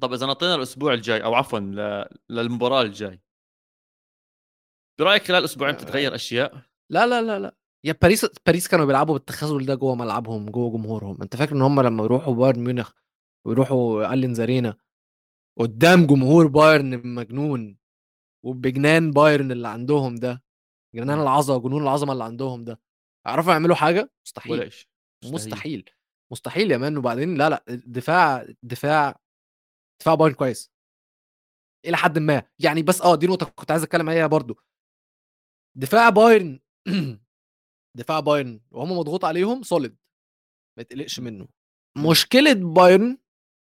طب 0.00 0.12
إذا 0.12 0.26
نطينا 0.26 0.54
الأسبوع 0.54 0.94
الجاي 0.94 1.24
أو 1.24 1.34
عفوا 1.34 1.58
للمباراة 2.30 2.82
الجاي. 2.82 3.20
برأيك 5.00 5.22
خلال 5.22 5.44
أسبوعين 5.44 5.76
تتغير 5.76 6.14
أشياء؟ 6.14 6.62
لا 6.90 7.06
لا 7.06 7.22
لا 7.22 7.38
لا. 7.38 7.56
يا 7.84 7.92
باريس 8.02 8.24
باريس 8.46 8.68
كانوا 8.68 8.84
بيلعبوا 8.86 9.14
بالتخاذل 9.14 9.66
ده 9.66 9.74
جوه 9.74 9.94
ملعبهم 9.94 10.46
جوه 10.50 10.70
جمهورهم. 10.72 11.22
انت 11.22 11.36
فاكر 11.36 11.56
ان 11.56 11.62
هم 11.62 11.80
لما 11.80 12.04
يروحوا 12.04 12.34
بايرن 12.34 12.64
ميونخ 12.64 12.92
ويروحوا 13.46 14.12
أليانز 14.14 14.34
أرينا 14.34 14.76
قدام 15.58 16.06
جمهور 16.06 16.46
بايرن 16.46 17.14
مجنون 17.14 17.78
وبجنان 18.44 19.10
بايرن 19.10 19.52
اللي 19.52 19.68
عندهم 19.68 20.14
ده 20.14 20.42
جنان 20.94 21.20
العظمة 21.20 21.56
وجنون 21.56 21.82
العظمة 21.82 22.12
اللي 22.12 22.24
عندهم 22.24 22.64
ده 22.64 22.80
يعرفوا 23.26 23.52
يعملوا 23.52 23.76
حاجة؟ 23.76 24.10
مستحيل 24.26 24.52
ولا 24.52 24.62
إيش. 24.62 24.88
مستحيل. 25.24 25.34
مستحيل 25.34 25.90
مستحيل 26.32 26.70
يا 26.70 26.76
man. 26.76 26.96
وبعدين 26.96 27.34
لا 27.34 27.48
لا 27.48 27.64
دفاع 27.68 28.46
دفاع 28.62 29.20
دفاع 30.00 30.14
بايرن 30.14 30.34
كويس. 30.34 30.72
إلى 31.86 31.96
حد 31.96 32.18
ما. 32.18 32.42
يعني 32.58 32.82
بس 32.82 33.02
آه 33.02 33.14
دي 33.16 33.26
نقطة 33.26 33.46
كنت 33.46 33.70
عايز 33.70 33.82
أتكلم 33.82 34.08
عليها 34.08 34.26
برضو. 34.26 34.58
دفاع 35.76 36.08
بايرن 36.10 36.60
دفاع 37.96 38.20
بايرن 38.20 38.60
وهم 38.70 38.98
مضغوط 38.98 39.24
عليهم 39.24 39.62
solid 39.62 39.96
ما 40.78 40.82
تقلقش 40.82 41.20
منه. 41.20 41.48
مشكلة 41.98 42.52
بايرن 42.52 43.18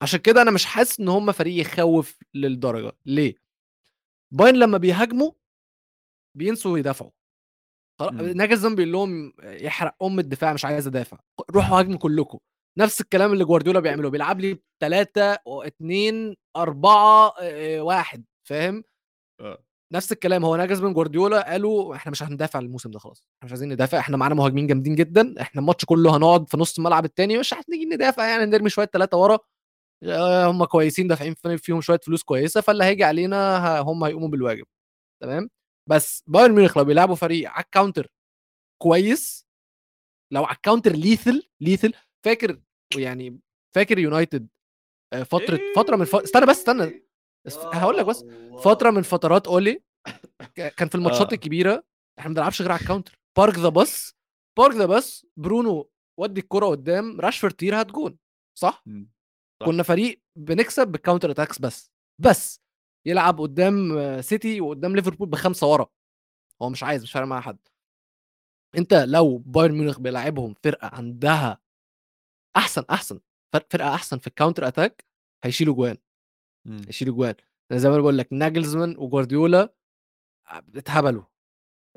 عشان 0.04 0.20
كده 0.20 0.42
أنا 0.42 0.52
مش 0.52 0.66
حاسس 0.66 1.00
إن 1.00 1.08
هم 1.08 1.32
فريق 1.32 1.62
يخوف 1.62 2.20
للدرجة. 2.34 2.92
ليه؟ 3.06 3.36
بايرن 4.34 4.60
لما 4.60 4.78
بيهاجموا 4.78 5.32
بينسوا 6.38 6.78
يدافعوا. 6.78 7.12
ناجلزمان 8.36 8.76
بيقول 8.76 8.92
لهم 8.92 9.34
يحرق 9.40 10.04
أم 10.04 10.20
الدفاع 10.20 10.54
مش 10.54 10.66
عايز 10.66 10.88
أدافع. 10.88 11.20
روحوا 11.52 11.80
هاجموا 11.80 11.98
كلكم. 11.98 12.38
نفس 12.80 13.02
الكلام 13.02 13.34
اللي 13.34 13.46
جوارديولا 13.46 13.80
بيعمله 13.80 14.10
بيلعب 14.10 14.40
لي 14.40 14.60
3 14.82 15.36
و2 15.36 16.36
4 16.58 17.34
1 17.82 18.26
فاهم؟ 18.48 18.84
آه. 19.42 19.64
نفس 19.94 20.12
الكلام 20.12 20.46
هو 20.46 20.56
ناجزمان 20.56 20.94
جوارديولا 20.94 21.52
قالوا 21.52 21.96
إحنا 21.96 22.12
مش 22.12 22.24
هندافع 22.24 22.60
الموسم 22.60 22.92
ده 22.92 23.00
خلاص 23.00 23.20
إحنا 23.38 23.46
مش 23.46 23.52
عايزين 23.52 23.70
ندافع 23.74 24.00
إحنا 24.00 24.18
معانا 24.18 24.36
مهاجمين 24.36 24.68
جامدين 24.68 24.96
جدا 24.96 25.42
إحنا 25.42 25.62
الماتش 25.62 25.86
كله 25.86 26.18
هنقعد 26.18 26.50
في 26.50 26.58
نص 26.58 26.78
الملعب 26.78 27.06
التاني 27.06 27.38
مش 27.38 27.54
هنيجي 27.54 27.86
ندافع 27.86 28.28
يعني 28.28 28.46
نرمي 28.46 28.70
شوية 28.70 28.86
ثلاثة 28.86 29.18
ورا 29.18 29.40
آه، 30.04 30.46
هم 30.52 30.66
كويسين 30.66 31.08
دافعين 31.08 31.36
فيهم 31.58 31.82
شوية 31.82 32.00
فلوس 32.04 32.24
كويسة 32.24 32.62
فاللي 32.62 32.84
هيجي 32.84 33.04
علينا 33.04 33.80
هم 33.80 34.04
هيقوموا 34.04 34.28
بالواجب 34.28 34.66
تمام؟ 35.24 35.50
بس 35.90 36.24
بايرن 36.28 36.56
ميونخ 36.56 36.78
لو 36.78 36.84
بيلعبوا 36.86 37.16
فريق 37.16 37.50
على 37.50 37.64
ال 37.64 37.69
counter 37.69 38.08
كويس 38.82 39.48
لو 40.34 40.44
على 40.46 40.56
ال 40.56 40.60
counter 40.60 40.92
lethal 40.92 41.50
lethal 41.62 41.94
فاكر 42.26 42.60
يعني 42.98 43.40
فاكر 43.76 44.00
يونايتد 44.00 44.48
آه، 45.14 45.24
فترة 45.24 45.60
فترة 45.76 45.96
من 45.96 46.06
ف... 46.06 46.16
استنى 46.16 46.46
بس 46.46 46.58
استنى 46.60 46.84
است- 46.84 47.07
هقول 47.74 47.98
لك 47.98 48.06
بس 48.06 48.26
فترة 48.64 48.90
من 48.92 49.02
فترات 49.02 49.48
اولي 49.48 49.84
كان 50.56 50.88
في 50.88 50.96
الماتشات 50.96 51.30
آه. 51.30 51.34
الكبيرة 51.36 51.84
إحنا 52.20 52.30
ما 52.30 52.36
بنلعبش 52.36 52.62
غير 52.62 52.72
على 52.72 52.82
ال 52.82 52.86
counter 52.86 53.20
park 53.38 53.56
the 53.60 53.70
bus 53.70 54.16
park 54.58 54.76
the 54.76 54.86
bus 54.86 55.26
برونو 55.38 55.90
ودي 56.20 56.42
الكرة 56.42 56.66
قدام 56.66 57.20
راشفورد 57.22 57.54
تير 57.54 57.80
هات 57.80 57.92
جون 57.92 58.18
صح. 58.58 58.84
صح. 59.62 59.66
كنا 59.66 59.84
فريق 59.84 60.22
بنكسب 60.36 60.88
بال 60.88 60.97
counter 60.97 61.32
attacks 61.32 61.60
بس 61.60 61.92
بس 62.22 62.62
يلعب 63.08 63.42
قدام 63.42 63.92
سيتي 64.22 64.62
وقدام 64.62 64.96
ليفربول 64.96 65.30
بخمسة 65.30 65.68
ورا 65.68 65.88
هو 66.62 66.70
مش 66.70 66.84
عايز 66.84 67.04
مش 67.04 67.12
فارق 67.12 67.28
مع 67.28 67.42
حد 67.42 67.58
أنت 68.78 68.94
لو 68.94 69.38
بايرن 69.38 69.78
ميونخ 69.78 70.00
بيلعبهم 70.00 70.54
فرقة 70.64 70.88
عندها 70.96 71.60
أحسن 72.58 72.84
أحسن 72.90 73.20
فرق- 73.54 73.68
فرقة 73.72 73.96
أحسن 73.96 74.18
في 74.18 74.28
ال 74.28 74.33
counter 74.33 74.68
attack 74.68 75.06
هيشيلوا 75.44 75.76
جوان 75.76 75.98
مم. 76.68 76.82
هيشيلوا 76.88 77.16
جوان. 77.16 77.36
زي 77.74 77.90
ما 77.90 77.98
بقول 78.00 78.18
لك 78.18 78.34
ناجلزمان 78.34 78.96
وجوارديولا 78.98 79.74
اتهبلوا. 80.76 81.24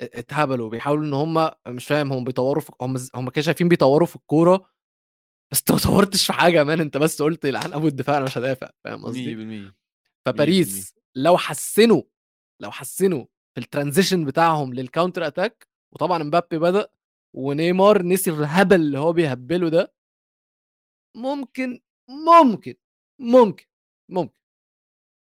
اتهبلوا. 0.01 0.71
بيحاولوا 0.71 1.05
إن 1.05 1.13
هم 1.15 1.51
مش 1.69 1.87
فاهم 1.87 2.13
هم 2.13 2.25
بيطوروا 2.25 2.63
في 2.63 2.73
هم 2.81 2.97
هم 3.15 3.31
كده 3.31 3.43
شايفين 3.43 3.69
بيطوروا 3.69 4.07
في 4.07 4.17
الكورة 4.17 4.71
بس 5.53 5.59
أنت 5.61 5.73
ما 5.73 5.79
طورتش 6.05 6.27
في 6.27 6.33
حاجة 6.33 6.65
man. 6.65 6.81
أنت 6.81 6.97
بس 6.97 7.23
قلت 7.23 7.47
لعن 7.47 7.73
أبو 7.73 7.87
الدفاع 7.89 8.17
أنا 8.17 8.25
مش 8.25 8.39
هدافع. 8.39 8.71
فاهم 8.85 9.05
قصدي؟ 9.07 9.69
100% 9.71 9.75
فباريس 10.27 10.95
لو 11.15 11.37
حسنوا 11.37 12.03
لو 12.63 12.71
حسنوا 12.71 13.25
في 13.55 13.61
ال 13.61 13.67
transition 13.67 14.25
بتاعهم 14.25 14.75
لل 14.75 14.86
counter 14.86 15.27
attack 15.27 15.69
وطبعا 15.95 16.19
مبابي 16.23 16.59
بدأ 16.59 16.89
ونيمار 17.37 18.03
نسي 18.03 18.31
الهبل 18.31 18.77
اللي 18.81 18.99
هو 18.99 19.13
بيهبله 19.13 19.69
ده 19.69 19.95
ممكن 21.17 21.81
ممكن 22.09 22.75
ممكن 23.21 23.65
ممكن. 24.11 24.40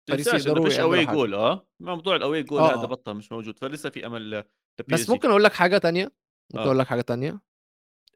باريس 0.09 0.27
يقدروا 0.27 0.81
away 0.81 1.05
حاجة. 1.05 1.15
جول 1.15 1.33
آه. 1.33 1.67
موضوع 1.79 2.15
ال 2.15 2.43
away 2.43 2.51
goal 2.51 2.59
آه، 2.61 2.71
هذا 2.75 2.83
آه. 2.83 2.85
بطل 2.85 3.13
مش 3.13 3.31
موجود. 3.31 3.59
فلسه 3.59 3.89
في 3.89 4.05
أمل 4.05 4.43
بس 4.89 5.09
ممكن 5.09 5.29
أقول 5.29 5.43
لك 5.43 5.53
حاجة 5.53 5.77
تانية؟ 5.77 6.03
ممكن 6.03 6.57
آه. 6.59 6.65
أقول 6.65 6.79
لك 6.79 6.87
حاجة 6.87 7.01
تانية؟ 7.01 7.41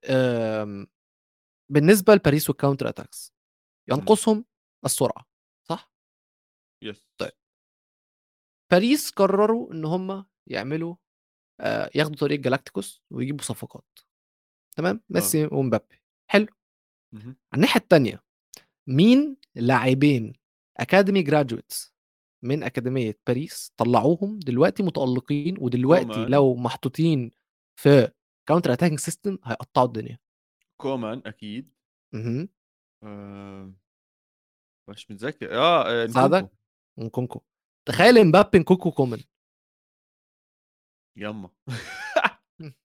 أم، 0.09 0.87
بالنسبة 1.71 2.13
لباريس 2.15 2.49
وال 2.49 2.58
counter 2.58 2.89
attacks 2.89 3.33
ينقصهم 3.89 4.45
السرعة 4.85 5.25
صح؟ 5.69 5.91
yes 6.83 7.07
طيب. 7.17 7.31
باريس 8.71 9.11
قرروا 9.11 9.73
إن 9.73 9.85
هم 9.85 10.25
يعملوا 10.47 10.95
آه، 11.61 11.89
ياخدوا 11.95 12.15
طريق 12.17 12.39
galácticos 12.39 13.01
ويجيبوا 13.11 13.43
صفقات. 13.43 13.99
تمام؟ 14.77 15.03
ميسي 15.09 15.45
ومبابي. 15.51 16.01
حلو. 16.31 16.47
على 17.13 17.35
الناحية 17.53 17.79
الثانية 17.81 18.23
مين 18.87 19.37
لاعبين 19.55 20.33
اكاديمي 20.77 21.21
graduates 21.21 21.97
من 22.43 22.63
اكاديميه 22.63 23.19
باريس 23.27 23.73
طلعوهم 23.77 24.39
دلوقتي 24.39 24.83
متألقين 24.83 25.55
ودلوقتي 25.59 26.05
كومان. 26.05 26.29
لو 26.31 26.55
محطوطين 26.55 27.31
في 27.79 28.11
counter 28.49 28.73
attacking 28.73 28.99
system 28.99 29.37
هيقطعوا 29.43 29.87
الدنيا. 29.87 30.19
كومان 30.81 31.21
أكيد. 31.25 31.73
مهم. 32.13 32.49
آه... 33.03 33.73
مش 34.89 35.11
متذكر. 35.11 35.55
آه, 35.55 36.03
آه؟ 36.03 36.05
نكونكو. 36.05 36.49
نكونكو. 36.97 37.41
تخيل 37.87 38.17
مبابي 38.17 38.59
نكونكو 38.59 38.91
كومان. 38.91 39.23
يما. 41.17 41.49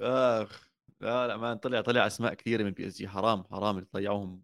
آخ 0.00 0.70
لا 1.00 1.26
لا 1.26 1.36
ما 1.36 1.54
طلع 1.54 1.80
طلع 1.80 2.06
أسماء 2.06 2.34
كثيرة 2.34 2.64
من 2.64 2.70
PSG 2.70 3.08
حرام 3.08 3.44
حرام 3.44 3.78
اللي 3.78 3.88
ضيعوهم 3.94 4.42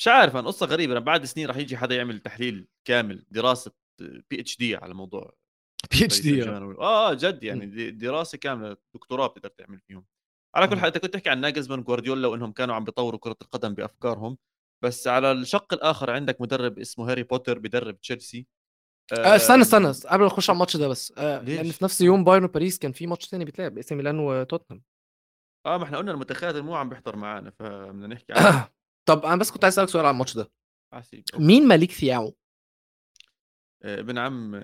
مش 0.00 0.08
عارف 0.08 0.36
أنا 0.36 0.46
قصة 0.46 0.66
غريبة 0.66 0.92
أنا 0.92 1.00
بعد 1.00 1.24
سنين 1.24 1.46
راح 1.46 1.56
يجي 1.56 1.76
حدا 1.76 1.94
يعمل 1.94 2.18
تحليل 2.20 2.68
كامل 2.84 3.24
دراسة 3.30 3.72
PhD 4.00 4.76
على 4.76 4.94
موضوع 4.94 5.34
PhD. 5.90 6.48
آه. 6.48 7.14
جد 7.14 7.42
يعني 7.44 7.90
دراسة 7.90 8.38
كاملة 8.38 8.76
دكتوراه 8.94 9.26
بتقدر 9.26 9.48
تعمل 9.48 9.80
فيهم. 9.80 10.06
على 10.54 10.68
كل. 10.68 10.76
حال 10.78 10.86
أنت 10.86 10.98
كنت 10.98 11.14
تحكي 11.14 11.30
عن 11.30 11.40
ناجلزمان 11.40 11.82
جوارديولا 11.82 12.28
وإنهم 12.28 12.52
كانوا 12.52 12.74
عم 12.74 12.84
بيطوروا 12.84 13.20
كرة 13.20 13.36
القدم 13.42 13.74
بأفكارهم 13.74 14.38
بس 14.84 15.08
على 15.08 15.32
الشق 15.32 15.74
الآخر 15.74 16.10
عندك 16.10 16.40
مدرب 16.40 16.78
اسمه 16.78 17.10
هاري 17.10 17.22
بوتر 17.22 17.58
بدرب 17.58 18.00
تشيلسي. 18.00 18.46
آه، 19.12 19.36
استنى 19.36 19.62
استنى 19.62 19.92
قبل 20.10 20.20
ما 20.20 20.26
نخش 20.26 20.50
على 20.50 20.54
الماتش 20.54 20.76
ده 20.76 20.88
بس 20.88 21.12
آه، 21.18 21.40
ليش؟ 21.42 21.56
لأن 21.60 21.70
في 21.70 21.84
نفس 21.84 22.00
يوم 22.00 22.24
بايرن 22.24 22.44
وباريس 22.44 22.78
كان 22.78 22.92
في 22.92 23.06
ماتش 23.06 23.28
تاني 23.28 23.44
بيتلعب 23.44 23.76
AC 23.76 23.94
ميلان 23.94 24.18
وتوتنهام. 24.18 24.82
آه 25.66 25.78
ما 25.78 25.84
إحنا 25.84 25.98
قلنا 25.98 26.12
المتخاذل 26.12 26.62
مو 26.62 26.74
عم 26.74 26.88
بيحضر 26.88 27.16
معنا 27.16 27.50
فبدنا 27.50 28.06
نحكي 28.06 28.32
عنه. 28.36 28.79
طب 29.08 29.26
أنا 29.26 29.36
بس 29.36 29.50
كنت 29.50 29.64
عايز 29.64 29.74
أسألك 29.74 29.88
سؤال 29.88 30.04
على 30.06 30.14
الماتش 30.14 30.34
ده. 30.34 30.50
عسيب 30.92 31.24
مين 31.34 31.68
مالك 31.68 31.92
ثياو 31.92 32.36
آه، 33.82 34.00
ابن 34.00 34.18
عم 34.18 34.54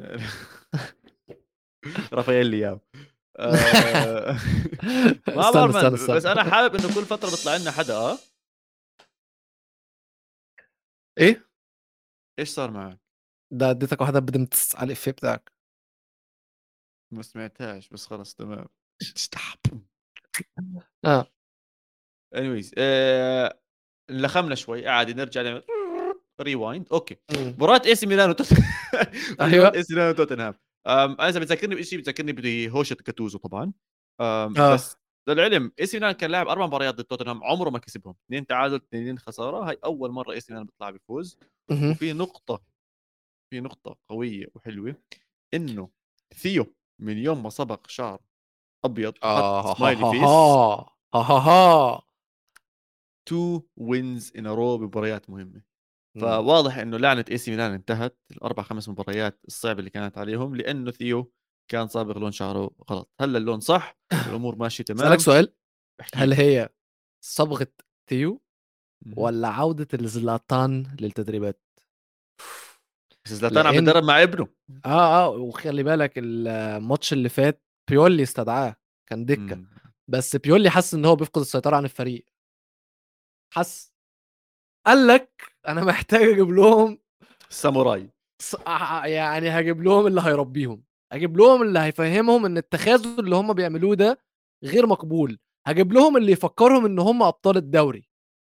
رافائيل 2.13 2.47
لياو. 2.47 2.81
آه، 3.39 4.29
ما 5.37 5.51
بعرف 5.51 5.77
بس 6.11 6.27
أنا 6.27 6.51
حابب 6.51 6.75
إنه 6.75 6.95
كل 6.95 7.05
فترة 7.05 7.31
بيطلع 7.31 7.57
لنا 7.57 7.71
حدا 7.71 7.95
آه؟ 7.95 8.19
إيه؟ 11.19 11.47
إيش 12.39 12.49
صار 12.49 12.71
معك؟ 12.71 12.99
ده 13.53 13.71
اديتك 13.71 14.01
واحدة 14.01 14.21
بدمت 14.21 14.55
على 14.75 14.87
الإفيه 14.87 15.11
بتاعك. 15.11 15.53
ما 17.13 17.23
سمعتهاش 17.23 17.89
بس 17.89 18.07
خلص 18.07 18.35
تمام. 18.35 18.67
آه. 21.05 21.27
anyways 22.37 22.75
آه 22.79 23.61
لخمنا 24.11 24.55
شوي. 24.55 24.89
عادي 24.89 25.15
نرجع 25.15 25.43
نعمل 25.43 25.63
rewind 26.41 26.89
okay. 26.93 27.17
مم. 27.31 27.49
مباراة 27.49 27.83
AC 27.87 28.07
ميلان 28.07 28.31
وتوتنهام 28.31 28.65
أيوة. 29.41 29.75
AC 29.75 29.95
ميلان 29.95 30.11
وتوتنهام. 30.11 30.55
أنا 30.87 31.29
اذا 31.29 31.41
بتذكرني 31.41 31.75
بشيء 31.75 31.99
بتذكرني 31.99 32.33
بهوشة 32.33 32.95
جاتوزو 32.95 33.39
طبعا. 33.39 33.73
آه. 34.21 34.47
بس 34.47 34.97
للعلم 35.29 35.73
AC 35.81 35.97
ميلان 35.99 36.13
كان 36.13 36.31
لاعب 36.31 36.49
أربع 36.49 36.67
مباريات 36.67 36.95
ضد 36.95 37.05
توتنهام 37.05 37.45
عمره 37.45 37.71
ما 37.71 37.79
كسبهم. 37.79 38.15
اثنين 38.27 38.47
تعادل 38.47 38.77
اثنين 38.77 39.19
خسارة. 39.19 39.69
هاي 39.69 39.79
أول 39.85 40.11
مرة 40.11 40.33
AC 40.33 40.53
ميلان 40.53 40.67
بيطلع 40.67 40.91
بيفوز. 40.91 41.39
وفي 41.71 42.13
نقطة 42.13 42.63
في 43.51 43.61
نقطة 43.61 43.97
قوية 44.09 44.47
وحلوة 44.55 44.95
إنه 45.55 45.89
ثيو 46.35 46.75
من 47.01 47.19
يوم 47.19 47.43
ما 47.43 47.49
صبغ 47.49 47.77
شعر 47.87 48.21
أبيض 48.85 49.15
ها 49.23 49.75
smiley 49.75 50.11
face 50.11 50.23
ها 50.23 50.91
ها 51.15 51.21
ها 51.21 51.39
ها. 51.39 52.03
two 53.27 53.63
wins 53.77 54.33
in 54.39 54.47
row 54.47 54.79
بمباريات 54.79 55.31
مهمة 55.31 55.63
مم. 56.17 56.21
فواضح 56.21 56.79
إنه 56.79 56.97
لعنة 56.97 57.25
AC 57.31 57.51
ميلان 57.51 57.73
انتهت 57.73 58.19
الأربع 58.31 58.63
خمس 58.63 58.89
مباريات 58.89 59.41
الصعبه 59.49 59.79
اللي 59.79 59.91
كانت 59.91 60.19
عليهم 60.19 60.57
لأنه 60.57 60.91
ثيو 60.91 61.33
كان 61.71 61.87
صابغ 61.87 62.19
لون 62.19 62.33
شعره 62.33 62.71
غلط 62.91 63.11
هلا 63.21 63.39
اللون 63.39 63.61
صح 63.61 63.99
الأمور 64.29 64.57
ماشية 64.57 64.85
تمام 64.85 65.07
اسالك 65.07 65.21
سؤال 65.21 65.53
هل. 66.15 66.33
هي 66.33 66.69
صبغة 67.25 67.67
ثيو. 68.11 68.43
ولا 69.17 69.49
عودة 69.49 69.89
الزلاتان 69.95 70.97
للتدريبات 71.01 71.63
بس 73.25 73.33
زلاتان 73.33 73.67
عم 73.67 73.75
يتدرب 73.75 74.05
مع 74.05 74.23
ابنه 74.23 74.49
آه 74.85 75.25
آه 75.25 75.29
وخلي 75.29 75.83
بالك 75.83 76.13
الماتش 76.17 77.13
اللي 77.13 77.29
فات 77.29 77.63
بيولي 77.91 78.23
استدعاه 78.23 78.77
كان 79.11 79.25
دكة 79.25 79.57
مم. 79.57 79.69
بس 80.09 80.37
بيولي 80.37 80.71
حس 80.71 80.95
إن 80.95 81.05
هو 81.05 81.17
بيفقد 81.17 81.41
السيطرة 81.41 81.77
عن 81.77 81.85
الفريق 81.85 82.27
حس 83.55 83.95
قال 84.87 85.07
لك 85.07 85.53
أنا 85.69 85.85
محتاج 85.85 86.23
أجيب 86.23 86.51
لهم 86.51 86.99
ساموراي 87.51 88.11
ص- 88.43 88.57
ع- 88.67 89.07
يعني 89.07 89.49
هجيب 89.49 89.83
لهم 89.83 90.07
اللي 90.07 90.21
هيربيهم. 90.21 90.85
هجيب 91.13 91.37
لهم 91.37 91.63
اللي 91.63 91.79
هيفهمهم 91.79 92.47
إن 92.47 92.57
التخاذل 92.59 93.19
اللي 93.21 93.37
هم 93.37 93.53
بيعملوه 93.53 93.95
ده 93.95 94.19
غير 94.65 94.87
مقبول. 94.87 95.39
هجيب 95.67 95.93
لهم 95.93 96.17
اللي 96.17 96.33
يفكرهم 96.33 96.85
إن 96.87 96.99
هم 96.99 97.23
أبطال 97.23 97.57
الدوري. 97.57 98.09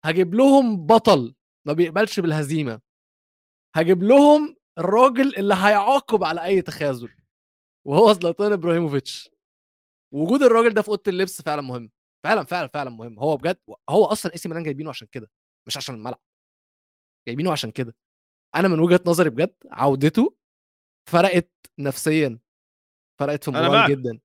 هجيب 0.05 0.35
لهم 0.35 0.87
بطل 0.87 1.35
ما 1.67 1.73
بيقبلش 1.73 2.21
بالهزيمة. 2.21 2.81
هجيب 3.77 4.03
لهم 4.03 4.57
الراجل 4.79 5.37
اللي 5.37 5.55
هيعاقب 5.55 6.25
على 6.25 6.45
أي 6.45 6.63
تخاذل 6.63 7.11
وهو 7.87 8.13
زلاتان 8.13 8.53
إبراهيموفيتش. 8.53 9.31
وجود 10.15 10.43
الراجل 10.43 10.75
ده 10.75 10.83
في 10.83 10.89
أوضة 10.89 11.03
اللبس 11.09 11.43
فعلا 11.43 11.63
مهم. 11.63 11.91
فعلا 12.25 12.45
فعلا 12.45 12.69
فعلا 12.69 12.91
مهم. 12.91 13.19
هو 13.19 13.37
بجد 13.37 13.59
هو 13.91 14.05
أصلا 14.05 14.33
اي 14.33 14.39
سي 14.39 14.49
ميلان 14.49 14.63
جايبينه 14.65 14.91
عشان 14.91 15.09
كده 15.13 15.31
مش 15.67 15.77
عشان 15.77 15.95
الملعب. 15.95 16.21
جايبينه 17.29 17.53
عشان 17.53 17.71
كده. 17.71 17.97
أنا 18.55 18.69
من 18.69 18.81
وجهة 18.81 19.01
نظري 19.07 19.31
بجد 19.31 19.55
عودته 19.71 20.37
فرقت 21.09 21.51
نفسيا 21.79 22.39
فرقت 23.21 23.45
في 23.45 23.51
معك. 23.51 23.91
جدا. 23.91 24.19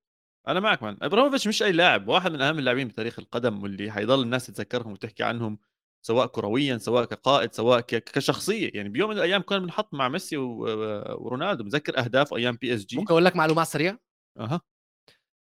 أنا 0.47 0.59
معك 0.59 0.83
man 0.83 0.97
إبراهيموفيتش 1.01 1.47
مش 1.47 1.63
أي 1.63 1.71
لاعب 1.71 2.07
واحد 2.07 2.31
من 2.31 2.41
أهم 2.41 2.59
اللاعبين 2.59 2.87
بتاريخ 2.87 3.19
القدم 3.19 3.63
واللي 3.63 3.91
حيضل 3.91 4.21
الناس 4.21 4.47
تتذكرهم 4.47 4.91
وتحكي 4.91 5.23
عنهم 5.23 5.59
سواء 6.05 6.27
كرويا 6.27 6.77
سواء 6.77 7.05
كقائد 7.05 7.53
سواء 7.53 7.81
كشخصية. 7.81 8.71
يعني 8.73 8.89
بيوم 8.89 9.09
من 9.09 9.17
الأيام 9.17 9.41
كان 9.41 9.59
بنحط 9.59 9.93
مع 9.93 10.09
ميسي 10.09 10.37
ورونالدو 10.37 11.63
متذكر 11.63 11.97
أهدافه 11.99 12.37
أيام 12.37 12.55
PSG 12.55 12.97
ممكن 12.97 13.11
أقول 13.11 13.25
لك 13.25 13.35
معلومة 13.35 13.63
سريعه 13.63 13.99
أها. 14.39 14.61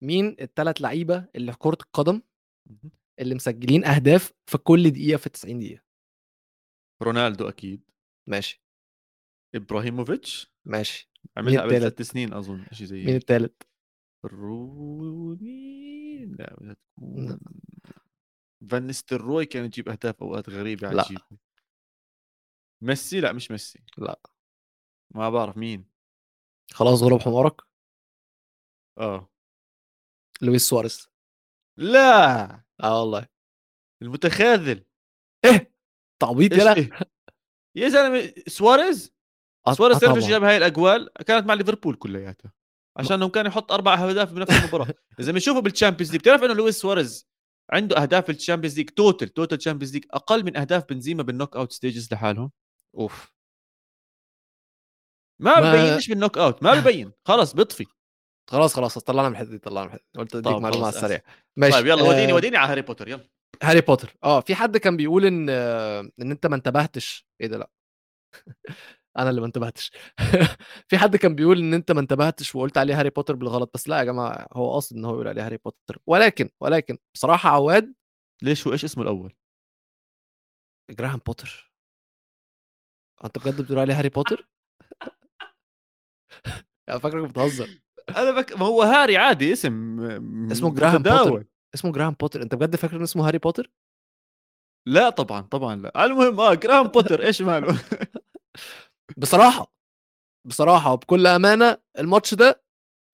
مين 0.04 0.36
الثلاث 0.42 0.82
لعيبة 0.82 1.26
اللي 1.36 1.52
في 1.52 1.58
كرة 1.58 1.78
القدم. 1.82 2.22
اللي 3.20 3.36
مسجلين 3.36 3.86
أهداف 3.86 4.34
في 4.46 4.58
كل 4.58 4.92
دقيقة 4.92 5.18
في 5.18 5.30
90 5.30 5.60
دقيقة. 5.60 5.84
رونالدو 7.02 7.50
أكيد. 7.50 7.84
ماشي. 8.28 8.64
إبراهيموفيتش. 9.56 10.54
ماشي. 10.66 11.12
عملها 11.38 11.62
قبل؟ 11.62 11.80
ثلاث 11.80 12.02
سنين 12.02 12.34
أظن 12.34 12.66
شيء 12.72 12.88
زي 12.88 13.06
مين 13.06 13.16
الثالث 13.16 13.62
روني. 14.26 16.26
لا 16.26 16.56
بدها 16.60 16.74
تكون 16.74 17.26
لا. 17.26 17.40
فان 18.70 18.88
نيستلروي 18.88 19.46
كان 19.46 19.66
يجيب 19.66 19.90
أهداف 19.90 20.24
أوقات 20.24 20.50
غريبة 20.50 20.92
لا. 20.92 21.02
عجيبه 21.02 21.22
ميسي؟ 22.82 23.22
لا 23.22 23.34
مش 23.34 23.52
ميسي. 23.52 23.84
لا. 23.98 24.20
ما 25.16 25.30
بعرف 25.30 25.58
مين. 25.58 25.86
خلاص 26.72 27.04
غلب 27.04 27.22
حمارك؟ 27.22 27.62
آه. 28.98 29.30
لويس 30.42 30.70
سواريز. 30.70 31.10
لا! 31.78 32.44
آه 32.84 33.00
والله. 33.02 33.28
المتخاذل. 34.02 34.86
إيه! 35.46 35.74
إيش 36.24 36.52
يلا 36.52 36.76
إيه؟ 36.78 36.90
يا 37.76 37.90
زلمة 37.90 38.34
سواريز؟ 38.48 39.14
سواريز 39.74 40.00
تعرف 40.00 40.16
إيش. 40.16 40.26
جاب 40.28 40.44
هاي 40.44 40.58
الأجوال؟ 40.58 41.10
كانت 41.28 41.48
مع 41.48 41.54
ليفربول 41.54 41.96
كلياتها. 41.96 42.52
عشانهم 42.98 43.30
كان 43.30 43.46
يحط 43.46 43.72
أربع 43.72 43.94
أهداف 43.94 44.34
بنفس 44.34 44.52
المباراة. 44.64 44.94
إذا 45.20 45.32
بنشوفه 45.32 45.60
بال 45.60 45.69
Champions 45.69 46.12
League 46.12 46.22
بتعرف 46.22 46.44
إنه 46.44 46.54
لويس 46.54 46.80
سواريز 46.80 47.28
عنده 47.72 48.02
أهداف 48.02 48.30
ال 48.30 48.35
Champions 48.35 48.78
League 48.78 48.90
total 48.90 49.30
total 49.30 49.58
Champions 49.58 49.94
League 49.94 50.06
أقل 50.12 50.44
من 50.46 50.58
أهداف 50.58 50.86
بنزيما 50.90 51.24
بال 51.24 51.56
knockout 51.56 51.72
stages 51.72 52.14
لحالهم. 52.14 52.52
أوف. 52.98 53.32
ما 55.42 55.60
ما- 55.60 55.72
ببينش 55.72 56.08
بال 56.10 56.38
knockout 56.38 56.64
ما 56.64 56.74
ببين 56.82 57.12
خلص 57.26 57.54
بيطفي. 57.54 57.86
خلاص 58.50 58.76
خلاص 58.76 58.98
طلعنا 58.98 59.30
من 59.30 59.36
الحته 59.36 59.50
دي 59.50 59.58
طلعنا 59.58 59.88
من 59.88 59.94
الحته. 59.94 60.06
قلت 60.18 60.36
أديك 60.36 60.58
معلومة 60.58 60.86
على 60.86 60.96
السريع. 60.96 61.22
ماشي 61.58 61.74
طيب 61.74 61.86
يلا 61.88 62.04
وديني 62.04 62.32
آه، 62.32 62.36
وديني 62.36 62.58
على 62.58 62.72
هاري 62.72 62.82
بوتر 62.82 63.08
يلا. 63.08 63.28
هاري 63.64 63.82
بوتر. 63.82 64.14
آه 64.24 64.42
في 64.42 64.56
حد 64.56 64.78
كان 64.78 64.98
بيقول 64.98 65.26
إن 65.26 65.50
إن 65.50 66.32
أنت 66.32 66.48
ما 66.48 66.56
انتبهتش. 66.56 67.28
إيه 67.42 67.48
ده 67.48 67.58
لأ. 67.58 67.70
أنا 69.18 69.30
اللي 69.30 69.42
ما 69.42 69.48
انتبهتش. 69.48 69.92
في 70.90 70.98
حد 70.98 71.16
كان 71.16 71.36
بيقول 71.36 71.60
إن 71.60 71.74
أنت 71.74 71.92
ما 71.92 72.00
انتبهتش 72.00 72.56
وقلت 72.56 72.78
عليه 72.78 73.00
هاري 73.00 73.10
بوتر 73.10 73.36
بالغلط 73.36 73.72
بس 73.74 73.88
لأ 73.90 74.00
يا 74.00 74.04
جماعة 74.04 74.48
هو 74.54 74.74
قاصد 74.74 74.96
إن 74.96 75.06
هو 75.06 75.14
يقول 75.14 75.28
عليه 75.28 75.46
هاري 75.46 75.58
بوتر. 75.58 76.02
ولكن 76.08 76.50
ولكن 76.62 76.98
بصراحة 77.14 77.50
عواد 77.50 77.94
ليش 78.42 78.68
هو 78.68 78.74
إيش 78.74 78.84
اسمه 78.84 79.04
الأول؟ 79.04 79.36
جراهام 80.92 81.20
بوتر. 81.26 81.74
أنت 83.26 83.38
بجد 83.38 83.62
بتقول 83.62 83.80
عليه 83.80 84.00
هاري 84.00 84.10
بوتر؟ 84.10 84.50
أنا 86.90 87.00
فاكرك 87.00 87.30
بتهزر. 87.30 87.87
أنا 88.10 88.32
بك... 88.32 88.54
ما 88.58 88.66
هو 88.66 88.82
هاري 88.84 89.18
عادي 89.18 89.54
اسم 89.54 90.00
اسمه 90.52 90.74
جراهام 90.74 91.04
بوتر. 91.04 91.46
اسمه 91.76 91.92
جراهام 91.92 92.14
بوتر. 92.14 92.42
أنت 92.42 92.56
بجد 92.56 92.76
فاكر 92.76 92.96
انه 92.96 93.04
اسمه 93.04 93.28
هاري 93.28 93.38
بوتر؟ 93.38 93.72
لا 94.88 95.10
طبعا 95.10 95.42
طبعا 95.42 95.76
لا. 95.76 96.06
المهم 96.06 96.40
آه 96.40 96.54
جراهام 96.54 96.88
بوتر 96.94 97.24
إيش 97.26 97.42
ماله؟ 97.42 97.82
بصراحة 99.18 99.74
بصراحة 100.48 100.94
وبكل 100.94 101.28
أمانة 101.28 101.78
الماتش 102.00 102.34
ده 102.34 102.64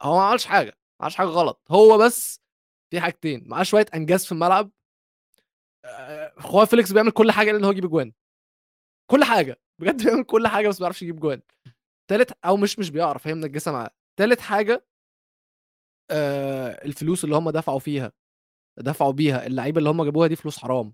هو 0.01 0.17
ما 0.17 0.23
عملش 0.23 0.45
حاجة 0.45 0.67
ما 0.99 1.05
عملش 1.05 1.15
حاجة 1.15 1.27
غلط. 1.27 1.61
هو 1.71 1.97
بس 1.97 2.41
في 2.91 3.01
حاجتين 3.01 3.43
معاه 3.47 3.63
شوية 3.63 3.85
أنجاز 3.95 4.25
في 4.25 4.31
الملعب. 4.31 4.71
آه، 5.85 6.33
خواف 6.39 6.69
فيليكس 6.69 6.91
بيعمل 6.91 7.11
كل 7.11 7.31
حاجة 7.31 7.49
إلا 7.49 7.57
إن 7.59 7.63
هو 7.63 7.71
يجيب 7.71 7.85
اجوان 7.85 8.13
كل 9.11 9.23
حاجة 9.23 9.59
بجد 9.81 10.03
بيعمل 10.05 10.23
كل 10.23 10.47
حاجة 10.47 10.67
بس 10.67 10.75
ما 10.75 10.79
بيعرفش 10.79 11.01
يجيب 11.01 11.19
جوان. 11.19 11.41
تالت 12.09 12.37
أو 12.45 12.57
مش 12.57 12.79
مش 12.79 12.89
بيعرف 12.89 13.27
هي 13.27 13.33
منجسه 13.33 13.71
معاه. 13.71 13.91
تالت 14.19 14.41
حاجة 14.41 14.85
آه 16.11 16.85
الفلوس 16.85 17.23
اللي 17.23 17.35
هم 17.35 17.49
دفعوا 17.49 17.79
فيها 17.79 18.11
دفعوا 18.79 19.11
بيها 19.11 19.47
اللعيبة 19.47 19.77
اللي 19.79 19.89
هم 19.89 20.03
جابوها 20.03 20.27
دي 20.27 20.35
فلوس 20.35 20.59
حرام. 20.59 20.93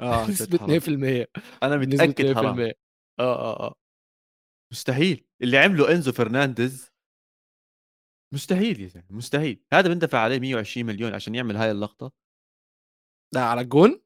آه 0.00 0.24
بنسبه 0.26 0.58
2% 0.58 1.26
أنا 1.62 1.76
متأكد 1.76 2.34
حرام. 2.34 2.56
2% 2.56 2.60
آه 2.60 2.72
آه 3.20 3.60
آه. 3.66 3.74
مستحيل. 4.72 5.26
اللي 5.42 5.58
عمله 5.58 5.92
إنزو 5.92 6.12
فرنانديز 6.12 6.90
مستحيل 8.34 8.80
يا 8.80 8.88
زلمة 8.88 9.06
مستحيل. 9.10 9.64
هذا 9.72 9.88
بندفع 9.88 10.18
عليه 10.18 10.38
120 10.38 10.86
مليون 10.86 11.14
عشان 11.14 11.34
يعمل 11.34 11.56
هاي 11.56 11.70
اللقطة. 11.70 12.12
ده 13.34 13.40
على 13.44 13.60
الجون؟ 13.60 14.00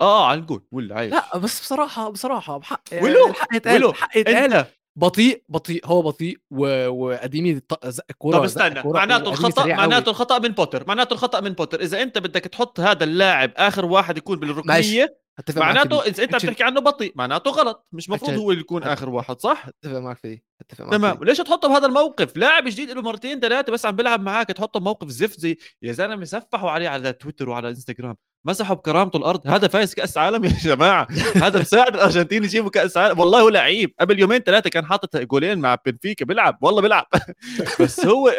آه 0.00 0.26
على 0.28 0.40
الجول 0.40 0.66
ولا 0.72 0.94
عايش 0.94 1.12
لا 1.12 1.38
بس 1.38 1.60
بصراحة 1.60 2.10
بصراحة 2.10 2.58
بحق 2.58 2.82
ولو 3.02 3.26
الحق 3.28 3.54
يتقال 3.54 3.76
ولو 3.76 3.90
الحق 3.90 4.16
يتقال. 4.16 4.52
أنت 4.52 4.79
بطيء 4.96 5.42
بطيء 5.48 5.86
هو 5.86 6.02
بطيء 6.02 6.38
و... 6.50 6.88
وقديمي 6.88 7.60
ط- 7.60 7.86
زق 7.86 8.04
الكورة 8.10 8.38
طب 8.38 8.44
استنى 8.44 8.82
معناته 8.84 9.28
الخطأ. 9.30 9.66
معناته 9.66 10.10
الخطأ 10.10 10.38
من 10.38 10.48
بوتر 10.48 10.84
معناته 10.88 11.12
الخطأ 11.14 11.40
من 11.40 11.50
بوتر. 11.52 11.80
إذا 11.80 12.02
أنت 12.02 12.18
بدك 12.18 12.40
تحط 12.40 12.80
هذا 12.80 13.04
اللاعب 13.04 13.52
آخر 13.56 13.84
واحد 13.84 14.18
يكون 14.18 14.38
بالركنية 14.38 15.20
معناته. 15.56 16.02
إذا 16.02 16.22
أنت 16.24 16.32
أكشن- 16.36 16.44
بتحكي 16.46 16.64
عنه 16.64 16.80
بطيء 16.80 17.12
معناته 17.16 17.50
غلط 17.50 17.86
مش 17.92 18.10
مفروض 18.10 18.30
أكشن- 18.30 18.34
هو 18.38 18.50
اللي 18.50 18.60
يكون 18.60 18.82
آخر 18.82 19.08
واحد 19.08 19.40
صح؟ 19.40 19.66
أتفق 19.68 19.98
معاك 19.98 20.16
في 20.16 20.40
أتفق 20.60 20.80
معاك 20.80 20.92
في 20.92 20.98
تمام. 20.98 21.18
دي. 21.18 21.24
ليش 21.24 21.38
تحطه 21.38 21.68
بهذا 21.68 21.86
الموقف؟ 21.86 22.36
لاعب 22.36 22.64
جديد 22.68 22.90
له 22.90 23.02
مرتين 23.02 23.40
ثلاثة 23.40 23.72
بس 23.72 23.86
عم 23.86 23.96
بيلعب 23.96 24.20
معاك 24.22 24.46
تحطه 24.48 24.80
بموقف 24.80 25.08
زفت 25.08 25.40
زي 25.40 25.56
يا 25.82 25.92
زلمة 25.92 26.24
سفحوا 26.24 26.70
عليه 26.70 26.88
على 26.88 27.12
تويتر 27.12 27.48
وعلى 27.48 27.68
إنستغرام. 27.68 28.16
مسحوا 28.46 28.76
بكرامته 28.76 29.16
الأرض. 29.16 29.46
هذا 29.46 29.68
فايز 29.68 29.94
كأس 29.94 30.18
عالم 30.18 30.44
يا 30.44 30.50
جماعة. 30.50 31.06
هذا 31.36 31.60
مساعد 31.60 31.94
الأرجنتين 31.94 32.44
يجيبوا 32.44 32.70
كأس 32.70 32.96
عالم. 32.96 33.20
والله 33.20 33.40
هو 33.40 33.48
لعيب. 33.48 33.94
قبل 34.00 34.18
يومين 34.18 34.38
ثلاثة 34.38 34.70
كان 34.70 34.84
حاطط 34.84 35.16
جولين 35.16 35.58
مع 35.58 35.76
بنفيكا. 35.86 36.24
بيلعب. 36.24 36.58
والله 36.62 36.82
بيلعب. 36.82 37.06
بس 37.80 38.06
هو 38.06 38.32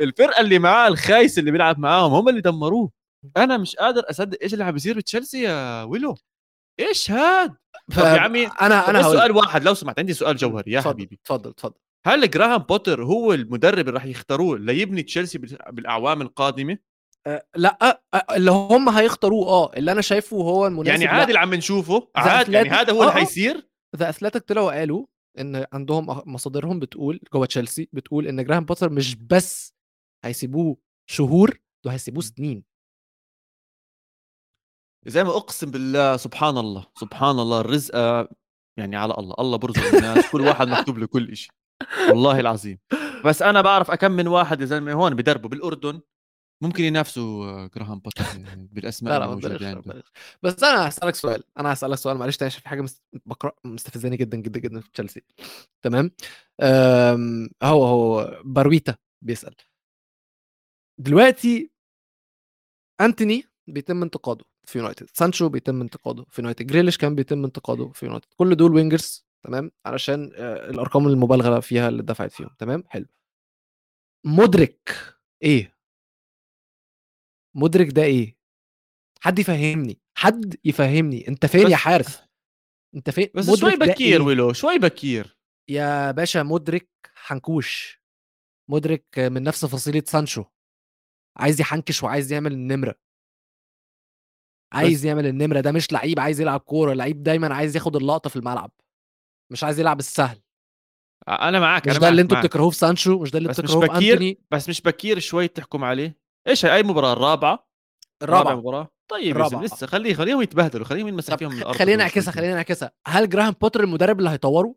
الفرقة 0.00 0.40
اللي 0.40 0.58
معاه 0.58 0.88
الخايس 0.88 1.38
اللي 1.38 1.50
بيلعب 1.50 1.78
معاهم 1.78 2.12
هم 2.12 2.28
اللي 2.28 2.40
دمروه. 2.40 2.90
أنا 3.36 3.56
مش 3.56 3.76
قادر 3.76 4.02
أصدق 4.10 4.38
إيش 4.42 4.52
اللي 4.52 4.64
عم 4.64 4.72
بيصير 4.72 4.96
بتشيلسي 4.96 5.42
يا 5.42 5.82
ويلو. 5.82 6.16
إيش 6.80 7.10
هاد؟ 7.10 7.54
ف... 7.92 8.00
طب 8.00 8.04
يا 8.04 8.20
عمي 8.20 8.46
أنا 8.46 8.90
أنا 8.90 9.02
سؤال 9.02 9.32
واحد. 9.32 9.64
لو 9.64 9.74
سمحت 9.74 9.98
عندي 9.98 10.14
سؤال 10.14 10.36
جوهري 10.36 10.72
يا 10.72 10.80
حبيبي. 10.80 11.18
اتفضل 11.22 11.50
اتفضل. 11.50 11.74
هل 12.06 12.30
جراهام 12.30 12.58
بوتر 12.58 13.04
هو 13.04 13.32
المدرب 13.32 13.78
اللي 13.78 13.90
راح 13.90 14.04
يختاروه 14.04 14.58
ليبني 14.58 15.02
تشيلسي 15.02 15.38
بال- 15.38 15.58
بالأعوام 15.72 16.22
القادمة؟ 16.22 16.78
لا 17.56 17.78
أه 18.14 18.34
اللي 18.36 18.50
هم 18.50 18.88
هيختاروه 18.88 19.46
آه 19.48 19.72
اللي 19.76 19.92
أنا 19.92 20.00
شايفه 20.00 20.36
هو 20.36 20.66
المناسب 20.66 20.88
يعني 20.88 21.06
عادي 21.06 21.28
اللي 21.28 21.38
عم 21.38 21.54
نشوفه 21.54 22.08
عادي 22.16 22.52
يعني 22.52 22.68
هذا 22.70 22.92
هو 22.92 23.02
آه، 23.02 23.08
اللي 23.08 23.12
آه. 23.12 23.24
حيصير. 23.24 23.68
The 23.96 24.08
Athletic 24.08 24.42
طلعوا 24.42 24.72
قالوا 24.78 25.06
إن 25.38 25.66
عندهم 25.72 26.22
مصادرهم 26.34 26.78
بتقول 26.80 27.20
جوه 27.34 27.46
تشيلسي 27.46 27.88
بتقول 27.92 28.26
إن 28.26 28.44
جراهام 28.44 28.64
بوتر 28.64 28.90
مش 28.90 29.14
بس 29.14 29.74
هيسيبوه 30.24 30.76
شهور 31.10 31.60
دول 31.84 31.92
هيسيبوه 31.92 32.22
سنين. 32.22 32.64
زي 35.06 35.24
ما 35.24 35.30
أقسم 35.36 35.70
بالله 35.70 36.16
سبحان 36.16 36.58
الله 36.58 36.86
سبحان 36.94 37.38
الله 37.38 37.60
الرزق 37.60 37.94
يعني 38.78 38.96
على 38.96 39.14
الله 39.18 39.34
الله 39.38 39.56
برزق 39.58 39.94
الناس 39.94 40.30
كل 40.30 40.40
واحد 40.40 40.68
مكتوب 40.68 40.98
له 40.98 41.06
كل 41.06 41.36
شيء 41.36 41.50
والله 42.08 42.40
العظيم. 42.40 42.78
بس 43.24 43.42
أنا 43.42 43.60
بعرف 43.60 43.90
أكم 43.90 44.10
من 44.12 44.28
واحد 44.28 44.60
يا 44.60 44.66
زلمة 44.66 44.92
هون 44.92 45.14
بدربوا 45.14 45.50
بالأردن. 45.50 46.00
ممكن 46.60 46.84
ينافسوا 46.84 47.44
آه، 47.44 47.70
جراهام 47.74 47.98
بوتر 47.98 48.24
يعني 48.24 48.68
بالأسماء 48.72 49.20
لا 49.20 49.26
لا 49.26 49.80
بلاش. 49.80 50.04
بس 50.42 50.62
أنا 50.64 50.88
هسألك 50.88 51.14
سؤال 51.14 51.42
أنا 51.58 51.72
هسألك 51.72 51.98
سؤال 51.98 52.16
معلش 52.16 52.42
عشان 52.42 52.60
في 52.60 52.68
حاجة 52.68 52.80
مست... 52.80 53.02
بقرا 53.26 53.52
مستفزاني 53.64 54.16
جدا 54.16 54.36
جدا 54.36 54.60
جدا 54.60 54.80
في 54.80 54.90
تشيلسي. 54.92 55.22
تمام؟ 55.82 56.10
أم... 56.60 57.50
هو 57.62 57.84
هو 57.84 58.40
بارويتا 58.44 58.96
بيسأل. 59.22 59.54
دلوقتي 61.00 61.70
أنتوني 63.00 63.44
بيتم 63.66 64.02
انتقاده 64.02 64.44
في 64.64 64.78
يونايتد 64.78 65.06
سانشو 65.12 65.48
بيتم 65.48 65.80
انتقاده 65.80 66.24
في 66.30 66.40
يونايتد 66.40 66.66
جريليش 66.66 66.98
كان 66.98 67.14
بيتم 67.14 67.44
انتقاده 67.44 67.88
في 67.88 68.06
يونايتد. 68.06 68.28
كل 68.36 68.54
دول 68.54 68.74
wingers 68.74 69.26
تمام؟ 69.44 69.70
علشان 69.86 70.32
آه، 70.34 70.70
الأرقام 70.70 71.06
المبالغة 71.06 71.60
فيها 71.60 71.88
اللي 71.88 72.02
دفعت 72.02 72.32
فيهم 72.32 72.50
تمام؟ 72.58 72.84
حلو. 72.88 73.06
مدرك 74.26 74.90
إيه؟ 75.42 75.75
مدرك 77.56 77.86
ده 77.86 78.02
إيه؟ 78.02 78.36
حد 79.20 79.38
يفهمني 79.38 80.00
حد 80.18 80.56
يفهمني. 80.64 81.28
أنت 81.28 81.46
فين 81.46 81.70
يا 81.70 81.76
حارس؟ 81.76 82.22
أنت 82.94 83.10
فين؟ 83.10 83.28
بس 83.34 83.60
شوي 83.60 83.76
بكير 83.76 84.20
إيه؟ 84.20 84.26
ويلو 84.26 84.52
شوي 84.52 84.78
بكير. 84.78 85.38
يا 85.70 86.10
باشا 86.10 86.38
مدرك 86.38 86.90
حنكوش. 87.14 88.02
مدرك 88.70 89.18
من 89.18 89.42
نفس 89.42 89.64
فصيلة 89.64 90.02
سانشو. 90.06 90.44
عايز 91.36 91.60
يحنكش 91.60 92.02
وعايز 92.02 92.32
يعمل 92.32 92.52
النمرة. 92.52 92.94
عايز 94.72 95.04
يعمل 95.04 95.26
النمرة. 95.26 95.60
ده 95.60 95.72
مش 95.72 95.92
لعيب 95.92 96.20
عايز 96.20 96.40
يلعب 96.40 96.60
كورة. 96.60 96.92
لعيب 96.92 97.22
دايما 97.22 97.54
عايز 97.54 97.76
ياخد 97.76 97.96
اللقطة 97.96 98.30
في 98.30 98.36
الملعب. 98.36 98.70
مش 99.52 99.64
عايز 99.64 99.80
يلعب 99.80 99.98
السهل. 99.98 100.42
أنا 101.28 101.60
معك 101.60 101.88
مش 101.88 101.92
أنا 101.92 102.00
ده 102.00 102.08
اللي 102.08 102.22
معك 102.22 102.32
أنتوا. 102.32 102.48
بتكرهوه 102.48 102.70
في 102.70 102.76
سانشو؟ 102.76 103.18
مش 103.18 103.30
ده 103.30 103.38
اللي 103.38 103.48
بتكرهوه 103.48 103.80
في 103.80 103.86
بكير. 103.86 104.12
أنتوني؟ 104.12 104.38
بس 104.50 104.68
مش 104.68 104.80
بكير 104.80 105.18
شوي 105.18 105.48
تحكم 105.48 105.84
عليه. 105.84 106.25
إيش 106.48 106.64
هاي؟ 106.64 106.82
مباراة؟ 106.82 107.12
الرابعة؟ 107.12 107.68
رابع 108.22 108.40
الرابعه 108.40 108.54
مباراة؟ 108.54 108.88
طيب 109.10 109.36
الرابعة. 109.36 109.62
لسه 109.62 109.86
خليه 109.86 110.14
خليهم 110.14 110.42
يتبهدلوا 110.42 110.84
خليهم 110.84 111.08
ينمسح 111.08 111.34
فيهم 111.36 111.52
الأرض 111.52 111.76
خلينا 111.76 112.02
نعكسها. 112.04 112.32
خلينا 112.32 112.54
نعكسها 112.54 112.92
هل 113.06 113.28
جراهام 113.28 113.52
بوتر 113.60 113.84
المدرب 113.84 114.18
اللي 114.18 114.30
هيطوره؟ 114.30 114.74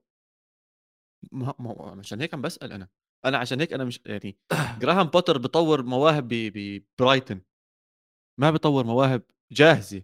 ما 1.31 1.53
ما 1.59 1.95
عشان 1.99 2.21
هيك 2.21 2.33
عم 2.33 2.41
بسأل 2.41 2.71
أنا. 2.73 2.87
أنا 3.25 3.37
عشان 3.37 3.59
هيك 3.59 3.73
أنا 3.73 3.83
مش 3.83 3.99
يعني 4.05 4.37
جراهام 4.81 5.07
بوتر 5.07 5.37
بطور 5.37 5.83
مواهب 5.83 6.27
ب- 6.27 6.83
ببرايتن 6.99 7.41
ما 8.39 8.51
بطور 8.51 8.83
مواهب 8.85 9.21
جاهزة. 9.51 10.03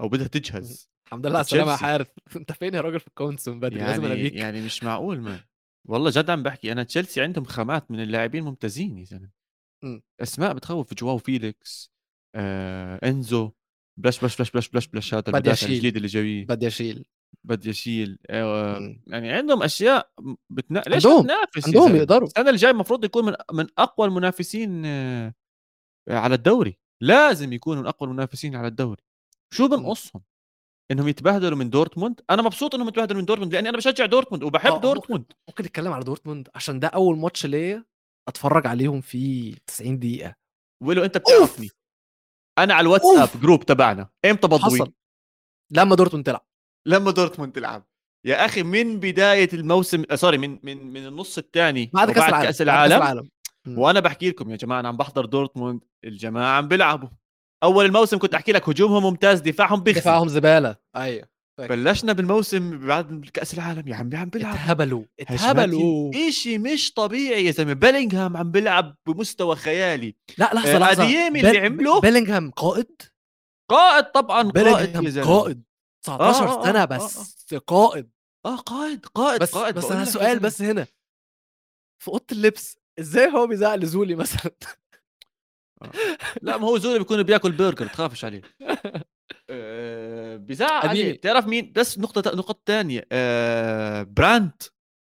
أو 0.00 0.08
بدها 0.08 0.26
تجهز. 0.26 0.90
الحمد 1.06 1.26
لله 1.26 1.36
على 1.36 1.44
السلامة 1.44 1.72
يا. 1.72 1.76
حارث. 1.76 2.08
أنت 2.36 2.52
فين 2.52 2.74
يا 2.74 2.80
راجل 2.80 3.00
في 3.00 3.06
ال 3.08 3.12
comments 3.12 3.48
من 3.48 3.60
بدري 3.60 3.80
لازم 3.80 4.02
يعني 4.02 4.14
اناديك 4.14 4.34
يعني 4.34 4.60
مش 4.62 4.84
معقول 4.84 5.20
ما 5.20 5.40
والله 5.88 6.10
جد 6.10 6.30
عم 6.30 6.42
بحكي. 6.42 6.72
أنا 6.72 6.82
تشيلسي 6.82 7.20
عندهم 7.22 7.44
خامات 7.44 7.90
من 7.90 8.00
اللاعبين 8.00 8.44
ممتازين 8.44 8.98
يا 8.98 9.04
زلمة. 9.04 9.37
مم. 9.84 10.02
أسماء 10.22 10.52
بتخوف 10.52 10.94
جواو 10.94 11.18
فيليكس 11.18 11.92
آه 12.34 13.08
إنزو 13.08 13.50
بلاش 14.00 14.20
بلاش 14.20 14.36
بلاش 14.36 14.50
بلاش 14.50 14.68
بلاش 14.68 14.86
بلاش 14.88 15.14
هذا 15.14 15.20
بدي 15.20 15.30
المدافع. 15.30 15.66
الجديد 15.66 15.96
اللي 15.96 16.08
جايين 16.08 16.46
بدي 16.46 16.66
أشيل 16.66 17.06
بدي 17.44 17.70
أشيل 17.70 18.18
آه 18.30 18.78
مم. 18.78 19.02
يعني 19.06 19.32
عندهم 19.32 19.62
أشياء 19.62 20.10
بتنا... 20.50 20.82
ليش 20.86 21.06
عندهم- 21.06 21.22
بتنافس 21.22 21.66
عندهم؟ 21.66 21.96
يقدروا. 21.96 22.26
السنة 22.28 22.46
اللي 22.48 22.56
جاي 22.58 22.70
المفروض 22.70 23.04
يكون 23.04 23.24
من 23.24 23.34
من 23.52 23.66
أقوى 23.78 24.06
المنافسين 24.06 24.82
آه 24.86 25.34
على 26.08 26.34
الدوري 26.34 26.78
لازم 27.02 27.52
يكونوا 27.52 27.82
من 27.82 27.88
أقوى 27.88 28.08
المنافسين 28.08 28.56
على 28.56 28.68
الدوري 28.68 29.02
شو 29.54 29.68
بنقصهم 29.68 30.22
إنهم 30.90 31.08
يتبهدلوا 31.08 31.58
من 31.58 31.70
دورتموند 31.70 32.20
أنا 32.30 32.42
مبسوط 32.42 32.74
إنهم 32.74 32.88
يتبهدلوا 32.88 33.20
من 33.20 33.24
دورتموند 33.26 33.52
لأني 33.54 33.68
أنا 33.68 33.76
بشجع 33.76 34.06
دورتموند 34.06 34.42
وبحب 34.42 34.72
آه، 34.72 34.80
دورتموند 34.80 35.24
ممكن 35.48 35.64
نتكلم 35.64 35.92
على 35.92 36.04
دورتموند 36.04 36.48
عشان 36.54 36.80
ده 36.80 36.88
أول 36.88 37.18
ماتش 37.18 37.46
ليا 37.46 37.84
أتفرج 38.28 38.66
عليهم 38.66 39.00
في 39.00 39.54
90 39.66 39.98
دقيقة. 39.98 40.34
ولو 40.82 41.04
أنت 41.04 41.18
بتعرفني. 41.18 41.68
أنا 42.58 42.74
على 42.74 42.84
الواتساب. 42.84 43.40
group 43.40 43.66
تبعنا. 43.66 44.08
إمتى 44.24 44.48
بضوي 44.48 44.60
حصل. 44.60 44.92
لما 45.70 45.96
دورتموند 45.96 46.26
تلعب. 46.26 46.46
لما 46.86 47.10
دورتموند 47.10 47.52
تلعب. 47.52 47.86
يا 48.24 48.44
أخي 48.44 48.62
من 48.62 49.00
بداية 49.00 49.48
الموسم 49.52 50.04
آه 50.10 50.14
sorry 50.14 50.38
من 50.38 50.58
من 50.62 50.92
من 50.92 51.06
النص 51.06 51.38
الثاني 51.38 51.90
بعد 51.94 52.10
كأس 52.10 52.28
العالم 52.28 52.46
كأس 52.46 52.62
العالم 52.62 52.98
كأس 52.98 53.02
العالم. 53.02 53.28
وأنا 53.66 54.00
بحكي 54.00 54.28
لكم 54.28 54.50
يا 54.50 54.56
جماعة 54.56 54.80
أنا 54.80 54.88
عم 54.88 54.96
بحضر 54.96 55.24
دورتموند 55.24 55.84
الجماعة 56.04 56.56
عم 56.56 56.68
بيلعبوا. 56.68 57.08
أول 57.62 57.84
الموسم 57.84 58.18
كنت 58.18 58.34
أحكي 58.34 58.52
لك 58.52 58.68
هجومهم 58.68 59.02
ممتاز 59.02 59.40
دفاعهم 59.40 59.80
بيخزي 59.80 60.00
دفاعهم 60.00 60.28
زبالة. 60.28 60.76
أيوه. 60.96 61.28
بلشنا 61.58 62.12
بالموسم 62.12 62.86
بعد 62.86 63.30
كأس 63.34 63.54
العالم 63.54 63.88
يا 63.88 63.96
عمي 63.96 64.16
عم 64.16 64.28
بيلعبوا 64.28 64.56
اتهبلوا. 64.58 65.02
اتهبلوا. 65.20 66.12
شيء 66.30 66.58
مش 66.58 66.92
طبيعي 66.92 67.44
يا 67.44 67.50
زلمة. 67.50 67.72
بيلينغهام 67.72 68.36
عم 68.36 68.50
بيلعب 68.50 68.96
بمستوى 69.06 69.56
خيالي. 69.56 70.14
لا 70.38 70.50
لحظة 70.54 70.74
آه، 70.76 70.78
لحظة. 70.78 71.04
أدييمي 71.04 71.40
اللي 71.40 71.58
عمله؟ 71.58 72.00
بيلينغهام 72.00 72.50
قائد؟ 72.50 73.02
قائد 73.70 74.04
طبعا 74.04 74.42
قائد 74.42 74.52
بيلينغهام 74.54 75.04
يا 75.04 75.10
زلمة. 75.10 75.26
قائد. 75.40 75.62
19 76.02 76.48
آه، 76.48 76.60
آه، 76.60 76.64
سنة 76.64 76.82
آه، 76.82 76.84
بس 76.84 77.54
قائد. 77.66 78.10
آه 78.46 78.56
قائد 78.56 79.06
قائد 79.06 79.40
بس 79.40 79.52
قائد. 79.54 79.74
بس 79.74 79.90
أنا 79.90 80.04
سؤال. 80.04 80.38
بس 80.38 80.62
هنا. 80.62 80.86
في 82.02 82.08
أوضة 82.08 82.24
اللبس 82.32 82.76
إزاي 82.98 83.32
هو 83.32 83.46
بيزعق 83.46 83.74
لزولي 83.74 84.14
مثلا؟ 84.14 84.52
لا 86.42 86.56
ما 86.56 86.66
هو 86.68 86.78
زول 86.78 86.98
بيكون 86.98 87.22
بياكل 87.22 87.52
برجر 87.52 87.86
تخافش 87.86 88.24
عليه. 88.24 88.42
آه، 89.50 90.36
بيزعق 90.36 90.84
أديني. 90.84 91.02
عليه 91.04 91.12
بتعرف 91.12 91.46
مين؟ 91.46 91.72
بس 91.76 91.98
نقطة 91.98 92.36
نقطة 92.36 92.60
ثانية 92.66 93.06
آه 93.12 94.02
براند. 94.02 94.62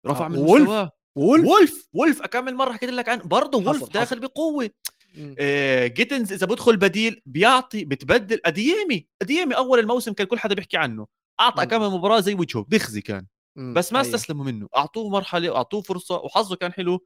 رفع 0.07 0.25
آه، 0.25 0.29
من 0.29 0.37
وولف. 0.37 0.61
مستواه. 0.61 0.91
وولف. 1.17 1.45
وولف. 1.47 1.87
وولف 1.93 2.21
أكمل 2.21 2.55
مرة 2.55 2.73
حكيت 2.73 2.89
لك 2.89 3.09
عنه 3.09 3.23
برضه 3.23 3.59
حصل، 3.59 3.67
وولف 3.67 3.81
حصل. 3.81 3.91
داخل 3.91 4.19
بقوة. 4.19 4.69
مم. 5.17 5.35
آه 5.39 5.87
جيتنز 5.87 6.33
إذا 6.33 6.45
بدخل 6.47 6.77
بديل 6.77 7.21
بيعطي 7.25 7.85
بتبدل. 7.85 8.39
اديمي 8.45 9.07
اديمي 9.21 9.55
أول 9.55 9.79
الموسم 9.79 10.13
كان 10.13 10.27
كل 10.27 10.39
حدا 10.39 10.55
بيحكي 10.55 10.77
عنه. 10.77 11.07
أعطى. 11.39 11.65
كم 11.65 11.81
مباراة 11.81 12.19
زي 12.19 12.33
وجهه 12.33 12.63
بيخزي 12.63 13.01
كان. 13.01 13.27
مم. 13.57 13.73
بس 13.73 13.93
ما 13.93 13.99
أيوة. 14.01 14.15
استسلموا 14.15 14.45
منه. 14.45 14.67
أعطوه 14.77 15.09
مرحلة 15.09 15.49
واعطوه 15.49 15.81
فرصة. 15.81 16.15
وحظه 16.15 16.55
كان 16.55 16.73
حلو. 16.73 17.05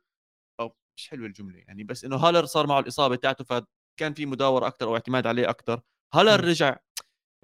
أو 0.60 0.76
مش 0.98 1.10
حلوة 1.10 1.28
الجملة 1.28 1.58
يعني 1.68 1.84
بس 1.84 2.06
إنه 2.06 2.16
هالر 2.16 2.46
صار 2.46 2.68
معه 2.68 2.80
الإصابة 2.80 3.16
تاعته 3.16 3.44
فكان 3.44 4.14
في 4.14 4.26
مداورة 4.26 4.68
أكثر 4.68 4.88
أو 4.88 4.94
اعتماد 4.96 5.28
عليه 5.28 5.50
أكثر 5.50 5.82
هالر. 6.14 6.44
رجع 6.46 6.78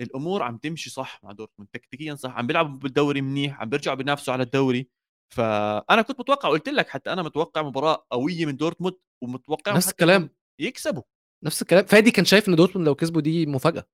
الأمور 0.01 0.43
عم 0.43 0.57
تمشي 0.57 0.89
صح 0.89 1.23
مع 1.23 1.31
دورتموند 1.31 1.69
تكتيكيا 1.73 2.15
صح 2.15 2.37
عم 2.37 2.47
بيلعبوا 2.47 2.77
بالدوري 2.79 3.21
منيح 3.21 3.61
عم 3.61 3.69
بيرجعوا 3.69 3.97
بينافسوا 3.97 4.33
على 4.33 4.43
الدوري. 4.43 4.89
فأنا 5.35 6.01
كنت 6.01 6.19
متوقع 6.19 6.49
قلت 6.49 6.69
لك 6.69 6.89
حتى 6.89 7.13
أنا 7.13 7.23
متوقع 7.23 7.61
مباراة 7.61 8.05
قوية 8.11 8.45
من 8.45 8.57
دورتموند 8.57 8.95
ومتوقع 9.23 9.75
نفس 9.75 9.89
الكلام. 9.89 10.29
يكسبوا. 10.59 11.03
نفس 11.43 11.61
الكلام. 11.61 11.85
فادي 11.85 12.11
كان 12.11 12.25
شايف 12.25 12.49
إن 12.49 12.55
دورتموند 12.55 12.87
لو 12.87 12.95
كسبوا 12.95 13.21
دي 13.21 13.45
مفاجأة. 13.45 13.85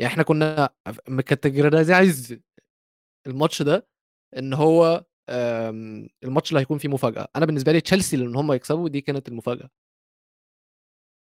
يعني 0.00 0.12
إحنا 0.12 0.22
كنا 0.22 0.70
م 1.08 1.20
categorize 1.20 2.38
الماتش 3.26 3.62
ده 3.62 3.88
إن 4.36 4.54
هو 4.54 5.06
آم، 5.28 6.08
الماتش 6.24 6.50
اللي 6.50 6.60
هيكون 6.60 6.78
فيه 6.78 6.88
مفاجأة. 6.88 7.28
أنا 7.36 7.46
بالنسبة 7.46 7.72
لي 7.72 7.80
تشيلسي 7.80 8.16
لأن 8.16 8.36
هم 8.36 8.52
يكسبوا 8.52 8.88
دي 8.88 9.00
كانت 9.00 9.28
المفاجأة. 9.28 9.70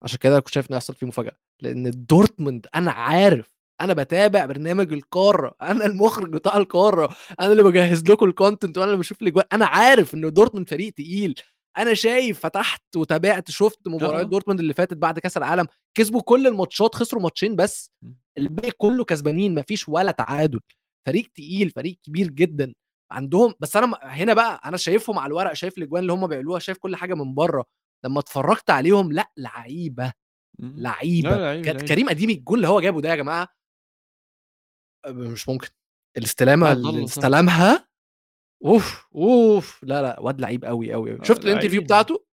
عشان 0.03 0.19
كده 0.19 0.39
كنت 0.39 0.53
شايف 0.53 0.69
إن 0.69 0.73
هيحصل 0.73 0.95
فيه 0.95 1.07
مفاجأة. 1.07 1.37
لأن 1.61 2.05
دورتموند 2.05 2.67
أنا 2.75 2.91
عارف 2.91 3.53
أنا 3.83 3.93
بتابع 3.93 4.45
برنامج 4.45 4.93
القارة. 4.93 5.55
أنا 5.61 5.85
المخرج 5.85 6.29
بتاع 6.29 6.57
القارة. 6.57 7.15
أنا 7.39 7.51
اللي 7.51 7.63
بجهز 7.63 8.03
لكم 8.03 8.25
ال 8.25 8.32
content 8.32 8.77
وأنا 8.77 8.91
اللي 8.91 8.99
بشوف 8.99 9.21
الاجوان 9.21 9.45
أنا 9.53 9.65
عارف 9.65 10.13
ان 10.13 10.33
دورتموند 10.33 10.69
فريق 10.69 10.93
تقيل. 10.93 11.35
أنا 11.77 11.93
شايف 11.93 12.39
فتحت 12.39 12.95
وتابعت 12.95 13.51
شفت 13.51 13.87
مباريات. 13.87 14.27
دورتموند 14.27 14.59
اللي 14.59 14.73
فاتت 14.73 14.97
بعد 14.97 15.19
كأس 15.19 15.37
العالم. 15.37 15.67
كسبوا 15.97 16.21
كل 16.21 16.47
الماتشات 16.47 16.95
خسروا 16.95 17.21
ماتشين 17.21 17.55
بس. 17.55 17.91
الباقي 18.37 18.71
كله 18.71 19.03
كسبانين. 19.03 19.55
مفيش 19.55 19.89
ولا 19.89 20.11
تعادل. 20.11 20.59
فريق 21.07 21.27
تقيل 21.35 21.69
فريق 21.69 21.97
كبير 22.03 22.27
جدا 22.27 22.73
عندهم. 23.11 23.53
بس 23.59 23.77
أنا 23.77 23.97
هنا 24.01 24.33
بقى 24.33 24.61
أنا 24.65 24.77
شايفهم 24.77 25.19
على 25.19 25.27
الورق. 25.27 25.53
شايف 25.53 25.77
الأجوان 25.77 26.01
اللي 26.01 26.13
هم 26.13 26.27
بيعملوها. 26.27 26.59
شايف 26.59 26.77
كل 26.77 26.95
حاجة 26.95 27.13
من 27.13 27.33
بره. 27.33 27.65
لما 28.05 28.19
اتفرجت 28.19 28.69
عليهم 28.69 29.11
لأ 29.11 29.31
لعيبة. 29.37 30.13
لعيبة. 30.59 31.61
كريم 31.61 32.09
أديمي 32.09 32.33
الجول 32.33 32.57
اللي 32.57 32.67
هو 32.67 32.81
جابه 32.81 33.01
ده 33.01 33.09
يا 33.09 33.15
جماعة. 33.15 33.47
مش 35.07 35.49
ممكن. 35.49 35.67
الاستلامة 36.17 36.69
آه، 36.69 36.73
اللي. 36.73 37.03
استلمها 37.03 37.87
أوف 38.65 39.07
أوف. 39.15 39.79
لا 39.83 40.01
لا 40.01 40.19
واد 40.19 40.41
لعيب 40.41 40.65
قوي 40.65 40.93
قوي 40.93 41.11
آه، 41.13 41.23
شفت 41.23 41.45
ال 41.45 41.48
interview. 41.48 41.81
بتاعته؟ 41.81 42.25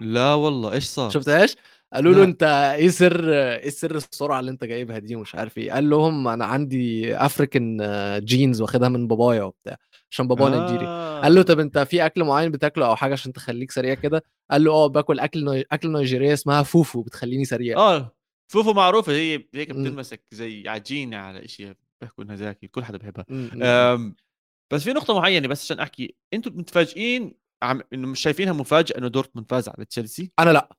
لا 0.00 0.34
والله 0.34 0.72
إيش 0.72 0.84
صار؟ 0.84 1.10
شفتهاش؟ 1.10 1.56
قالوا 1.92 2.14
له. 2.14 2.24
أنت 2.24 2.42
إيه 2.78 2.88
سر 2.88 3.32
إيه 3.34 3.70
سر 3.70 3.96
السرعة 3.96 4.40
اللي 4.40 4.50
أنت 4.50 4.64
جايبها 4.64 4.98
دي 4.98 5.16
ومش 5.16 5.34
عارف 5.34 5.58
إيه؟ 5.58 5.72
قال 5.72 5.90
لهم 5.90 6.28
أنا 6.28 6.44
عندي 6.44 7.16
African 7.16 7.78
genes 8.24 8.60
واخدها 8.60 8.88
من 8.88 9.08
بابايا 9.08 9.42
وبتاع 9.42 9.76
عشان 10.10 10.28
بابايا 10.28 10.60
نيجيري 10.60 10.86
آه. 10.86 11.20
قال 11.20 11.34
له 11.34 11.42
طب 11.42 11.60
أنت 11.60 11.78
في 11.78 12.06
أكل 12.06 12.24
معين 12.24 12.50
بتاكله 12.50 12.86
أو 12.86 12.96
حاجة 12.96 13.12
عشان 13.12 13.32
تخليك 13.32 13.70
سريع 13.70 13.94
كده؟ 13.94 14.24
قال 14.50 14.64
له 14.64 14.72
آه 14.72 14.86
باكل 14.86 15.20
أكل 15.20 15.44
ني... 15.44 15.64
أكل 15.72 15.92
نيجيرية 15.92 16.32
اسمها 16.32 16.62
فوفو 16.62 17.02
بتخليني 17.02 17.44
سريع. 17.44 17.78
آه 17.78 18.16
فوفو 18.52 18.72
معروفة 18.72 19.12
هي 19.12 19.44
هيك. 19.54 19.70
بتلمسك 19.70 20.22
زي 20.32 20.68
عجينة 20.68 21.16
على 21.16 21.48
شيء 21.48 21.72
بيحكوا 22.04 22.24
إنها 22.24 22.36
زاكي 22.36 22.68
كل 22.68 22.84
حدا 22.84 22.98
بحبها. 22.98 23.24
أم 23.30 24.16
بس 24.72 24.84
في 24.84 24.92
نقطة 24.92 25.14
معينة 25.14 25.48
بس 25.48 25.64
عشان 25.64 25.80
أحكي 25.80 26.16
أنتم 26.34 26.58
متفاجئين 26.58 27.34
عم 27.62 27.82
إنه 27.92 28.08
مش 28.08 28.20
شايفينها 28.20 28.52
مفاجأة 28.52 28.98
إنه 28.98 29.08
دورتموند 29.08 29.50
فاز 29.50 29.68
على 29.68 29.84
تشيلسي؟ 29.84 30.32
أنا 30.38 30.50
لأ 30.50 30.76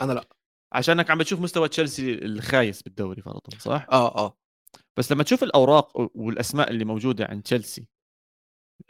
أنا 0.00 0.12
لأ. 0.12 0.28
عشانك 0.72 1.10
عم 1.10 1.18
بتشوف 1.18 1.40
مستوى 1.40 1.68
تشيلسي 1.68 2.14
الخايس 2.14 2.82
بالدوري 2.82 3.22
فرضا 3.22 3.58
صح؟ 3.58 3.86
آه 3.92 4.16
آه. 4.18 4.38
بس 4.96 5.12
لما 5.12 5.22
تشوف 5.22 5.42
الأوراق 5.42 6.10
والأسماء 6.14 6.70
اللي 6.70 6.84
موجودة 6.84 7.24
عند 7.24 7.42
تشيلسي 7.42 7.88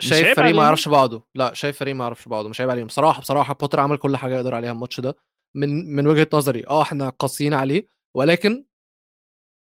شايف 0.00 0.36
فريق 0.36 0.54
ما؟ 0.54 0.62
يعرفش 0.62 0.88
بعضه. 0.88 1.26
لأ 1.34 1.54
شايف 1.54 1.78
فريق 1.78 1.94
ما 1.94 2.04
يعرفش 2.04 2.28
بعضه 2.28 2.48
مش 2.48 2.60
عيب 2.60 2.70
عليهم. 2.70 2.86
بصراحه 2.86 3.20
بصراحة 3.20 3.54
بوتر 3.54 3.80
عمل 3.80 3.96
كل 3.96 4.16
حاجة 4.16 4.34
يقدر 4.34 4.54
عليها 4.54 4.72
الماتش 4.72 5.00
ده. 5.00 5.16
من 5.56 5.96
من 5.96 6.06
وجهة 6.06 6.28
نظري 6.34 6.66
آه 6.66 6.82
إحنا 6.82 7.08
قاسيين 7.08 7.54
عليه 7.54 7.88
ولكن 8.16 8.64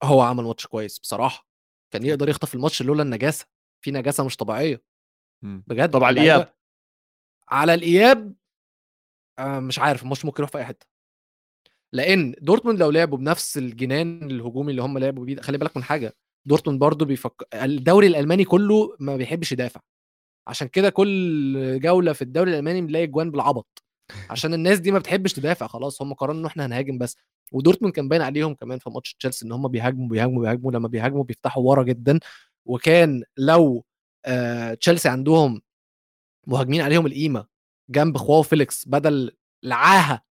هو 0.04 0.22
عمل 0.22 0.44
ماتش 0.44 0.68
كويس 0.68 1.00
بصراحة. 1.00 1.53
كان 1.94 2.06
يقدر 2.06 2.30
يخطف 2.30 2.56
الماتش 2.56 2.82
لولا 2.82 3.04
النجاسة 3.04 3.46
في 3.82 3.92
نجاسة 3.92 4.26
مش 4.26 4.38
طبيعية. 4.38 4.84
مم. 5.44 5.64
بجد 5.68 5.92
طب 5.92 6.04
على 6.04 6.14
الإياب؟ 6.22 6.54
على 7.50 7.74
الإياب 7.74 8.34
آه 9.40 9.60
مش 9.60 9.80
عارف 9.80 10.04
الماتش 10.04 10.26
ممكن 10.26 10.44
يروح 10.44 10.52
في 10.52 10.58
أي 10.58 10.66
حتة. 10.66 10.88
لأن 11.94 12.36
دورتموند 12.42 12.80
لو 12.80 12.92
لعبوا 12.92 13.18
بنفس 13.18 13.58
الجنان 13.58 14.32
الهجومي 14.32 14.72
اللي 14.72 14.82
هم 14.82 14.98
لعبوا 14.98 15.26
بيه 15.26 15.36
خلي 15.42 15.58
بالك 15.58 15.78
من 15.78 15.84
حاجة 15.84 16.14
دورتموند 16.46 16.80
برضو 16.80 17.06
بيفكر 17.06 17.46
الدوري 17.54 18.08
الألماني 18.08 18.46
كله 18.46 18.96
ما 19.00 19.18
بيحبش 19.18 19.52
يدافع. 19.52 19.82
عشان 20.48 20.68
كده 20.68 20.90
كل 20.90 21.80
جولة 21.80 22.14
في 22.14 22.22
الدوري 22.22 22.52
الألماني 22.52 22.82
بنلاقي 22.82 23.08
جوان 23.08 23.32
بالعبط. 23.32 23.83
عشان 24.30 24.54
الناس 24.54 24.80
دي 24.80 24.92
ما 24.92 25.00
بتحبش 25.00 25.34
تدافع 25.34 25.68
خلاص 25.68 26.02
هم 26.02 26.14
قرروا 26.14 26.36
إن 26.36 26.46
إحنا 26.46 26.66
هنهاجم 26.66 26.98
بس. 26.98 27.18
ودورتموند 27.52 27.94
كان 27.96 28.08
باين 28.10 28.22
عليهم 28.22 28.54
كمان 28.54 28.80
في 28.80 28.90
ماتش 28.90 29.14
تشيلسي 29.14 29.46
إن 29.46 29.52
هم 29.52 29.68
بيهاجموا 29.68 30.08
بيهاجموا 30.08 30.42
بيهاجموا 30.44 30.72
لما 30.72 30.88
بيهاجموا 30.88 31.24
بيفتحوا 31.24 31.64
ورا 31.64 31.84
جدا. 31.84 32.20
وكان 32.66 33.24
لو 33.38 33.86
آه 34.26 34.74
تشيلسي 34.74 35.10
عندهم 35.10 35.62
مهاجمين 36.48 36.82
عليهم 36.82 37.06
القيمة 37.06 37.46
جنب 37.90 38.18
جواو 38.18 38.42
فيليكس 38.42 38.88
بدل 38.88 39.32
لعاها 39.64 40.22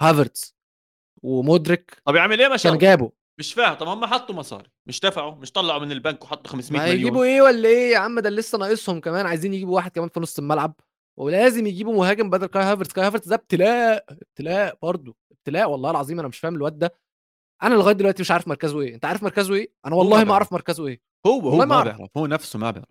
هافرتس 0.00 0.54
ومودريك 1.22 2.02
طب 2.04 2.14
يعمل 2.16 2.40
إيه 2.40 2.48
ما 2.48 2.56
كان 2.56 2.78
جابه. 2.78 3.12
مش 3.38 3.54
فاهم. 3.54 3.74
طب 3.74 3.88
هم 3.88 4.06
حطوا 4.06 4.34
مصاري 4.34 4.70
مش 4.86 5.00
دفعوا 5.00 5.34
مش 5.34 5.52
طلعوا 5.52 5.80
من 5.80 5.92
البنك 5.92 6.24
وحطوا 6.24 6.52
500 6.52 6.80
ما 6.80 6.86
مليون. 6.86 7.00
يجيبوا 7.00 7.24
إيه 7.24 7.42
ولا 7.42 7.68
إيه 7.68 7.92
يا 7.92 7.98
عم؟ 7.98 8.20
ده 8.20 8.30
لسه 8.30 8.58
ناقصهم 8.58 9.00
كمان. 9.00 9.26
عايزين 9.26 9.54
يجيبوا 9.54 9.74
واحد 9.76 9.90
كمان 9.90 10.08
في 10.08 10.20
نص 10.20 10.38
الملعب. 10.38 10.74
ولازم 11.18 11.66
يجيبوا 11.66 11.94
مهاجم 11.96 12.30
بدل 12.30 12.46
كاي 12.46 12.62
هافرتس 12.62 12.92
كاي 12.92 13.04
هافرتس 13.06 13.28
ده 13.28 13.34
ابتلاء 13.34 14.04
ابتلاء 14.08 14.78
برضه 14.82 15.16
ابتلاء 15.32 15.70
والله 15.70 15.90
العظيم 15.90 16.18
أنا 16.18 16.28
مش 16.28 16.38
فاهم 16.38 16.54
الواد 16.54 16.78
ده. 16.78 16.94
أنا 17.62 17.74
لغاية 17.74 17.94
دلوقتي 17.94 18.22
مش 18.22 18.30
عارف 18.30 18.48
مركزه 18.48 18.80
إيه. 18.80 18.94
أنت 18.94 19.04
عارف 19.04 19.22
مركزه 19.22 19.54
إيه؟ 19.54 19.72
أنا 19.86 19.94
والله 19.94 20.24
ما. 20.24 20.32
أعرف 20.32 20.52
مركزه 20.52 20.86
إيه. 20.86 21.00
هو 21.26 21.40
هو 21.40 21.56
ما. 21.56 21.82
بيعرف. 21.82 22.10
هو 22.16 22.26
نفسه 22.26 22.58
ما 22.58 22.70
بيعرف. 22.70 22.88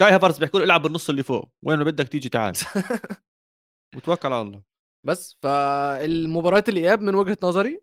كاي 0.00 0.10
هافرتس 0.12 0.38
بيحكوا 0.38 0.58
له 0.58 0.64
العب 0.64 0.82
بالنص 0.82 1.10
اللي 1.10 1.22
فوق. 1.22 1.48
وين 1.64 1.84
بدك 1.84 2.08
تيجي 2.08 2.28
تعال. 2.28 2.54
وتوكل 3.96 4.32
على 4.32 4.42
الله. 4.42 4.62
بس 5.06 5.36
فالمباريات 5.42 6.68
الاياب 6.68 7.00
من 7.00 7.14
وجهة 7.14 7.38
نظري 7.42 7.80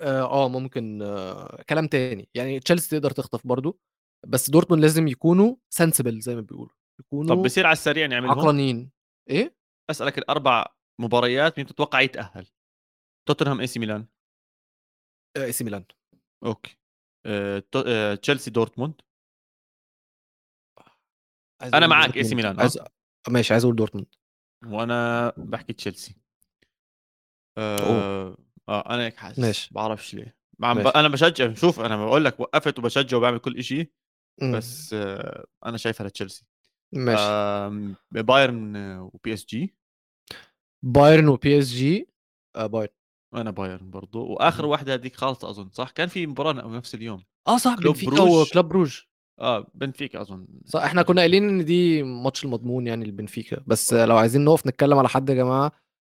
آه 0.00 0.44
آه، 0.44 0.48
ممكن 0.48 1.02
آه 1.02 1.62
كلام 1.68 1.86
تاني. 1.86 2.28
يعني 2.34 2.60
تشيلسي 2.60 2.90
تقدر 2.90 3.10
تخطف 3.10 3.46
برضو 3.46 3.78
بس 4.26 4.50
دورتموند 4.50 4.82
لازم 4.82 5.08
يكونوا 5.08 5.56
sensible 5.70 6.20
زي 6.20 6.34
ما 6.34 6.40
بيقولوا. 6.40 6.74
يكونوا 7.00 7.36
طب 7.36 7.42
بصير 7.42 7.66
على 7.66 7.72
السريع 7.72 8.06
نعملهم؟ 8.06 8.38
عقلانيين. 8.38 8.90
إيه؟ 9.30 9.56
أسألك 9.90 10.18
الأربع 10.18 10.66
مباريات 11.00 11.58
مين 11.58 11.66
تتوقع 11.66 12.00
يتأهل. 12.00 12.46
توتنهام 13.28 13.60
AC 13.60 13.78
ميلان. 13.80 14.06
AC 15.36 15.64
ميلان. 15.64 15.84
okay. 16.44 16.78
آه، 17.26 17.58
تو- 17.58 17.84
آه، 17.86 18.14
تشيلسي 18.14 18.50
دورتموند. 18.50 19.00
أقول 21.62 21.88
معاك 21.88 22.10
AC 22.10 22.14
دورتموند. 22.14 22.34
ميلان، 22.34 22.56
آه. 22.56 22.60
عايز 22.60 22.78
ماشي 23.28 23.52
عايز 23.54 23.64
أقول 23.64 23.76
دورتموند. 23.76 24.06
وأنا 24.66 25.32
بحكي 25.36 25.72
تشيلسي. 25.72 26.16
آه, 27.58 28.36
آه 28.68 28.94
أنا 28.94 29.04
هيك 29.04 29.16
حاسس. 29.16 29.38
ماشي. 29.38 29.74
بعرفش 29.74 30.14
ليه. 30.14 30.36
عم 30.62 30.82
ب... 30.82 30.86
أنا 30.86 31.08
بشجع 31.08 31.54
شوف 31.54 31.80
أنا 31.80 31.96
بقول 32.06 32.24
لك 32.24 32.40
وقفت 32.40 32.78
وبشجع 32.78 33.16
وبعمل 33.16 33.38
كل 33.38 33.64
شيء 33.64 33.92
مم. 34.42 34.56
بس 34.56 34.92
آه 34.94 35.46
أنا 35.66 35.76
شايفها 35.76 36.06
لتشيلسي. 36.06 36.46
ماشي. 36.94 37.22
آه 37.22 37.94
بايرن 38.12 38.76
آه، 38.76 39.10
و 39.14 39.32
PS 39.34 39.46
G 39.46 39.74
بايرن 40.84 41.28
و 41.28 41.58
PSG 41.58 42.08
آه 42.56 42.66
بايرن. 42.66 42.92
وأنا 43.34 43.50
بايرن 43.50 43.90
برضو. 43.90 44.26
وآخر. 44.26 44.66
واحدة 44.66 44.94
هذيك 44.94 45.16
خالصه 45.16 45.50
أظن 45.50 45.70
صح؟ 45.72 45.90
كان 45.90 46.08
في 46.08 46.26
مباراة 46.26 46.52
نفس 46.52 46.94
اليوم. 46.94 47.22
آه 47.48 47.56
صح 47.56 47.74
كلوب 47.76 47.94
بنفيكا 47.94 48.16
بروج. 48.16 48.48
وكلوب 48.48 48.68
بروج. 48.68 49.00
آه 49.40 49.66
بنفيكا 49.74 50.20
أظن. 50.20 50.46
صح 50.64 50.82
إحنا 50.82 51.02
كنا 51.02 51.20
قايلين 51.20 51.48
إن 51.48 51.64
دي 51.64 52.02
ماتش 52.02 52.44
المضمون 52.44 52.86
يعني 52.86 53.04
البنفيكا 53.04 53.60
بس 53.66 53.92
لو 53.94 54.16
عايزين 54.16 54.44
نقف 54.44 54.66
نتكلم 54.66 54.98
على 54.98 55.08
حد 55.08 55.28
يا 55.30 55.34
جماعة 55.34 55.72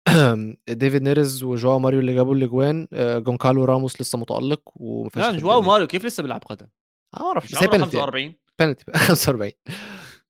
ديفيد 0.69 1.01
نيريس 1.01 1.43
وجواو 1.43 1.79
ماريو 1.79 1.99
اللي 1.99 2.15
جابوا 2.15 2.35
الأجوان 2.35 2.87
آه، 2.93 3.19
جونكالو 3.19 3.65
راموس 3.65 4.01
لسه 4.01 4.17
متألق 4.17 4.61
وما 4.75 5.09
حد 5.15 5.37
جواو. 5.37 5.61
ماريو 5.61 5.87
كيف 5.87 6.05
لسه 6.05 6.23
بيلعب 6.23 6.41
قدم؟ 6.43 6.67
آه، 7.13 7.19
ما 7.19 7.25
أعرفش. 7.27 7.45
مش 7.47 7.51
بس 7.55 7.63
هي 7.63 7.67
عمره 7.67 7.77
بينالتي 7.77 7.97
يعني. 7.97 8.07
45 8.11 8.35
بينالتي 8.59 8.91
45 9.15 9.51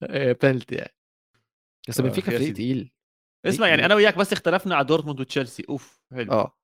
آه، 0.10 0.32
بينالتي 0.42 0.76
يعني. 0.76 0.96
بس 1.90 2.00
آه، 2.00 2.04
بنفيكا 2.04 2.32
فريق. 2.32 2.54
تقيل. 2.54 2.92
اسمع 3.46 3.68
يعني. 3.68 3.86
أنا 3.86 3.96
وياك 3.96 4.18
بس 4.18 4.34
اختلفنا 4.34 4.76
على 4.76 4.86
دورتموند 4.86 5.20
وتشيلسي. 5.20 5.64
أوف 5.70 6.02
حلو. 6.12 6.32
آه. 6.32 6.58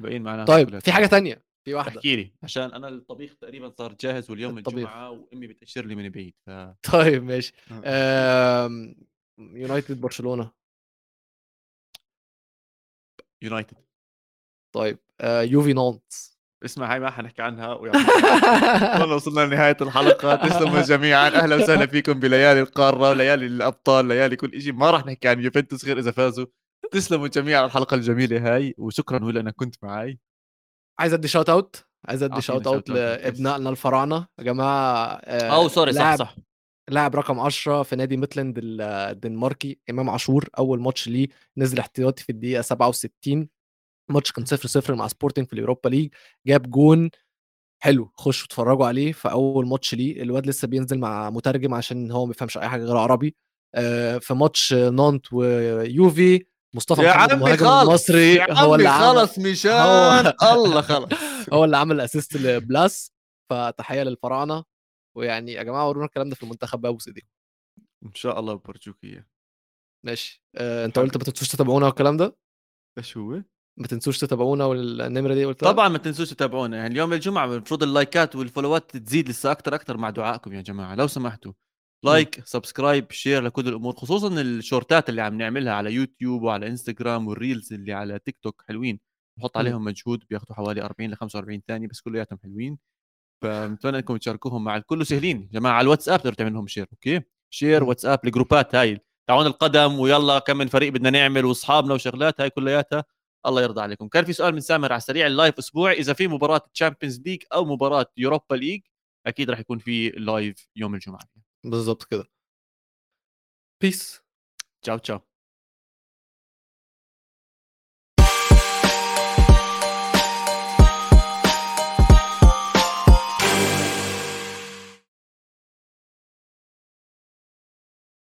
باين 0.00 0.22
معناها 0.22 0.44
طيب 0.44 0.68
كلها 0.68 0.80
في 0.80 0.92
حاجة 0.92 1.06
تانية؟ 1.06 1.44
في 1.64 1.74
واحدة. 1.74 1.96
احكي 1.96 2.16
لي. 2.16 2.32
عشان 2.42 2.62
أنا 2.72 2.88
الطبيخ 2.88 3.36
تقريبا 3.36 3.68
صار 3.78 3.92
جاهز 4.00 4.30
واليوم 4.30 4.58
الطبيخ. 4.58 4.76
الجمعة 4.78 5.10
وأمي 5.10 5.46
بتأشر 5.46 5.86
لي 5.86 5.94
من 5.94 6.08
بعيد 6.08 6.34
ف 6.46 6.50
طيب 6.92 7.22
ماشي. 7.24 7.52
آه. 7.84 8.94
يونايتد 9.38 10.00
برشلونة. 10.00 10.52
يونايتد. 13.42 13.76
طيب 14.74 14.98
آه، 15.20 15.42
يوفي 15.42 15.72
نانت 15.72 16.12
اسمع 16.64 16.92
هاي 16.92 17.00
ما 17.00 17.10
حنحكي 17.10 17.42
عنها 17.42 17.68
والله 19.00 19.14
وصلنا 19.14 19.40
لنهاية 19.46 19.76
الحلقة. 19.80 20.34
تسلموا 20.48 20.80
جميعا. 20.80 21.28
أهلا 21.28 21.56
وسهلا 21.56 21.86
فيكم 21.86 22.12
بليالي 22.12 22.60
القارة 22.60 23.10
وليالي 23.10 23.46
الأبطال 23.46 24.06
ليالي 24.06 24.36
كل 24.36 24.62
شيء 24.62 24.72
ما 24.72 24.90
راح 24.90 25.06
نحكي 25.06 25.28
عن 25.28 25.40
يوفنتوس 25.40 25.84
غير 25.84 25.98
إذا 25.98 26.10
فازوا. 26.10 26.46
تسلموا 26.92 27.28
جميعا 27.28 27.58
على 27.58 27.66
الحلقة 27.66 27.94
الجميلة 27.94 28.54
هاي 28.54 28.74
وشكرا 28.78 29.24
ولا 29.24 29.40
أنا 29.40 29.50
كنت 29.50 29.74
معي 29.82 30.18
عايز 31.00 31.12
أدي 31.12 31.28
shout 31.28 31.48
out 31.50 31.84
عايز 32.08 32.22
أدي 32.22 32.34
أعطينا 32.34 32.62
shout 32.62 32.88
yes. 32.88 32.92
لأبنائنا 32.92 33.70
الفراعنة. 33.70 34.26
يا 34.38 34.44
جماعة 34.44 35.06
آه، 35.24 35.54
أو 35.54 35.68
sorry 35.68 35.92
صح 35.92 36.00
لاعب 36.00 36.18
صح. 36.18 36.36
لاعب 36.90 37.16
رقم 37.16 37.40
10 37.40 37.82
في 37.82 37.96
نادي 37.96 38.16
ميتلاند 38.16 38.58
ال- 38.58 38.80
الدنماركي 38.80 39.78
إمام 39.90 40.10
عاشور. 40.10 40.48
أول 40.58 40.80
ماتش 40.80 41.08
ليه 41.08 41.28
نزل 41.58 41.78
احتياطي 41.78 42.22
في 42.24 42.30
الدقيقة 42.32 42.62
67 42.62 43.48
الماتش 44.10 44.32
كان 44.32 44.44
0 44.44 44.68
0 44.68 44.94
مع 44.94 45.08
سبورتنج 45.08 45.46
في 45.46 45.52
ال 45.52 45.57
Europa 45.57 45.88
League 45.88 46.14
جاب 46.46 46.70
جون 46.70 47.10
حلو 47.82 48.12
خشوا 48.16 48.46
اتفرجوا 48.46 48.86
عليه 48.86 49.12
في 49.12 49.30
أول 49.30 49.66
ماتش 49.68 49.94
ليه 49.94 50.22
الواد 50.22 50.46
لسه 50.46 50.68
بينزل 50.68 50.98
مع 50.98 51.30
مترجم 51.30 51.74
عشان 51.74 52.10
هو 52.10 52.24
ما 52.26 52.32
بيفهمش 52.32 52.58
أي 52.58 52.68
حاجة 52.68 52.84
غير 52.84 52.96
عربي 52.96 53.36
آه، 53.74 54.18
في 54.18 54.34
ماتش 54.34 54.72
نانت 54.72 55.32
ويوفي 55.32 56.46
مصطفى 56.74 57.02
يا 57.02 57.14
محمد 57.16 57.32
المهاجم 57.32 57.66
المصري 57.88 58.34
يا 58.34 58.52
هو 58.52 58.74
اللي 58.74 58.88
خلص 58.90 59.38
مشان 59.38 59.70
هو- 59.70 60.34
الله 60.54 60.80
خلص 60.80 61.12
هو 61.52 61.64
اللي 61.64 61.76
عمل 61.76 62.00
assist 62.00 62.36
لبلاس 62.36 63.12
فتحية 63.50 64.02
للفراعنة 64.02 64.64
ويعني 65.16 65.52
يا 65.52 65.62
جماعة 65.62 65.88
ورونا 65.88 66.06
الكلام 66.06 66.28
ده 66.28 66.34
في 66.34 66.42
المنتخب 66.42 66.80
بقى 66.80 66.96
ايديكم 67.08 67.28
إن 68.06 68.14
شاء 68.14 68.40
الله 68.40 68.54
بورجوكية 68.54 69.28
ماشي 70.06 70.42
آه، 70.56 70.84
أنت 70.84 70.98
قلت 70.98 71.16
ما 71.16 71.24
تنسوش 71.24 71.48
تتابعونا 71.48 71.86
والكلام 71.86 72.16
ده؟ 72.16 72.36
إيش 72.98 73.16
هو؟ 73.16 73.42
ما 73.78 73.86
تنسوش 73.86 74.18
تتابعونا 74.18 74.64
والنمرة 74.64 75.34
دي 75.34 75.44
قلتها؟ 75.44 75.72
طبعا 75.72 75.88
ما 75.88 75.98
تنسوش 75.98 76.30
تتابعونا. 76.30 76.76
يعني 76.76 76.92
اليوم 76.92 77.12
الجمعة 77.12 77.44
المفروض 77.44 77.82
اللايكات 77.82 78.36
والفولوات 78.36 78.96
تزيد 78.96 79.28
لسه 79.28 79.52
أكثر 79.52 79.74
أكثر 79.74 79.96
مع 79.96 80.10
دعائكم 80.10 80.52
يا 80.52 80.60
جماعة. 80.60 80.94
لو 80.94 81.06
سمحتوا 81.06 81.52
like 82.04 82.42
subscribe 82.44 83.12
share 83.12 83.42
لكل 83.42 83.68
الأمور 83.68 83.94
خصوصا 83.94 84.40
الشورتات 84.40 85.08
اللي 85.08 85.22
عم 85.22 85.38
نعملها 85.38 85.72
على 85.72 85.92
يوتيوب 85.92 86.42
وعلى 86.42 86.66
إنستغرام 86.66 87.28
وال 87.28 87.41
reels 87.41 87.72
اللي 87.72 87.92
على 87.92 88.18
تيك 88.18 88.38
توك 88.42 88.64
حلوين. 88.68 89.00
مم. 89.38 89.48
عليهم 89.56 89.84
مجهود 89.84 90.24
بياخذوا 90.30 90.56
حوالي 90.56 90.82
40 90.82 91.10
ل 91.10 91.16
45 91.16 91.62
ثانية 91.68 91.88
بس 91.88 92.00
كلياتهم 92.00 92.38
حلوين. 92.42 92.78
فبتمنى 93.42 93.96
انكم 93.96 94.16
تشاركوهم 94.16 94.64
مع 94.64 94.76
الكل 94.76 95.06
سهلين 95.06 95.42
يا 95.42 95.48
جماعة 95.60 95.72
على 95.72 95.84
الواتساب 95.84 96.18
تقدروا 96.18 96.34
تعمل 96.34 96.52
لهم 96.52 96.66
share 96.66 96.86
okay؟ 96.92 97.20
share. 97.50 97.84
واتساب 97.84 98.20
الجروبات 98.24 98.74
هاي. 98.74 99.00
تاعون 99.28 99.46
القدم 99.46 99.98
ويلا 99.98 100.38
كم 100.38 100.56
من 100.56 100.66
فريق 100.66 100.92
بدنا 100.92 101.10
نعمل 101.10 101.44
وأصحابنا 101.44 101.94
وشغلات 101.94 102.40
هاي 102.40 102.50
كلياتها. 102.50 103.04
الله 103.46 103.62
يرضى 103.62 103.80
عليكم. 103.80 104.08
كان 104.08 104.24
في 104.24 104.32
سؤال 104.32 104.54
من 104.54 104.60
سامر 104.60 104.92
على 104.92 104.98
السريع 104.98 105.26
ال 105.26 105.32
live 105.32 105.58
اسبوعي 105.58 105.94
إذا 105.98 106.12
في 106.12 106.28
مباراة 106.28 106.60
Champions 106.74 107.20
League 107.20 107.42
أو 107.52 107.64
مباراة 107.64 108.06
Europa 108.16 108.54
League 108.54 108.82
أكيد 109.26 109.50
راح 109.50 109.58
يكون 109.60 109.78
في 109.78 110.08
live 110.10 110.68
يوم 110.76 110.94
الجمعة. 110.94 111.28
بالظبط 111.64 112.04
كده. 112.04 112.24
بيس 113.80 114.22
تشاو 114.82 114.98
تشاو. 114.98 115.27